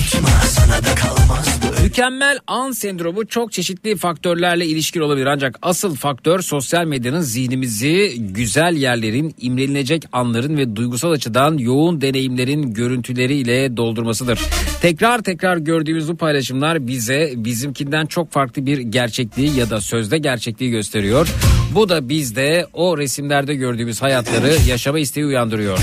Mükemmel 1.83 2.39
an 2.47 2.71
sendromu 2.71 3.27
çok 3.27 3.51
çeşitli 3.51 3.95
faktörlerle 3.95 4.65
ilişkili 4.65 5.03
olabilir 5.03 5.25
ancak 5.25 5.59
asıl 5.61 5.95
faktör 5.95 6.41
sosyal 6.41 6.85
medyanın 6.85 7.21
zihnimizi 7.21 8.15
güzel 8.19 8.75
yerlerin, 8.75 9.35
imrenilecek 9.41 10.03
anların 10.11 10.57
ve 10.57 10.75
duygusal 10.75 11.11
açıdan 11.11 11.57
yoğun 11.57 12.01
deneyimlerin 12.01 12.73
görüntüleriyle 12.73 13.77
doldurmasıdır. 13.77 14.39
Tekrar 14.81 15.23
tekrar 15.23 15.57
gördüğümüz 15.57 16.09
bu 16.09 16.17
paylaşımlar 16.17 16.87
bize 16.87 17.33
bizimkinden 17.35 18.05
çok 18.05 18.31
farklı 18.31 18.65
bir 18.65 18.77
gerçekliği 18.77 19.55
ya 19.55 19.69
da 19.69 19.81
sözde 19.81 20.17
gerçekliği 20.17 20.71
gösteriyor. 20.71 21.27
Bu 21.75 21.89
da 21.89 22.09
bizde 22.09 22.67
o 22.73 22.97
resimlerde 22.97 23.55
gördüğümüz 23.55 24.01
hayatları 24.01 24.55
yaşama 24.67 24.99
isteği 24.99 25.25
uyandırıyor. 25.25 25.79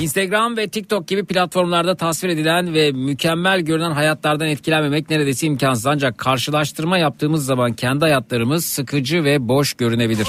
Instagram 0.00 0.56
ve 0.56 0.68
TikTok 0.68 1.08
gibi 1.08 1.24
platformlarda 1.24 1.94
tasvir 1.96 2.28
edilen 2.28 2.74
ve 2.74 2.92
mükemmel 2.92 3.60
görünen 3.60 3.90
hayatlardan 3.90 4.48
etkilenmemek 4.48 5.10
neredeyse 5.10 5.46
imkansız. 5.46 5.86
Ancak 5.86 6.18
karşılaştırma 6.18 6.98
yaptığımız 6.98 7.46
zaman 7.46 7.72
kendi 7.72 8.00
hayatlarımız 8.00 8.64
sıkıcı 8.64 9.24
ve 9.24 9.48
boş 9.48 9.74
görünebilir. 9.74 10.26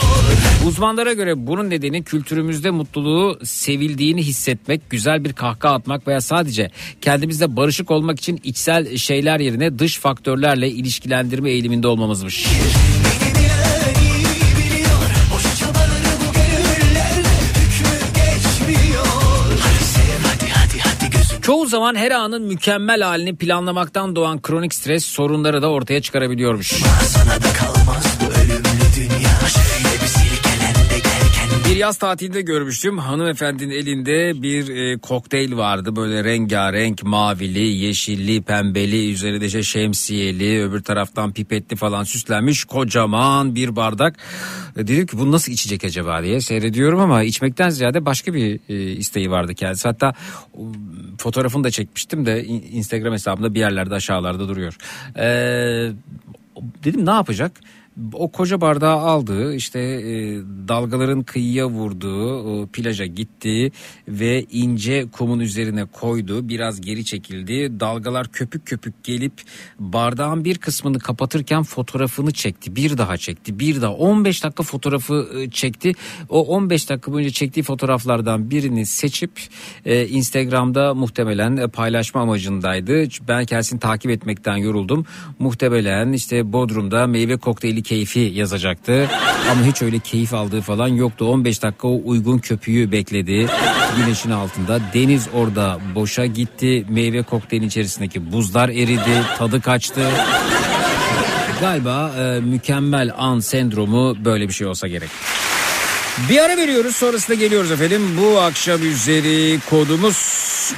Uzmanlara 0.68 1.14
göre 1.14 1.48
bunun 1.48 1.70
nedeni 1.70 2.04
kültürümüzde 2.04 2.72
mutluluğu 2.72 3.40
sevildiğini 3.44 4.24
hissetmek, 4.24 4.90
güzel 4.90 5.24
bir 5.24 5.34
kahkaha 5.34 5.74
atmak 5.74 6.08
veya 6.08 6.22
sadece 6.22 6.72
kendimizle 7.02 7.56
barışık 7.56 7.92
olmak 7.92 8.20
için 8.20 8.40
içsel 8.44 8.98
şeyler 8.98 9.40
yerine 9.40 9.80
dış 9.80 10.00
faktörlerle 10.00 10.70
ilişkilendirme 10.70 11.52
eğiliminde 11.52 11.88
olmamızmış. 11.88 12.48
Çoğu 21.46 21.66
zaman 21.66 21.96
her 21.96 22.12
anın 22.12 22.42
mükemmel 22.42 23.02
halini 23.02 23.36
planlamaktan 23.36 24.16
doğan 24.16 24.42
kronik 24.42 24.74
stres 24.74 25.06
sorunları 25.06 25.62
da 25.62 25.70
ortaya 25.70 26.02
çıkarabiliyormuş. 26.02 26.68
Sana 27.04 27.36
da 27.36 27.54
kalmaz 27.58 28.18
Bir 31.70 31.76
yaz 31.76 31.98
tatilinde 31.98 32.42
görmüştüm. 32.42 32.98
Hanımefendinin 32.98 33.70
elinde 33.70 34.42
bir 34.42 34.70
e, 34.76 34.98
kokteyl 34.98 35.58
vardı. 35.58 35.96
Böyle 35.96 36.24
rengarenk 36.24 37.04
mavili, 37.04 37.68
yeşilli, 37.68 38.42
pembeli, 38.42 39.14
üzerinde 39.14 39.46
işte 39.46 39.64
şemsiyeli, 39.64 40.64
öbür 40.64 40.84
taraftan 40.84 41.34
pipetli 41.34 41.76
falan 41.76 42.04
süslenmiş 42.04 42.64
kocaman 42.64 43.56
bir 43.56 43.76
bardak. 43.76 44.16
E, 44.78 44.88
dedim 44.88 45.08
ki 45.08 45.18
bunu 45.18 45.32
nasıl 45.32 45.52
içecek 45.52 45.84
acaba 45.84 46.24
diye 46.24 46.42
seyrediyorum 46.42 47.00
ama 47.00 47.24
içmekten 47.24 47.70
ziyade 47.70 48.06
başka 48.06 48.34
bir 48.34 48.60
e, 48.70 48.92
isteği 48.92 49.32
vardı 49.32 49.56
kendisi. 49.56 49.88
Hatta 49.88 50.14
fotoğrafını 51.18 51.64
da 51.64 51.72
çekmiştim 51.72 52.26
de 52.26 52.44
in- 52.46 52.66
Instagram 52.72 53.14
hesabımda 53.14 53.54
bir 53.54 53.60
yerlerde 53.60 53.96
aşağılarda 53.96 54.48
duruyor. 54.48 54.78
E, 55.18 55.26
dedim 56.84 57.06
ne 57.06 57.12
yapacak? 57.12 57.52
O 58.14 58.32
koca 58.32 58.62
bardağı 58.62 58.98
aldı 58.98 59.56
işte 59.56 59.80
e, 59.80 60.42
dalgaların 60.68 61.24
kıyıya 61.24 61.68
vurduğu 61.70 62.40
o 62.40 62.68
plaja 62.68 63.06
gitti 63.06 63.72
ve 64.08 64.46
ince 64.52 65.06
kumun 65.12 65.40
üzerine 65.40 65.86
koydu. 65.86 66.50
Biraz 66.50 66.82
geri 66.82 67.06
çekildi. 67.06 67.80
Dalgalar 67.80 68.28
köpük 68.28 68.66
köpük 68.66 69.04
gelip 69.04 69.34
bardağın 69.80 70.46
bir 70.46 70.58
kısmını 70.58 71.00
kapatırken 71.00 71.64
fotoğrafını 71.64 72.32
çekti. 72.32 72.76
Bir 72.76 72.98
daha 72.98 73.18
çekti 73.18 73.60
bir 73.60 73.82
daha. 73.82 73.94
15 73.94 74.44
dakika 74.44 74.64
fotoğrafı 74.64 75.30
e, 75.36 75.50
çekti. 75.50 75.92
O 76.30 76.42
15 76.46 76.90
dakika 76.90 77.12
boyunca 77.12 77.32
çektiği 77.32 77.64
fotoğraflardan 77.64 78.52
birini 78.52 78.86
seçip 78.86 79.32
e, 79.86 80.08
Instagram'da 80.08 80.94
muhtemelen 80.94 81.58
e, 81.58 81.68
paylaşma 81.68 82.22
amacındaydı. 82.22 83.04
Ben 83.28 83.46
kendisini 83.46 83.80
takip 83.80 84.12
etmekten 84.12 84.58
yoruldum. 84.58 85.06
Muhtemelen 85.40 86.14
işte 86.14 86.54
Bodrum'da 86.54 87.08
meyve 87.08 87.38
kokteyli 87.38 87.85
keyfi 87.86 88.20
yazacaktı. 88.20 89.10
Ama 89.52 89.66
hiç 89.66 89.82
öyle 89.82 90.00
keyif 90.00 90.34
aldığı 90.34 90.62
falan 90.62 90.88
yoktu. 90.88 91.26
15 91.26 91.64
dakika 91.64 91.88
o 91.88 92.02
uygun 92.06 92.38
köpüğü 92.38 92.92
bekledi. 92.92 93.48
Güneşin 93.98 94.32
altında. 94.32 94.80
Deniz 94.94 95.28
orada 95.34 95.80
boşa 95.96 96.26
gitti. 96.26 96.86
Meyve 96.90 97.24
kokteylin 97.24 97.68
içerisindeki 97.68 98.32
buzlar 98.32 98.70
eridi. 98.70 99.24
Tadı 99.38 99.62
kaçtı. 99.62 100.02
Galiba 101.62 102.12
e, 102.20 102.40
mükemmel 102.40 103.12
an 103.18 103.40
sendromu 103.40 104.26
böyle 104.26 104.48
bir 104.48 104.54
şey 104.54 104.68
olsa 104.68 104.88
gerek. 104.88 105.10
Bir 106.30 106.40
ara 106.40 106.58
veriyoruz 106.58 106.96
sonrasında 106.96 107.36
geliyoruz 107.36 107.72
efendim. 107.72 108.02
Bu 108.22 108.40
akşam 108.40 108.84
üzeri 108.84 109.60
kodumuz 109.70 110.74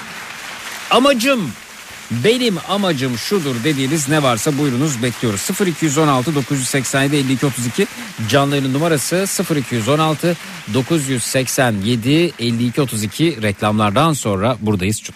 amacım 0.91 1.51
benim 2.11 2.55
amacım 2.69 3.17
şudur 3.17 3.55
dediğiniz 3.63 4.09
ne 4.09 4.23
varsa 4.23 4.57
buyurunuz 4.57 5.03
bekliyoruz. 5.03 5.49
0216 5.67 6.35
987 6.35 7.15
52 7.15 7.45
32 7.45 7.87
canlı 8.29 8.55
yayın 8.55 8.73
numarası 8.73 9.25
0216 9.55 10.37
987 10.73 12.33
52 12.39 12.81
32 12.81 13.41
reklamlardan 13.41 14.13
sonra 14.13 14.57
buradayız. 14.61 15.01
Çut. 15.01 15.15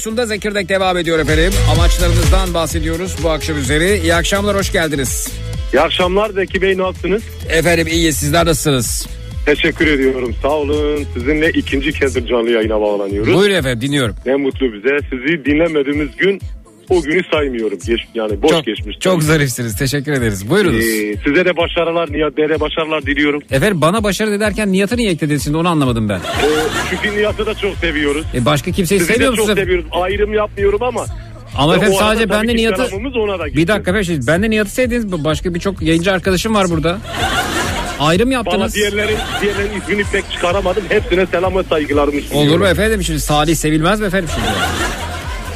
Radyosunda 0.00 0.26
Zekirdek 0.26 0.68
devam 0.68 0.96
ediyor 0.96 1.18
efendim. 1.18 1.52
Amaçlarınızdan 1.72 2.54
bahsediyoruz 2.54 3.16
bu 3.22 3.30
akşam 3.30 3.58
üzeri. 3.58 3.98
İyi 3.98 4.14
akşamlar 4.14 4.56
hoş 4.56 4.72
geldiniz. 4.72 5.28
İyi 5.72 5.80
akşamlar 5.80 6.30
Zeki 6.30 6.62
Bey 6.62 6.78
nasılsınız? 6.78 7.22
Efendim 7.48 7.86
iyi 7.86 8.12
sizler 8.12 8.46
nasılsınız? 8.46 9.08
Teşekkür 9.46 9.86
ediyorum 9.86 10.34
sağ 10.42 10.48
olun. 10.48 11.06
Sizinle 11.14 11.50
ikinci 11.50 11.92
kezdir 11.92 12.26
canlı 12.26 12.50
yayına 12.50 12.80
bağlanıyoruz. 12.80 13.34
Buyurun 13.34 13.54
efendim 13.54 13.80
dinliyorum. 13.80 14.14
Ne 14.26 14.36
mutlu 14.36 14.72
bize. 14.72 14.98
Sizi 15.10 15.44
dinlemediğimiz 15.44 16.16
gün 16.16 16.40
o 16.90 17.02
günü 17.02 17.22
saymıyorum. 17.32 17.78
Geç, 17.86 18.00
yani 18.14 18.42
boş 18.42 18.50
çok, 18.50 18.66
geçmiş. 18.66 18.98
Çok 19.00 19.22
zarifsiniz 19.22 19.76
teşekkür 19.76 20.12
ederiz. 20.12 20.50
Buyurunuz. 20.50 20.84
Ee, 20.84 21.16
size 21.24 21.44
de 21.44 21.56
başarılar, 21.56 22.12
Nihat 22.12 22.36
Bey'e 22.36 22.48
de 22.48 22.60
başarılar 22.60 23.02
diliyorum. 23.02 23.42
Efendim 23.50 23.80
bana 23.80 24.04
başarı 24.04 24.40
derken 24.40 24.72
Nihat'ı 24.72 24.96
niye 24.96 25.10
eklediniz 25.10 25.44
şimdi 25.44 25.56
onu 25.56 25.68
anlamadım 25.68 26.08
ben. 26.08 26.18
Ee, 26.18 26.20
çünkü 26.90 27.18
Nihat'ı 27.18 27.46
da 27.46 27.54
çok 27.54 27.76
seviyoruz. 27.76 28.24
E 28.34 28.44
başka 28.44 28.70
kimseyi 28.70 28.98
Sizi 28.98 29.08
de 29.08 29.12
sevmiyor 29.12 29.32
çok 29.36 29.38
musunuz? 29.48 29.58
seviyoruz. 29.58 29.84
Ayrım 29.92 30.34
yapmıyorum 30.34 30.82
ama. 30.82 31.06
Ama 31.58 31.76
efendim 31.76 31.96
sadece 31.98 32.26
tabii 32.26 32.32
ben 32.32 32.48
de 32.48 32.52
ki 32.52 32.56
Nihat'ı... 32.58 32.78
da. 32.78 33.46
Bir 33.46 33.66
dakika 33.66 33.90
efendim 33.90 34.04
siz 34.04 34.26
ben 34.26 34.42
de 34.42 34.50
Nihat'ı 34.50 34.70
sevdiniz. 34.70 35.12
Başka 35.24 35.54
birçok 35.54 35.82
yayıncı 35.82 36.12
arkadaşım 36.12 36.54
var 36.54 36.70
burada. 36.70 36.98
Ayrım 38.00 38.26
Bana 38.28 38.34
yaptınız. 38.34 38.74
diğerlerin, 38.74 39.16
diğerlerin 39.42 39.80
ismini 39.80 40.04
pek 40.12 40.30
çıkaramadım. 40.30 40.82
Hepsine 40.88 41.26
selam 41.26 41.56
ve 41.56 41.62
saygılarımı 41.62 42.20
sunuyorum. 42.20 42.50
Olur 42.50 42.60
mu 42.60 42.66
efendim 42.66 43.02
şimdi 43.02 43.20
Salih 43.20 43.54
sevilmez 43.54 44.00
mi 44.00 44.06
efendim 44.06 44.28
şimdi? 44.34 44.48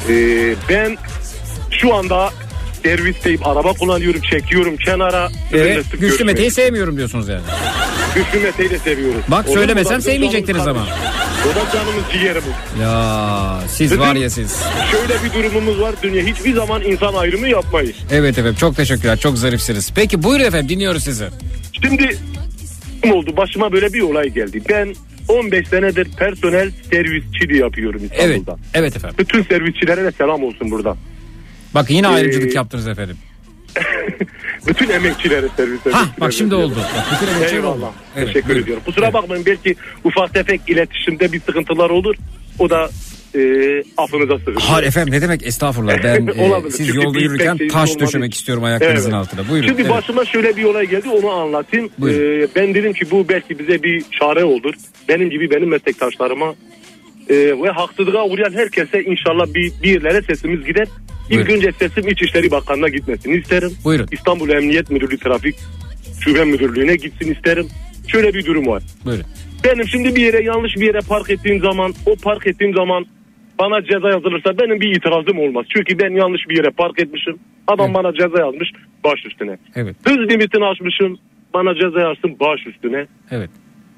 Ee, 0.09 0.55
ben 0.69 0.97
şu 1.85 1.93
anda 1.93 2.29
servisteyim. 2.83 3.39
Araba 3.43 3.73
kullanıyorum, 3.73 4.21
çekiyorum 4.21 4.77
kenara. 4.77 5.29
Evet, 5.53 5.85
sık 5.85 5.99
Güçlü 5.99 6.25
Mete'yi 6.25 6.51
sevmiyorum 6.51 6.97
diyorsunuz 6.97 7.27
yani. 7.29 7.41
Güçlü 8.15 8.39
Mete'yi 8.39 8.69
de 8.69 8.79
seviyoruz. 8.79 9.21
Bak 9.27 9.47
mu? 9.47 9.53
söylemesem 9.53 10.01
sevmeyecektiniz 10.01 10.67
ama. 10.67 10.87
O 11.45 11.55
da 11.55 11.71
canımız 11.73 12.03
ciğerimiz. 12.11 12.49
Ya 12.81 13.59
siz 13.69 13.91
Bizim- 13.91 13.99
var 13.99 14.15
ya 14.15 14.29
siz. 14.29 14.59
Şöyle 14.91 15.23
bir 15.23 15.33
durumumuz 15.33 15.81
var. 15.81 15.95
Dünya 16.03 16.23
hiçbir 16.23 16.53
zaman 16.53 16.81
insan 16.81 17.13
ayrımı 17.13 17.47
yapmayız. 17.49 17.95
Evet 18.11 18.37
efendim 18.37 18.55
çok 18.59 18.75
teşekkürler 18.75 19.17
çok 19.19 19.37
zarifsiniz. 19.37 19.91
Peki 19.95 20.23
buyurun 20.23 20.43
efendim 20.45 20.69
dinliyoruz 20.69 21.03
sizi. 21.03 21.25
Şimdi 21.83 22.17
ne 23.05 23.13
oldu? 23.13 23.37
Başıma 23.37 23.71
böyle 23.71 23.93
bir 23.93 24.01
olay 24.01 24.29
geldi. 24.29 24.61
Ben 24.69 24.95
15 25.27 25.67
senedir 25.67 26.07
personel 26.17 26.71
servisçiliği 26.91 27.59
yapıyorum 27.61 28.01
Evet 28.13 28.37
İstanbul'da. 28.37 28.57
evet 28.73 28.95
efendim. 28.95 29.15
Bütün 29.19 29.43
servisçilere 29.43 30.03
de 30.03 30.11
selam 30.11 30.43
olsun 30.43 30.71
burada. 30.71 30.97
Bakın 31.75 31.93
yine 31.93 32.07
ayrımcılık 32.07 32.51
Ee, 32.51 32.55
yaptınız 32.55 32.87
efendim. 32.87 33.17
Bütün 34.67 34.89
emekçilere 34.89 35.47
servis 35.57 35.85
Ha 35.91 36.05
bak 36.19 36.33
şimdi 36.33 36.55
oldu. 36.55 36.75
Bak, 36.75 37.05
bütün 37.21 37.33
oldu. 37.33 37.55
Eyvallah. 37.55 37.91
Evet, 38.15 38.27
Teşekkür 38.27 38.47
buyurun. 38.49 38.63
ediyorum. 38.63 38.83
Kusura 38.85 39.05
Evet. 39.05 39.13
bakmayın 39.13 39.45
belki 39.45 39.75
ufak 40.03 40.33
tefek 40.33 40.61
iletişimde 40.67 41.31
bir 41.31 41.39
sıkıntılar 41.39 41.89
olur. 41.89 42.15
O 42.59 42.69
da 42.69 42.89
e, 43.35 43.39
affınıza 43.97 44.37
sığınıyorum. 44.37 44.61
Hayır 44.67 44.87
efendim 44.87 45.13
ne 45.13 45.21
demek 45.21 45.47
estağfurullah 45.47 46.03
ben 46.03 46.27
e, 46.67 46.71
siz 46.71 46.87
Çünkü 46.87 46.97
yolda 46.97 47.19
yürürken 47.19 47.57
taş 47.57 47.89
olmadığı 47.89 48.05
döşemek 48.05 48.33
istiyorum 48.33 48.63
ayaklarınızın 48.63 49.11
Evet. 49.11 49.19
altına. 49.19 49.49
Buyurun. 49.49 49.67
Şimdi 49.67 49.81
evet. 49.81 49.91
başıma 49.91 50.25
şöyle 50.25 50.57
bir 50.57 50.63
olay 50.63 50.85
geldi 50.85 51.09
onu 51.09 51.29
anlatayım. 51.29 51.89
Buyurun. 51.97 52.43
Ee, 52.43 52.47
ben 52.55 52.73
dedim 52.73 52.93
ki 52.93 53.11
bu 53.11 53.29
belki 53.29 53.59
bize 53.59 53.83
bir 53.83 54.03
çare 54.19 54.43
olur. 54.43 54.73
Benim 55.09 55.29
gibi 55.29 55.49
benim 55.51 55.69
meslektaşlarıma 55.69 56.55
e, 57.29 57.35
ve 57.35 57.69
haksızlığa 57.69 58.25
uğrayan 58.27 58.53
herkese 58.53 59.03
inşallah 59.03 59.53
bir, 59.53 59.71
bir 59.83 59.89
yerlere 59.89 60.21
sesimiz 60.21 60.65
gider. 60.65 60.87
İlk 61.29 61.47
Buyurun. 61.47 61.53
önce 61.53 61.71
sesim 61.71 62.07
İçişleri 62.07 62.51
Bakanı'na 62.51 62.89
gitmesini 62.89 63.35
isterim. 63.35 63.71
Buyurun. 63.83 64.07
İstanbul 64.11 64.49
Emniyet 64.49 64.91
Müdürlüğü 64.91 65.17
Trafik 65.17 65.55
Şube 66.21 66.45
Müdürlüğü'ne 66.45 66.95
gitsin 66.95 67.33
isterim. 67.33 67.67
Şöyle 68.07 68.33
bir 68.33 68.45
durum 68.45 68.67
var. 68.67 68.83
Buyurun. 69.05 69.25
Benim 69.63 69.87
şimdi 69.87 70.15
bir 70.15 70.21
yere 70.21 70.43
yanlış 70.43 70.75
bir 70.75 70.85
yere 70.85 70.99
park 71.09 71.29
ettiğim 71.29 71.59
zaman 71.59 71.93
o 72.05 72.15
park 72.15 72.47
ettiğim 72.47 72.73
zaman 72.73 73.05
bana 73.59 73.81
ceza 73.83 74.09
yazılırsa 74.09 74.57
benim 74.57 74.81
bir 74.81 74.95
itirazım 74.95 75.39
olmaz. 75.39 75.65
Çünkü 75.75 75.99
ben 75.99 76.09
yanlış 76.15 76.41
bir 76.49 76.57
yere 76.57 76.69
park 76.69 76.99
etmişim. 76.99 77.39
Adam 77.67 77.85
Evet. 77.85 77.95
bana 77.95 78.13
ceza 78.13 78.39
yazmış 78.45 78.69
baş 79.03 79.25
üstüne. 79.25 79.57
Evet. 79.75 79.95
Hız 80.05 80.17
limitini 80.17 80.65
aşmışım. 80.65 81.17
Bana 81.53 81.73
ceza 81.75 81.99
yazsın 81.99 82.39
baş 82.39 82.67
üstüne. 82.67 83.07
Evet. 83.31 83.49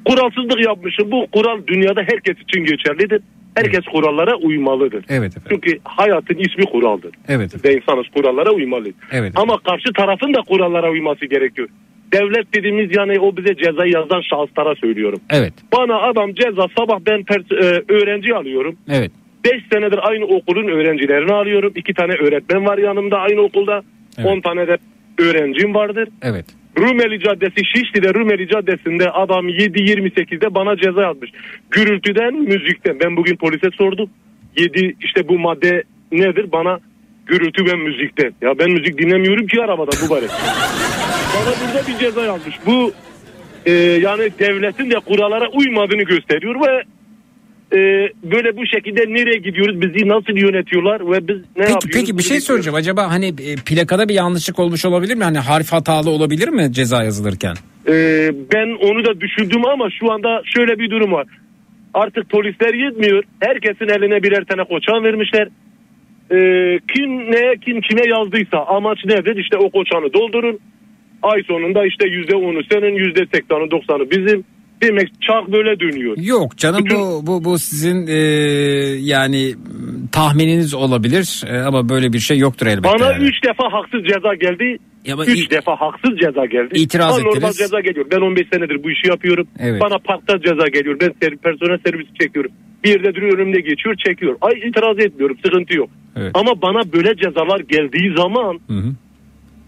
Kuralsızlık 0.07 0.65
yapmışım. 0.65 1.11
Bu 1.11 1.27
kural 1.31 1.61
dünyada 1.67 2.01
herkes 2.01 2.35
için 2.49 2.63
geçerlidir. 2.65 3.21
Herkes 3.55 3.85
kurallara 3.85 4.35
uymalıdır. 4.35 5.05
Evet 5.09 5.37
efendim. 5.37 5.49
Çünkü 5.49 5.79
hayatın 5.83 6.35
ismi 6.35 6.65
kuraldır. 6.65 7.11
Evet. 7.27 7.51
Biz 7.55 7.63
de 7.63 7.73
insanız 7.75 8.05
kurallara 8.15 8.51
uymalıyız. 8.51 8.95
Evet. 9.11 9.31
Ama 9.35 9.57
karşı 9.57 9.93
tarafın 9.93 10.33
da 10.33 10.41
kurallara 10.41 10.91
uyması 10.91 11.25
gerekiyor. 11.25 11.67
Devlet 12.13 12.53
dediğimiz 12.55 12.95
yani 12.95 13.19
o 13.19 13.37
bize 13.37 13.55
cezayı 13.55 13.91
yazan 13.93 14.21
şahıslara 14.21 14.75
söylüyorum. 14.75 15.19
Evet. 15.29 15.53
Bana 15.73 15.97
adam 16.01 16.33
ceza 16.33 16.65
sabah 16.77 16.99
ben 17.07 17.21
pers- 17.21 17.55
e, 17.63 17.93
öğrenci 17.93 18.35
alıyorum. 18.35 18.75
Evet. 18.89 19.11
5 19.45 19.53
senedir 19.73 19.99
aynı 20.09 20.25
okulun 20.25 20.67
öğrencilerini 20.67 21.33
alıyorum. 21.33 21.71
2 21.75 21.93
tane 21.93 22.13
öğretmen 22.13 22.65
var 22.65 22.77
yanımda 22.77 23.17
aynı 23.17 23.41
okulda. 23.41 23.81
10 24.23 24.23
Evet. 24.33 24.43
tane 24.43 24.67
de 24.67 24.77
öğrencim 25.19 25.75
vardır. 25.75 26.09
Evet. 26.21 26.45
Rumeli 26.77 27.19
Caddesi 27.19 27.65
Şişli'de 27.65 28.13
Rumeli 28.13 28.47
Caddesi'nde 28.47 29.09
adam 29.09 29.49
7.28'de 29.49 30.55
bana 30.55 30.77
ceza 30.77 31.01
yazmış. 31.01 31.31
Gürültüden 31.71 32.33
müzikten. 32.33 32.99
Ben 32.99 33.17
bugün 33.17 33.35
polise 33.35 33.67
sordum. 33.77 34.09
7 34.57 34.95
işte 35.01 35.27
bu 35.27 35.39
madde 35.39 35.83
nedir? 36.11 36.51
Bana 36.51 36.79
gürültü 37.25 37.65
ve 37.65 37.75
müzikten. 37.75 38.33
Ya 38.41 38.59
ben 38.59 38.71
müzik 38.71 38.97
dinlemiyorum 38.97 39.47
ki 39.47 39.61
arabada 39.61 39.91
bu 40.05 40.09
bari. 40.09 40.25
bana 41.35 41.53
burada 41.61 41.87
bir 41.87 41.97
ceza 41.97 42.25
yazmış. 42.25 42.55
Bu 42.65 42.93
e, 43.65 43.71
yani 44.01 44.31
devletin 44.39 44.91
de 44.91 44.95
kurallara 44.95 45.49
uymadığını 45.49 46.03
gösteriyor 46.03 46.55
ve 46.55 46.83
e, 47.73 47.77
böyle 48.23 48.57
bu 48.57 48.65
şekilde 48.65 49.01
nereye 49.01 49.37
gidiyoruz? 49.37 49.81
Bizi 49.81 50.07
nasıl 50.07 50.37
yönetiyorlar 50.37 51.11
ve 51.11 51.27
biz 51.27 51.35
ne 51.37 51.43
Peki, 51.55 51.71
yapıyoruz? 51.71 51.99
peki 51.99 52.17
bir 52.17 52.23
şey 52.23 52.39
soracağım. 52.39 52.75
Acaba 52.75 53.11
hani 53.11 53.25
e, 53.27 53.55
plakada 53.65 54.09
bir 54.09 54.13
yanlışlık 54.13 54.59
olmuş 54.59 54.85
olabilir 54.85 55.15
mi? 55.15 55.23
Hani 55.23 55.37
harf 55.37 55.71
hatalı 55.71 56.09
olabilir 56.09 56.47
mi 56.47 56.73
ceza 56.73 57.03
yazılırken? 57.03 57.55
Ee, 57.87 58.31
ben 58.53 58.87
onu 58.87 59.05
da 59.05 59.21
düşündüm 59.21 59.65
ama 59.65 59.89
şu 59.99 60.11
anda 60.11 60.41
şöyle 60.55 60.79
bir 60.79 60.89
durum 60.89 61.11
var. 61.11 61.27
Artık 61.93 62.29
polisler 62.29 62.73
yetmiyor. 62.73 63.23
Herkesin 63.39 63.87
eline 63.87 64.23
birer 64.23 64.45
tane 64.45 64.63
koçan 64.63 65.03
vermişler. 65.03 65.47
Ee, 66.31 66.79
kim 66.95 67.31
neye 67.31 67.55
kim 67.65 67.81
kime 67.81 68.01
yazdıysa 68.09 68.57
amaç 68.65 69.05
nedir? 69.05 69.35
İşte 69.35 69.57
o 69.57 69.69
koçanı 69.71 70.13
doldurun. 70.13 70.59
Ay 71.21 71.43
sonunda 71.47 71.85
işte 71.85 72.07
yüzde 72.07 72.35
onu 72.35 72.59
senin 72.71 72.95
yüzde 72.95 73.25
seksanı 73.33 73.71
doksanı 73.71 74.11
bizim. 74.11 74.43
Demek 74.81 75.21
çark 75.21 75.51
böyle 75.51 75.79
dönüyor. 75.79 76.17
Yok 76.17 76.57
canım 76.57 76.85
Bütün- 76.85 76.97
bu 76.97 77.27
bu 77.27 77.43
bu 77.43 77.59
sizin 77.59 78.07
e, 78.07 78.15
yani 79.01 79.55
tahmininiz 80.11 80.73
olabilir 80.73 81.43
e, 81.47 81.57
ama 81.59 81.89
böyle 81.89 82.13
bir 82.13 82.19
şey 82.19 82.37
yoktur 82.37 82.67
elbette. 82.67 82.83
Bana 82.99 83.11
yani. 83.11 83.23
üç 83.23 83.43
defa 83.43 83.63
haksız 83.73 84.03
ceza 84.03 84.33
geldi. 84.35 84.77
Ya 85.05 85.13
ama 85.13 85.25
üç 85.25 85.39
i- 85.47 85.49
defa 85.49 85.75
haksız 85.75 86.19
ceza 86.19 86.45
geldi. 86.45 86.79
İtiraz 86.79 87.11
Bana 87.11 87.19
normal 87.23 87.37
ettiniz. 87.37 87.57
ceza 87.57 87.79
geliyor. 87.79 88.05
Ben 88.11 88.21
15 88.21 88.47
senedir 88.53 88.83
bu 88.83 88.91
işi 88.91 89.07
yapıyorum. 89.07 89.47
Evet. 89.59 89.81
Bana 89.81 89.97
parkta 89.97 90.39
ceza 90.41 90.67
geliyor. 90.73 90.97
Ben 91.01 91.07
ser- 91.21 91.37
personel 91.37 91.77
servisi 91.85 92.09
çekiyorum. 92.21 92.51
Bir 92.83 92.89
yerde 92.89 93.15
duruyor 93.15 93.37
önümde 93.39 93.59
geçiyor 93.61 93.95
çekiyor. 94.07 94.37
Ay 94.41 94.53
itiraz 94.69 94.99
etmiyorum 94.99 95.37
sıkıntı 95.45 95.73
yok. 95.77 95.89
Evet. 96.15 96.31
Ama 96.33 96.61
bana 96.61 96.93
böyle 96.93 97.15
cezalar 97.15 97.59
geldiği 97.59 98.13
zaman 98.17 98.59
Hı 98.67 98.73
hı. 98.73 98.91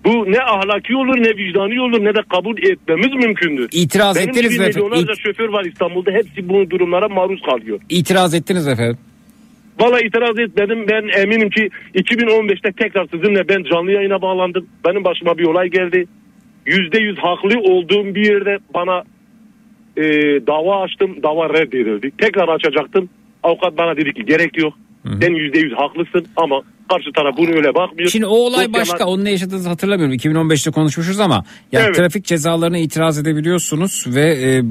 Bu 0.06 0.32
ne 0.32 0.40
ahlaki 0.42 0.96
olur 0.96 1.18
ne 1.18 1.38
vicdani 1.38 1.82
olur 1.82 2.04
ne 2.04 2.16
de 2.16 2.20
kabul 2.34 2.58
etmemiz 2.58 3.14
mümkündür. 3.26 3.70
İtiraz 3.72 4.16
Benim 4.16 4.30
ettiniz 4.30 4.58
mi 4.60 4.66
efendim? 4.66 4.84
milyonlarca 4.90 5.14
İt- 5.14 5.20
şoför 5.24 5.50
var 5.50 5.66
İstanbul'da 5.66 6.12
hepsi 6.12 6.50
bu 6.50 6.70
durumlara 6.70 7.08
maruz 7.10 7.42
kalıyor. 7.42 7.80
İtiraz 7.90 8.34
ettiniz 8.34 8.68
efendim. 8.68 8.98
Valla 9.80 10.00
itiraz 10.02 10.40
etmedim. 10.40 10.86
Ben 10.88 11.22
eminim 11.22 11.50
ki 11.50 11.70
2015'te 11.96 12.72
tekrar 12.72 13.08
sizinle 13.08 13.50
ben 13.50 13.64
canlı 13.64 13.92
yayına 13.92 14.22
bağlandım. 14.22 14.68
Benim 14.88 15.04
başıma 15.04 15.38
bir 15.38 15.44
olay 15.46 15.68
geldi. 15.70 16.06
Yüzde 16.66 17.00
yüz 17.00 17.18
haklı 17.18 17.60
olduğum 17.60 18.16
bir 18.16 18.26
yerde 18.34 18.58
bana 18.74 19.04
e, 19.98 20.04
dava 20.48 20.82
açtım. 20.82 21.24
Dava 21.24 21.50
reddedildi. 21.50 22.12
Tekrar 22.18 22.48
açacaktım. 22.48 23.10
Avukat 23.44 23.78
bana 23.78 23.98
dedi 23.98 24.14
ki 24.14 24.26
gerek 24.26 24.58
yok. 24.58 24.74
Sen 25.22 25.34
yüzde 25.34 25.60
yüz 25.60 25.74
haklısın 25.74 26.26
ama 26.36 26.62
karşı 26.90 27.12
taraf 27.16 27.38
bunu 27.38 27.50
öyle 27.56 27.76
bakmıyor. 27.76 28.10
Şimdi 28.10 28.26
o 28.26 28.30
olay 28.36 28.66
Dosyalar- 28.66 28.74
başka. 28.74 29.06
Onun 29.06 29.26
ne 29.26 29.32
yaşadığınızı 29.32 29.70
hatırlamıyorum. 29.70 30.14
2015'te 30.16 30.72
konuşmuşuz 30.72 31.20
ama 31.20 31.44
yani 31.72 31.86
Evet. 31.86 31.96
trafik 31.96 32.26
cezalarına 32.26 32.78
itiraz 32.78 33.18
edebiliyorsunuz 33.18 34.04
ve 34.08 34.38
e, 34.44 34.62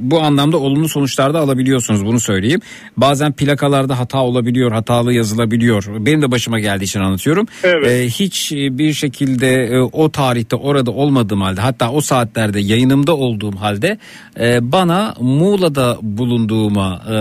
bu, 0.00 0.20
anlamda 0.20 0.56
olumlu 0.58 0.88
sonuçlar 0.88 1.34
da 1.34 1.38
alabiliyorsunuz. 1.40 2.04
Bunu 2.06 2.20
söyleyeyim. 2.20 2.60
Bazen 2.96 3.32
plakalarda 3.32 3.98
hata 3.98 4.22
olabiliyor, 4.22 4.72
hatalı 4.72 5.12
yazılabiliyor. 5.12 5.84
Benim 5.98 6.22
de 6.22 6.30
başıma 6.30 6.60
geldiği 6.60 6.84
için 6.84 7.00
anlatıyorum. 7.00 7.46
Evet. 7.64 7.86
E, 7.86 8.06
hiç 8.08 8.52
e, 8.52 8.78
bir 8.78 8.92
şekilde 8.92 9.64
e, 9.66 9.78
o 9.80 10.10
tarihte 10.10 10.56
orada 10.56 10.90
olmadığım 10.90 11.40
halde 11.40 11.60
hatta 11.60 11.90
o 11.92 12.00
saatlerde 12.00 12.60
yayınımda 12.60 13.16
olduğum 13.16 13.56
halde 13.56 13.98
e, 14.40 14.72
bana 14.72 15.14
Muğla'da 15.20 15.98
bulunduğuma 16.02 17.02
e, 17.08 17.14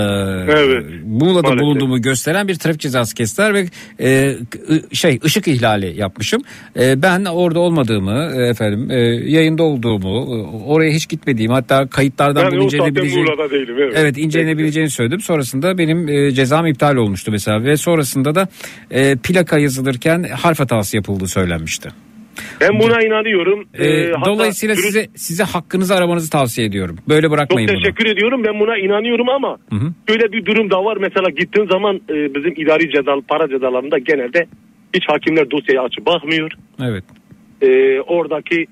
Evet. 0.51 0.85
Muğla'da 1.05 1.41
Maalesef. 1.41 1.59
bulunduğumu 1.61 2.01
gösteren 2.01 2.47
bir 2.47 2.55
trafik 2.55 2.81
cezası 2.81 3.15
kestiler 3.15 3.53
ve 3.53 3.65
e, 3.99 4.35
şey 4.93 5.19
ışık 5.25 5.47
ihlali 5.47 5.99
yapmışım. 5.99 6.41
E, 6.79 7.01
ben 7.01 7.25
orada 7.25 7.59
olmadığımı 7.59 8.31
e, 8.35 8.47
efendim 8.47 8.91
e, 8.91 8.99
yayında 9.31 9.63
olduğumu 9.63 10.09
e, 10.09 10.65
oraya 10.65 10.91
hiç 10.91 11.09
gitmediğimi 11.09 11.53
hatta 11.53 11.87
kayıtlardan 11.87 12.43
Yani 12.43 12.51
bunu 12.51 12.65
o 12.65 12.69
saatte 12.69 12.89
incelenebileceğini 12.89 13.51
değilim. 13.51 13.75
Evet, 13.79 13.93
Evet 13.95 14.17
incelenebileceğini 14.17 14.89
söyledim. 14.89 15.21
Sonrasında 15.21 15.77
benim 15.77 16.09
e, 16.09 16.31
cezam 16.31 16.67
iptal 16.67 16.95
olmuştu 16.95 17.31
mesela 17.31 17.63
ve 17.63 17.77
sonrasında 17.77 18.35
da 18.35 18.47
e, 18.91 19.15
plaka 19.15 19.57
yazılırken 19.57 20.23
harf 20.23 20.59
hatası 20.59 20.95
yapıldığı 20.95 21.27
söylenmişti. 21.27 21.89
Ben 22.61 22.79
buna 22.79 23.01
inanıyorum. 23.03 23.65
E, 23.73 23.85
Ee, 23.85 24.11
hatta 24.11 24.31
dolayısıyla 24.31 24.75
sürü- 24.75 24.85
size 24.85 25.07
size 25.15 25.43
hakkınızı 25.43 25.95
aramanızı 25.95 26.29
tavsiye 26.29 26.67
ediyorum. 26.67 26.97
Böyle 27.09 27.21
Çok 27.27 27.31
bırakmayın 27.31 27.69
bunu. 27.69 27.77
teşekkür 27.77 28.05
ediyorum. 28.05 28.43
Ben 28.43 28.59
buna 28.59 28.77
inanıyorum 28.77 29.29
ama 29.29 29.57
hı. 29.71 29.93
şöyle 30.09 30.31
bir 30.31 30.45
durum 30.45 30.69
da 30.71 30.85
var. 30.85 30.97
Mesela 31.01 31.29
gittiğin 31.29 31.67
zaman 31.67 31.95
e, 32.09 32.35
bizim 32.35 32.53
idari 32.57 32.91
ceza, 32.91 33.15
para 33.27 33.49
cezalarında 33.49 33.97
genelde 33.97 34.45
hiç 34.95 35.03
hakimler 35.07 35.51
dosyayı 35.51 35.81
açıp 35.81 36.05
bakmıyor. 36.05 36.51
Evet. 36.83 37.03
E, 37.61 37.99
oradaki 38.01 38.65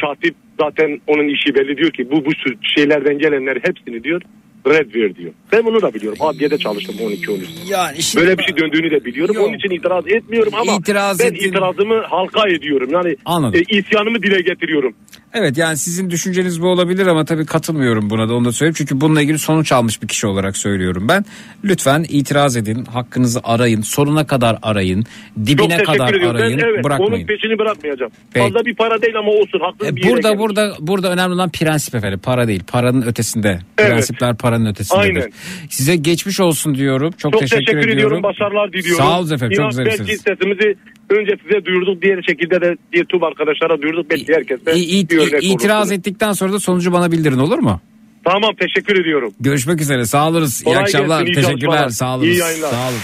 katip 0.00 0.34
zaten 0.60 1.00
onun 1.06 1.28
işi 1.28 1.54
belli 1.54 1.76
diyor 1.76 1.90
ki 1.90 2.10
bu 2.10 2.24
bu 2.24 2.30
şeylerden 2.76 3.18
gelenler 3.18 3.56
hepsini 3.62 4.04
diyor 4.04 4.22
red 4.66 4.94
ver 4.94 5.14
diyor. 5.16 5.32
Ben 5.52 5.64
bunu 5.66 5.82
da 5.82 5.94
biliyorum. 5.94 6.18
Adliyede 6.20 6.58
çalıştım 6.58 6.94
12-13. 6.98 7.40
Yani 7.70 8.02
şimdi 8.02 8.26
Böyle 8.26 8.38
bir 8.38 8.42
şey 8.42 8.56
döndüğünü 8.56 8.90
de 8.90 9.04
biliyorum. 9.04 9.34
Yok. 9.34 9.46
Onun 9.48 9.54
için 9.56 9.70
itiraz 9.70 10.04
etmiyorum 10.08 10.52
ama 10.54 10.72
İtiraz 10.80 11.18
ben 11.20 11.26
edin. 11.26 11.48
itirazımı 11.48 12.00
halka 12.02 12.48
ediyorum. 12.48 12.88
Yani 12.92 13.16
Anladım. 13.24 13.60
e, 13.70 13.78
isyanımı 13.78 14.22
dile 14.22 14.40
getiriyorum. 14.40 14.94
Evet 15.36 15.58
yani 15.58 15.76
sizin 15.76 16.10
düşünceniz 16.10 16.62
bu 16.62 16.66
olabilir 16.68 17.06
ama 17.06 17.24
tabii 17.24 17.46
katılmıyorum 17.46 18.10
buna 18.10 18.28
da 18.28 18.34
onu 18.34 18.44
da 18.44 18.52
söyleyeyim. 18.52 18.74
Çünkü 18.78 19.00
bununla 19.00 19.22
ilgili 19.22 19.38
sonuç 19.38 19.72
almış 19.72 20.02
bir 20.02 20.08
kişi 20.08 20.26
olarak 20.26 20.56
söylüyorum 20.56 21.06
ben. 21.08 21.24
Lütfen 21.64 22.04
itiraz 22.08 22.56
edin, 22.56 22.84
hakkınızı 22.84 23.40
arayın, 23.44 23.80
sonuna 23.80 24.26
kadar 24.26 24.58
arayın, 24.62 25.02
Çok 25.02 25.46
dibine 25.46 25.68
teşekkür 25.68 25.84
kadar 25.84 26.14
ediyorum. 26.14 26.36
arayın, 26.36 26.58
ben, 26.58 26.64
evet, 26.64 26.74
Onun 26.74 26.84
bırakmayın. 26.84 27.26
peşini 27.26 27.58
bırakmayacağım. 27.58 28.12
Peki. 28.34 28.46
Fazla 28.46 28.66
bir 28.66 28.74
para 28.74 29.02
değil 29.02 29.18
ama 29.18 29.30
olsun. 29.30 29.60
Haklı 29.60 29.86
E, 29.86 29.96
bir 29.96 30.02
burada 30.08 30.20
gelmiş. 30.28 30.38
burada 30.38 30.72
burada 30.80 31.12
önemli 31.12 31.34
olan 31.34 31.50
prensip 31.50 31.94
efendim. 31.94 32.20
Para 32.22 32.48
değil. 32.48 32.62
Paranın 32.66 33.02
ötesinde. 33.02 33.58
Evet. 33.78 33.90
Prensipler 33.90 34.36
paranın 34.36 34.66
ötesindedir. 34.66 35.08
Aynen. 35.16 35.30
Size 35.70 35.96
geçmiş 35.96 36.40
olsun 36.40 36.74
diyorum. 36.74 37.10
Çok, 37.18 37.32
Çok 37.32 37.40
teşekkür, 37.40 37.66
teşekkür, 37.66 37.78
ediyorum. 37.78 37.92
ediyorum. 37.98 38.22
Başarılar 38.22 38.72
diliyorum. 38.72 39.04
Sağ 39.04 39.20
olun 39.20 39.34
efendim. 39.34 39.56
Çok. 39.56 39.78
Belki 39.86 40.18
sesimizi 40.18 40.74
önce 41.10 41.32
size 41.42 41.64
duyurduk. 41.64 42.02
Diğer 42.02 42.22
şekilde 42.22 42.60
de 42.60 42.76
YouTube 42.92 43.26
arkadaşlara 43.26 43.82
duyurduk. 43.82 44.10
Belki 44.10 44.34
herkese 44.34 44.74
İ- 44.74 44.98
it- 45.00 45.12
örnek 45.32 45.44
itiraz 45.44 45.92
ettikten 45.92 46.32
sonra 46.32 46.52
da 46.52 46.60
sonucu 46.60 46.92
bana 46.92 47.12
bildirin 47.12 47.38
olur 47.38 47.58
mu? 47.58 47.80
Tamam 48.24 48.54
teşekkür 48.60 49.00
ediyorum. 49.00 49.32
Görüşmek 49.40 49.80
üzere. 49.80 50.06
Sağ 50.06 50.28
oluruz. 50.28 50.60
İyi 50.60 50.64
Kolay 50.64 50.78
akşamlar. 50.82 51.20
gelsin, 51.20 51.32
iyi 51.32 51.34
Teşekkürler. 51.34 51.60
çalışmalar. 51.60 51.88
Sağ 51.88 52.16
olun. 52.16 52.24
İyi 52.24 52.36
yayınlar. 52.36 52.70
Sağ 52.70 52.88
olun. 52.88 52.98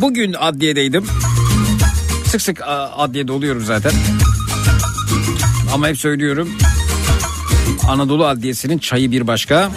Bugün 0.00 0.32
adliyedeydim. 0.38 1.04
Sık 2.30 2.42
sık 2.42 2.60
adliyede 2.96 3.32
oluyorum 3.32 3.64
zaten. 3.64 3.92
Ama 5.74 5.88
hep 5.88 5.98
söylüyorum. 5.98 6.48
Anadolu 7.88 8.26
Adliyesi'nin 8.26 8.78
çayı 8.78 9.10
bir 9.10 9.26
başka. 9.26 9.70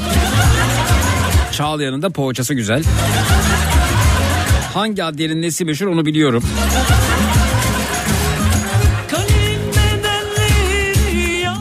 Çağlayan'ın 1.51 2.01
da 2.01 2.09
poğaçası 2.09 2.53
güzel. 2.53 2.83
Hangi 4.73 5.03
adliyenin 5.03 5.41
nesi 5.41 5.65
meşhur 5.65 5.87
onu 5.87 6.05
biliyorum. 6.05 6.43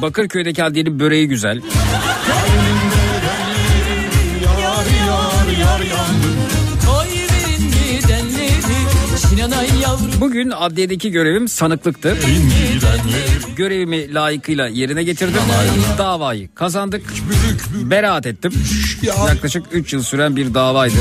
Bakırköy'deki 0.03 0.65
adliyenin 0.65 1.01
böreği 1.01 1.29
güzel. 1.29 1.61
Bugün 10.23 10.51
adliyedeki 10.51 11.11
görevim 11.11 11.49
sanıklıktı. 11.49 12.17
Görevimi 13.57 14.15
layıkıyla 14.15 14.69
yerine 14.69 15.03
getirdim. 15.03 15.43
Davayı 15.99 16.55
kazandık. 16.55 17.03
Beraat 17.83 18.27
ettim. 18.27 18.53
Yaklaşık 19.03 19.65
3 19.73 19.93
yıl 19.93 20.03
süren 20.03 20.37
bir 20.37 20.55
davaydı. 20.55 20.95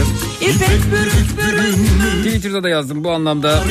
Twitter'da 2.24 2.64
da 2.64 2.70
yazdım 2.70 3.04
bu 3.04 3.12
anlamda. 3.12 3.64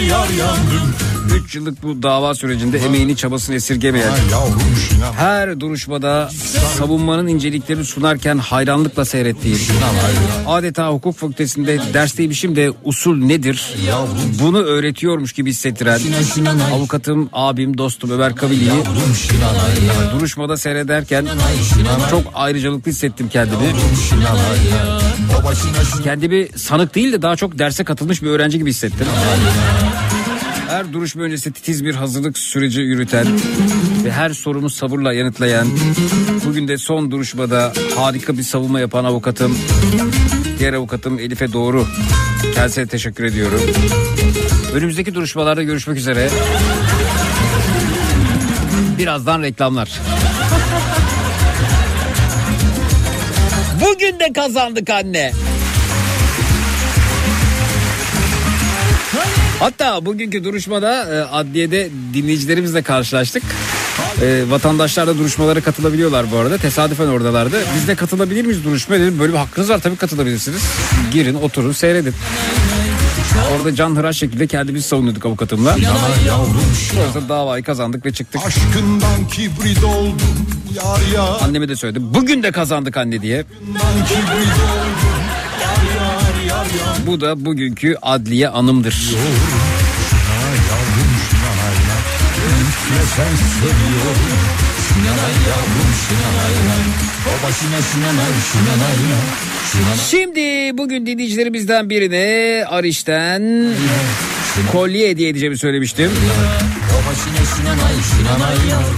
3 1.35 1.55
yıllık 1.55 1.83
bu 1.83 2.03
dava 2.03 2.35
sürecinde 2.35 2.79
emeğini 2.79 3.17
çabasını 3.17 3.57
esirgemeyen 3.57 4.13
her 5.17 5.61
duruşmada 5.61 6.31
savunmanın 6.79 7.27
inceliklerini 7.27 7.85
sunarken 7.85 8.39
hayranlıkla 8.39 9.05
seyrettiğim 9.05 9.59
adeta 10.47 10.89
hukuk 10.89 11.17
fakültesinde 11.17 11.81
dersteymişim 11.95 12.57
de 12.57 12.71
usul 12.85 13.17
nedir? 13.17 13.75
Bunu 14.43 14.59
öğretiyormuş 14.59 15.33
gibi 15.33 15.51
hissettiren 15.51 16.01
avukatım 16.75 17.29
abim 17.33 17.79
dostum 17.79 18.11
Ömer 18.11 18.37
Kavili'yi 18.37 18.71
duruşmada 20.13 20.57
seyrederken 20.57 21.27
çok 22.11 22.23
ayrıcalıklı 22.35 22.91
hissettim 22.91 23.29
kendimi. 23.33 23.73
Kendimi 26.05 26.49
sanık 26.57 26.95
değil 26.95 27.13
de 27.13 27.23
daha 27.23 27.37
çok 27.37 27.59
derse 27.59 27.85
katılmış 27.85 28.23
bir 28.23 28.29
öğrenci 28.29 28.59
gibi 28.59 28.71
hissettim 28.71 29.07
her 30.71 30.93
duruşma 30.93 31.23
öncesi 31.23 31.53
titiz 31.53 31.85
bir 31.85 31.95
hazırlık 31.95 32.39
süreci 32.39 32.81
yürüten 32.81 33.27
ve 34.05 34.13
her 34.13 34.31
sorumu 34.31 34.71
sabırla 34.71 35.13
yanıtlayan, 35.13 35.69
bugün 36.47 36.69
de 36.69 36.79
son 36.79 37.11
duruşmada 37.11 37.73
harika 37.97 38.39
bir 38.39 38.43
savunma 38.43 38.81
yapan 38.81 39.05
avukatım, 39.05 39.59
diğer 40.59 40.73
avukatım 40.73 41.19
Elif'e 41.19 41.53
doğru. 41.53 41.87
Kendisine 42.55 42.87
teşekkür 42.87 43.25
ediyorum. 43.25 43.61
Önümüzdeki 44.75 45.15
duruşmalarda 45.15 45.63
görüşmek 45.63 45.97
üzere. 45.97 46.31
Birazdan 48.99 49.43
reklamlar. 49.43 50.01
Bugün 53.81 54.21
de 54.21 54.33
kazandık 54.33 54.91
anne. 54.91 55.33
Hatta 59.61 60.07
bugünkü 60.07 60.45
duruşmada 60.45 61.15
e, 61.15 61.21
adliyede 61.21 61.91
dinleyicilerimizle 62.15 62.83
karşılaştık. 62.83 63.43
E, 64.23 64.45
vatandaşlar 64.49 65.07
da 65.07 65.19
duruşmalara 65.19 65.61
katılabiliyorlar 65.61 66.33
bu 66.33 66.37
arada. 66.37 66.59
Tesadüfen 66.59 67.07
oradalardı. 67.07 67.57
Biz 67.77 67.89
de 67.89 67.95
katılabilir 67.95 68.45
miyiz 68.45 68.65
duruşmaya 68.65 69.01
dedim. 69.01 69.19
Böyle 69.19 69.33
bir 69.33 69.39
hakkınız 69.39 69.71
var 69.71 69.79
tabii 69.79 69.97
katılabilirsiniz. 69.97 70.63
Girin 71.13 71.35
oturun 71.35 71.73
seyredin. 71.73 72.15
Orada 73.57 73.75
can 73.75 73.97
hıraş 73.97 74.17
şekilde 74.17 74.47
kendimizi 74.47 74.89
savunuyorduk 74.89 75.27
avukatımla. 75.27 75.77
Sonrasında 76.95 77.29
davayı 77.29 77.65
kazandık 77.65 78.07
ve 78.07 78.13
çıktık. 78.13 78.41
Aşkından 78.47 79.29
kibrit 79.31 79.85
oldum 79.85 80.21
yar 80.75 81.15
yar 81.15 81.41
Anneme 81.43 81.69
de 81.69 81.77
söyledim. 81.77 82.15
Bugün 82.15 82.43
de 82.43 82.53
kazandık 82.53 82.97
anne 82.97 83.23
diye. 83.23 83.45
kibrit 84.09 84.59
oldum 84.59 85.40
Bu 87.07 87.21
da 87.21 87.45
bugünkü 87.45 87.97
adliye 88.03 88.49
anımdır. 88.49 89.15
Şimdi 100.11 100.79
bugün 100.79 101.07
dinleyicilerimizden 101.07 101.91
birine 101.91 102.65
Ariş'ten 102.67 103.43
kolye 104.73 105.09
hediye 105.09 105.29
edeceğimi 105.29 105.59
söylemiştim. 105.59 106.11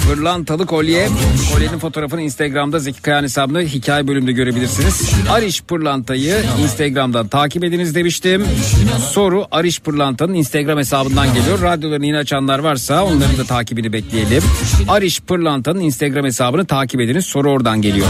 Pırlantalı 0.09 0.67
kolye. 0.67 1.09
Kolyenin 1.53 1.79
fotoğrafını 1.79 2.23
Instagram'da 2.23 2.79
Zeki 2.79 3.03
Kayan 3.03 3.23
hesabında 3.23 3.61
hikaye 3.61 4.09
bölümünde 4.09 4.33
görebilirsiniz. 4.33 5.11
Ariş 5.31 5.63
Pırlanta'yı 5.63 6.37
Instagram'dan 6.63 7.29
takip 7.29 7.65
ediniz 7.65 7.95
demiştim. 7.95 8.45
Soru 9.11 9.47
Ariş 9.51 9.81
Pırlanta'nın 9.81 10.35
Instagram 10.35 10.79
hesabından 10.79 11.35
geliyor. 11.35 11.63
Radyolarını 11.63 12.07
yeni 12.07 12.17
açanlar 12.19 12.59
varsa 12.59 13.05
onların 13.05 13.39
da 13.39 13.45
takibini 13.45 13.93
bekleyelim. 13.93 14.43
Ariş 14.89 15.21
Pırlanta'nın 15.21 15.81
Instagram 15.81 16.25
hesabını 16.25 16.67
takip 16.67 17.01
ediniz. 17.01 17.27
Soru 17.27 17.51
oradan 17.51 17.83
geliyor. 17.83 18.07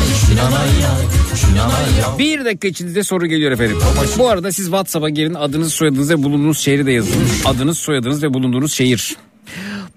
Bir 2.18 2.44
dakika 2.44 2.68
içinde 2.68 3.02
soru 3.02 3.26
geliyor 3.26 3.52
efendim. 3.52 3.78
Bu 4.18 4.28
arada 4.28 4.52
siz 4.52 4.64
WhatsApp'a 4.64 5.08
girin 5.08 5.34
adınız 5.34 5.74
soyadınız 5.74 6.10
ve 6.10 6.22
bulunduğunuz 6.22 6.58
şehri 6.58 6.86
de 6.86 6.92
yazın. 6.92 7.14
Adınız 7.44 7.78
soyadınız 7.78 8.22
ve 8.22 8.34
bulunduğunuz 8.34 8.72
şehir. 8.72 9.16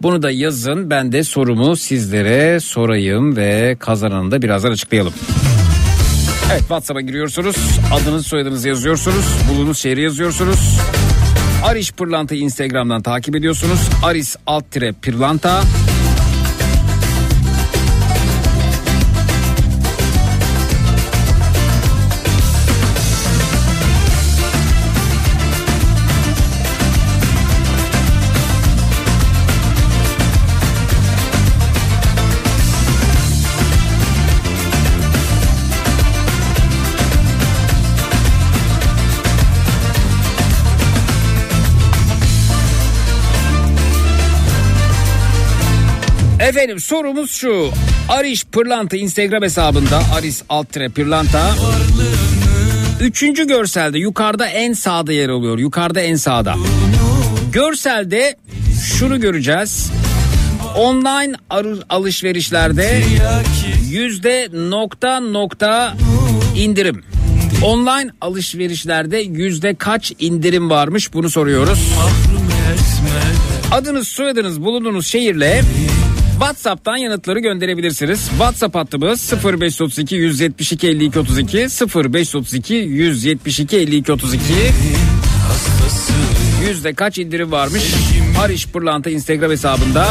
Bunu 0.01 0.23
da 0.23 0.31
yazın 0.31 0.89
ben 0.89 1.11
de 1.11 1.23
sorumu 1.23 1.75
sizlere 1.75 2.59
sorayım 2.59 3.35
ve 3.35 3.75
kazananı 3.79 4.31
da 4.31 4.41
birazdan 4.41 4.71
açıklayalım. 4.71 5.13
Evet 6.51 6.59
WhatsApp'a 6.59 7.01
giriyorsunuz. 7.01 7.55
Adınız 7.93 8.27
soyadınızı 8.27 8.67
yazıyorsunuz. 8.67 9.25
Bulunduğunuz 9.49 9.77
şehri 9.77 10.01
yazıyorsunuz. 10.01 10.79
Ariş 11.63 11.91
Pırlanta'yı 11.91 12.41
Instagram'dan 12.41 13.01
takip 13.01 13.35
ediyorsunuz. 13.35 13.79
Aris 14.03 14.35
alt 14.47 14.71
tire 14.71 14.91
Pırlanta. 14.91 15.61
Efendim 46.47 46.79
sorumuz 46.79 47.31
şu. 47.31 47.69
Ariş 48.09 48.45
Pırlanta 48.45 48.97
Instagram 48.97 49.43
hesabında 49.43 50.01
Aris 50.15 50.43
Altre 50.49 50.89
Pırlanta. 50.89 51.55
Üçüncü 53.01 53.47
görselde 53.47 53.99
yukarıda 53.99 54.45
en 54.45 54.73
sağda 54.73 55.13
yer 55.13 55.29
alıyor. 55.29 55.59
Yukarıda 55.59 56.01
en 56.01 56.15
sağda. 56.15 56.55
Görselde 57.51 58.35
şunu 58.97 59.21
göreceğiz. 59.21 59.91
Online 60.77 61.33
alışverişlerde 61.89 63.03
yüzde 63.89 64.49
nokta 64.53 65.19
nokta 65.19 65.93
indirim. 66.57 67.03
Online 67.63 68.09
alışverişlerde 68.21 69.17
yüzde 69.17 69.75
kaç 69.75 70.13
indirim 70.19 70.69
varmış 70.69 71.13
bunu 71.13 71.29
soruyoruz. 71.29 71.93
Adınız, 73.71 74.07
soyadınız, 74.07 74.61
bulunduğunuz 74.61 75.07
şehirle 75.07 75.61
WhatsApp'tan 76.39 76.97
yanıtları 76.97 77.39
gönderebilirsiniz. 77.39 78.27
WhatsApp 78.29 78.75
hattımız 78.75 79.33
0532 79.43 80.15
172 80.15 80.87
52 80.87 81.19
32 81.19 81.57
0532 81.57 82.73
172 82.73 83.77
52 83.77 84.11
32 84.11 84.43
Yüzde 86.67 86.93
kaç 86.93 87.17
indirim 87.17 87.51
varmış? 87.51 87.83
Ariş 88.39 88.67
Pırlanta 88.67 89.09
Instagram 89.09 89.51
hesabında. 89.51 90.07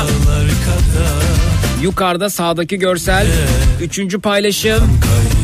Yukarıda 1.82 2.30
sağdaki 2.30 2.78
görsel. 2.78 3.26
Üçüncü 3.82 4.20
paylaşım. 4.20 5.00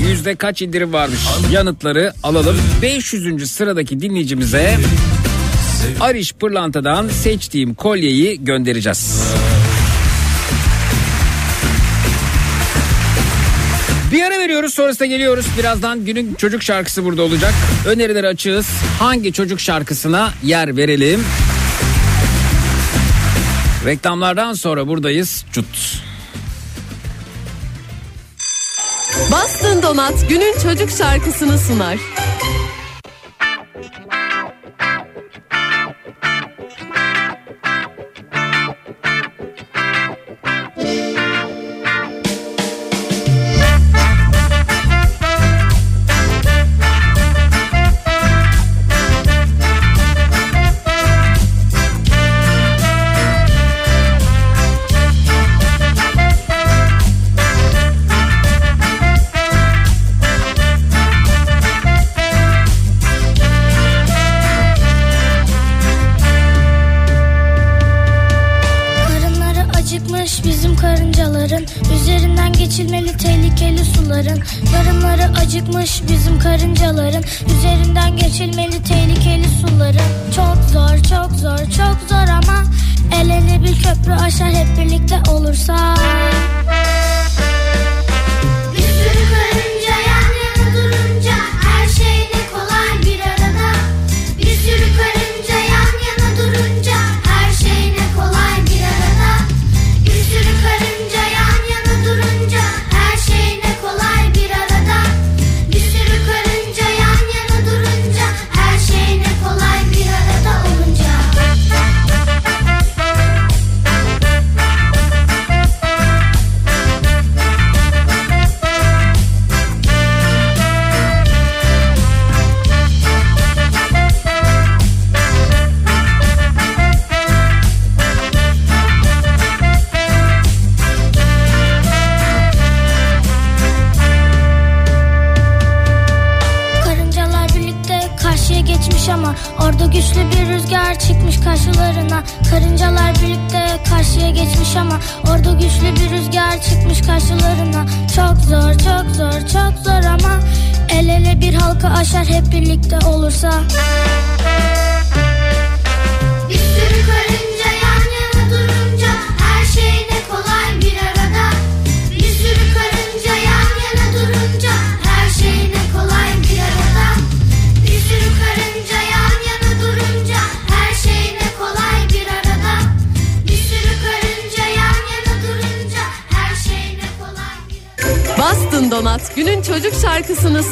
Yüzde 0.08 0.34
kaç 0.34 0.62
indirim 0.62 0.92
varmış? 0.92 1.20
Yanıtları 1.52 2.12
alalım. 2.22 2.56
500. 2.82 3.50
sıradaki 3.50 4.00
dinleyicimize 4.00 4.78
Ariş 6.00 6.32
Pırlanta'dan 6.32 7.08
seçtiğim 7.08 7.74
kolyeyi 7.74 8.44
göndereceğiz. 8.44 9.22
Veriyoruz 14.60 14.74
sonrasında 14.74 15.06
geliyoruz. 15.06 15.46
Birazdan 15.58 16.04
günün 16.04 16.34
çocuk 16.34 16.62
şarkısı 16.62 17.04
burada 17.04 17.22
olacak. 17.22 17.54
Önerileri 17.86 18.26
açığız. 18.26 18.66
Hangi 18.98 19.32
çocuk 19.32 19.60
şarkısına 19.60 20.30
yer 20.42 20.76
verelim? 20.76 21.24
Reklamlardan 23.84 24.52
sonra 24.52 24.88
buradayız. 24.88 25.44
Cut. 25.52 26.02
Bastın 29.32 29.82
Donat 29.82 30.28
günün 30.28 30.54
çocuk 30.62 30.90
şarkısını 30.90 31.58
sunar. 31.58 31.96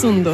Sundu. 0.09 0.33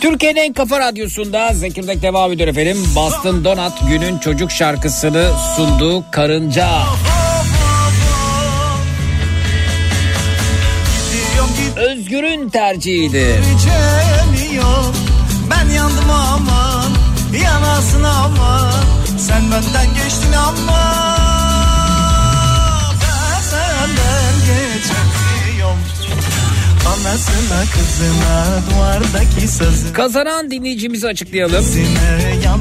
Türkiye'nin 0.00 0.40
en 0.40 0.52
kafa 0.52 0.80
radyosunda 0.80 1.52
Zekirdek 1.54 2.02
devam 2.02 2.32
ediyor 2.32 2.48
efendim. 2.48 2.76
Bastın 2.96 3.44
Donat 3.44 3.88
günün 3.88 4.18
çocuk 4.18 4.50
şarkısını 4.50 5.30
sundu 5.56 6.04
Karınca. 6.10 6.68
Özgür'ün 11.76 12.48
tercihiydi. 12.48 13.40
Geçemiyorum 13.52 14.94
Ben 15.50 15.74
yandım 15.74 16.10
aman 16.10 16.90
Yanasın 17.44 18.02
ama 18.02 18.70
Sen 19.18 19.42
benden 19.42 19.94
geçtin 19.94 20.32
ama 20.32 21.19
Anasına 26.86 27.62
kızına 27.72 28.60
duvardaki 28.70 29.48
sazı 29.48 29.92
Kazanan 29.92 30.50
dinleyicimizi 30.50 31.06
açıklayalım. 31.06 31.64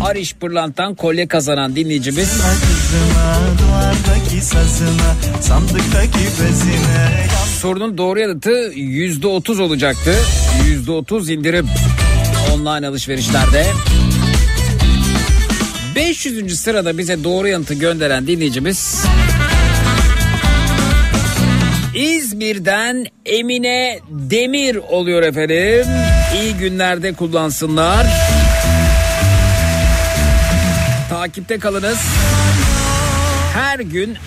Ariş 0.04 0.34
Pırlant'tan 0.36 0.96
kolye 0.96 1.28
kazanan 1.28 1.76
dinleyicimiz 1.76 2.30
Kızına 2.32 3.40
duvardaki 3.60 4.42
sazına 4.42 5.16
Sandıktaki 5.42 6.20
bezine 6.20 7.28
sorunun 7.62 7.98
doğru 7.98 8.20
yanıtı 8.20 8.50
%30 8.74 9.62
olacaktı. 9.62 10.16
%30 10.86 11.34
indirim 11.34 11.68
online 12.54 12.88
alışverişlerde. 12.88 13.66
500. 15.96 16.60
sırada 16.60 16.98
bize 16.98 17.24
doğru 17.24 17.48
yanıtı 17.48 17.74
gönderen 17.74 18.28
dinleyicimiz 18.28 19.04
İzmir'den 22.20 23.06
Emine 23.26 24.00
Demir 24.10 24.76
oluyor 24.76 25.24
efendim. 25.24 25.94
İyi 26.36 26.54
günlerde 26.54 27.14
kullansınlar. 27.14 28.08
Takipte 31.10 31.60
kalınız. 31.60 31.98
Her 33.54 33.80
gün 33.80 34.18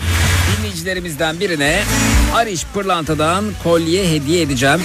dinleyicilerimizden 0.59 1.41
birine 1.41 1.83
Ariş 2.35 2.65
Pırlanta'dan 2.75 3.45
kolye 3.65 4.11
hediye 4.11 4.43
edeceğim. 4.43 4.81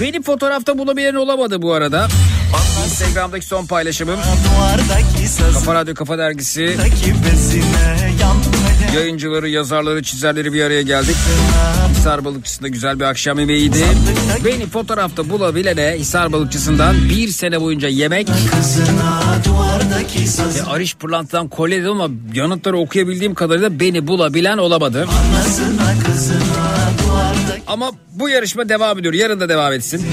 Beni 0.00 0.22
fotoğrafta 0.22 0.78
bulabilen 0.78 1.14
olamadı 1.14 1.62
bu 1.62 1.72
arada. 1.72 2.08
Instagram'daki 2.84 3.46
son 3.46 3.66
paylaşımım. 3.66 4.20
Kafa 5.54 5.74
Radyo 5.74 5.94
Kafa 5.94 6.18
Dergisi. 6.18 6.76
Yayıncıları, 8.96 9.48
yazarları, 9.48 10.02
çizerleri 10.02 10.52
bir 10.52 10.62
araya 10.62 10.82
geldik. 10.82 11.16
Hisar 11.96 12.24
Balıkçısı'nda 12.24 12.68
güzel 12.68 13.00
bir 13.00 13.04
akşam 13.04 13.38
yemeğiydi. 13.38 13.84
Beni 14.44 14.66
fotoğrafta 14.66 15.30
bulabilene 15.30 15.94
Hisar 15.98 16.32
Balıkçısı'ndan 16.32 17.08
bir 17.08 17.28
sene 17.28 17.60
boyunca 17.60 17.88
yemek. 17.88 18.28
Kızına 18.50 19.22
duvardaki 19.44 20.26
sazı 20.26 20.58
E, 20.58 20.62
Ariş 20.62 20.94
Pırlanta'dan 20.96 21.48
kolye 21.48 21.80
dedim 21.82 22.00
ama 22.00 22.14
yanıtları 22.34 22.78
okuyabildiğim 22.78 23.34
kadarıyla 23.34 23.80
beni 23.80 24.06
bulabilen 24.06 24.58
olamadı. 24.58 25.06
Ama 27.66 27.90
bu 28.12 28.28
yarışma 28.28 28.68
devam 28.68 28.98
ediyor. 28.98 29.14
Yarın 29.14 29.40
da 29.40 29.48
devam 29.48 29.72
etsin. 29.72 30.06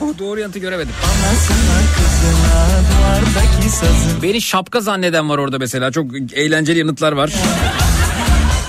Doğru, 0.00 0.18
doğru 0.18 0.40
yanıtı 0.40 0.58
göremedim. 0.58 0.92
Anasına 1.04 1.80
kızına 1.96 2.80
duvardaki 2.90 3.70
sazı 3.70 4.22
Beni 4.22 4.40
şapka 4.40 4.80
zanneden 4.80 5.28
var 5.28 5.38
orada 5.38 5.58
mesela. 5.58 5.92
Çok 5.92 6.06
eğlenceli 6.32 6.78
yanıtlar 6.78 7.12
var. 7.12 7.32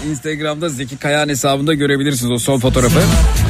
Instagram'da 0.10 0.70
Zeki 0.70 0.98
Kayağan 0.98 1.30
hesabında 1.30 1.74
görebilirsiniz 1.74 2.32
o 2.32 2.38
son 2.38 2.60
fotoğrafı. 2.60 3.00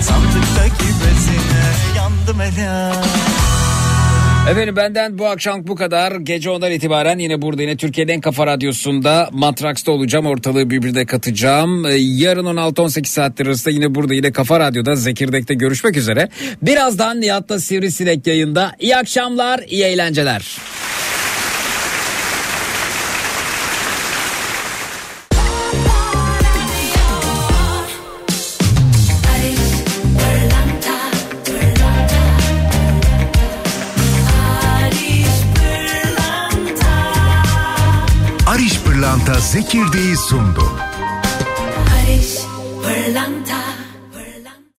Sandıktaki 0.01 0.85
bezine 0.85 1.97
yandım 1.97 2.39
hele 2.39 2.91
Efendim 4.49 4.75
benden 4.75 5.17
bu 5.17 5.27
akşam 5.27 5.67
bu 5.67 5.75
kadar. 5.75 6.11
Gece 6.11 6.49
ondan 6.49 6.71
itibaren 6.71 7.19
yine 7.19 7.41
burada 7.41 7.61
yine 7.61 7.77
Türkiye'nin 7.77 8.11
en 8.11 8.21
kafa 8.21 8.47
radyosunda 8.47 9.29
Matraks'ta 9.31 9.91
olacağım. 9.91 10.25
Ortalığı 10.25 10.69
birbirine 10.69 11.05
katacağım. 11.05 11.85
Ee, 11.85 11.95
Yarın 11.97 12.45
16-18 12.45 13.05
saatler 13.05 13.45
arasında 13.45 13.73
yine 13.73 13.95
burada 13.95 14.13
yine 14.13 14.31
Kafa 14.31 14.59
Radyo'da 14.59 14.95
Zekirdek'te 14.95 15.53
görüşmek 15.53 15.97
üzere. 15.97 16.29
Birazdan 16.61 17.21
Nihat'ta 17.21 17.59
Sivrisinek 17.59 18.27
yayında. 18.27 18.71
İyi 18.79 18.97
akşamlar, 18.97 19.59
iyi 19.67 19.83
eğlenceler. 19.83 20.57
Pırlanta 39.35 39.39
Zekirdeği 39.39 40.17
sundu. 40.17 40.79
Barış 41.77 42.37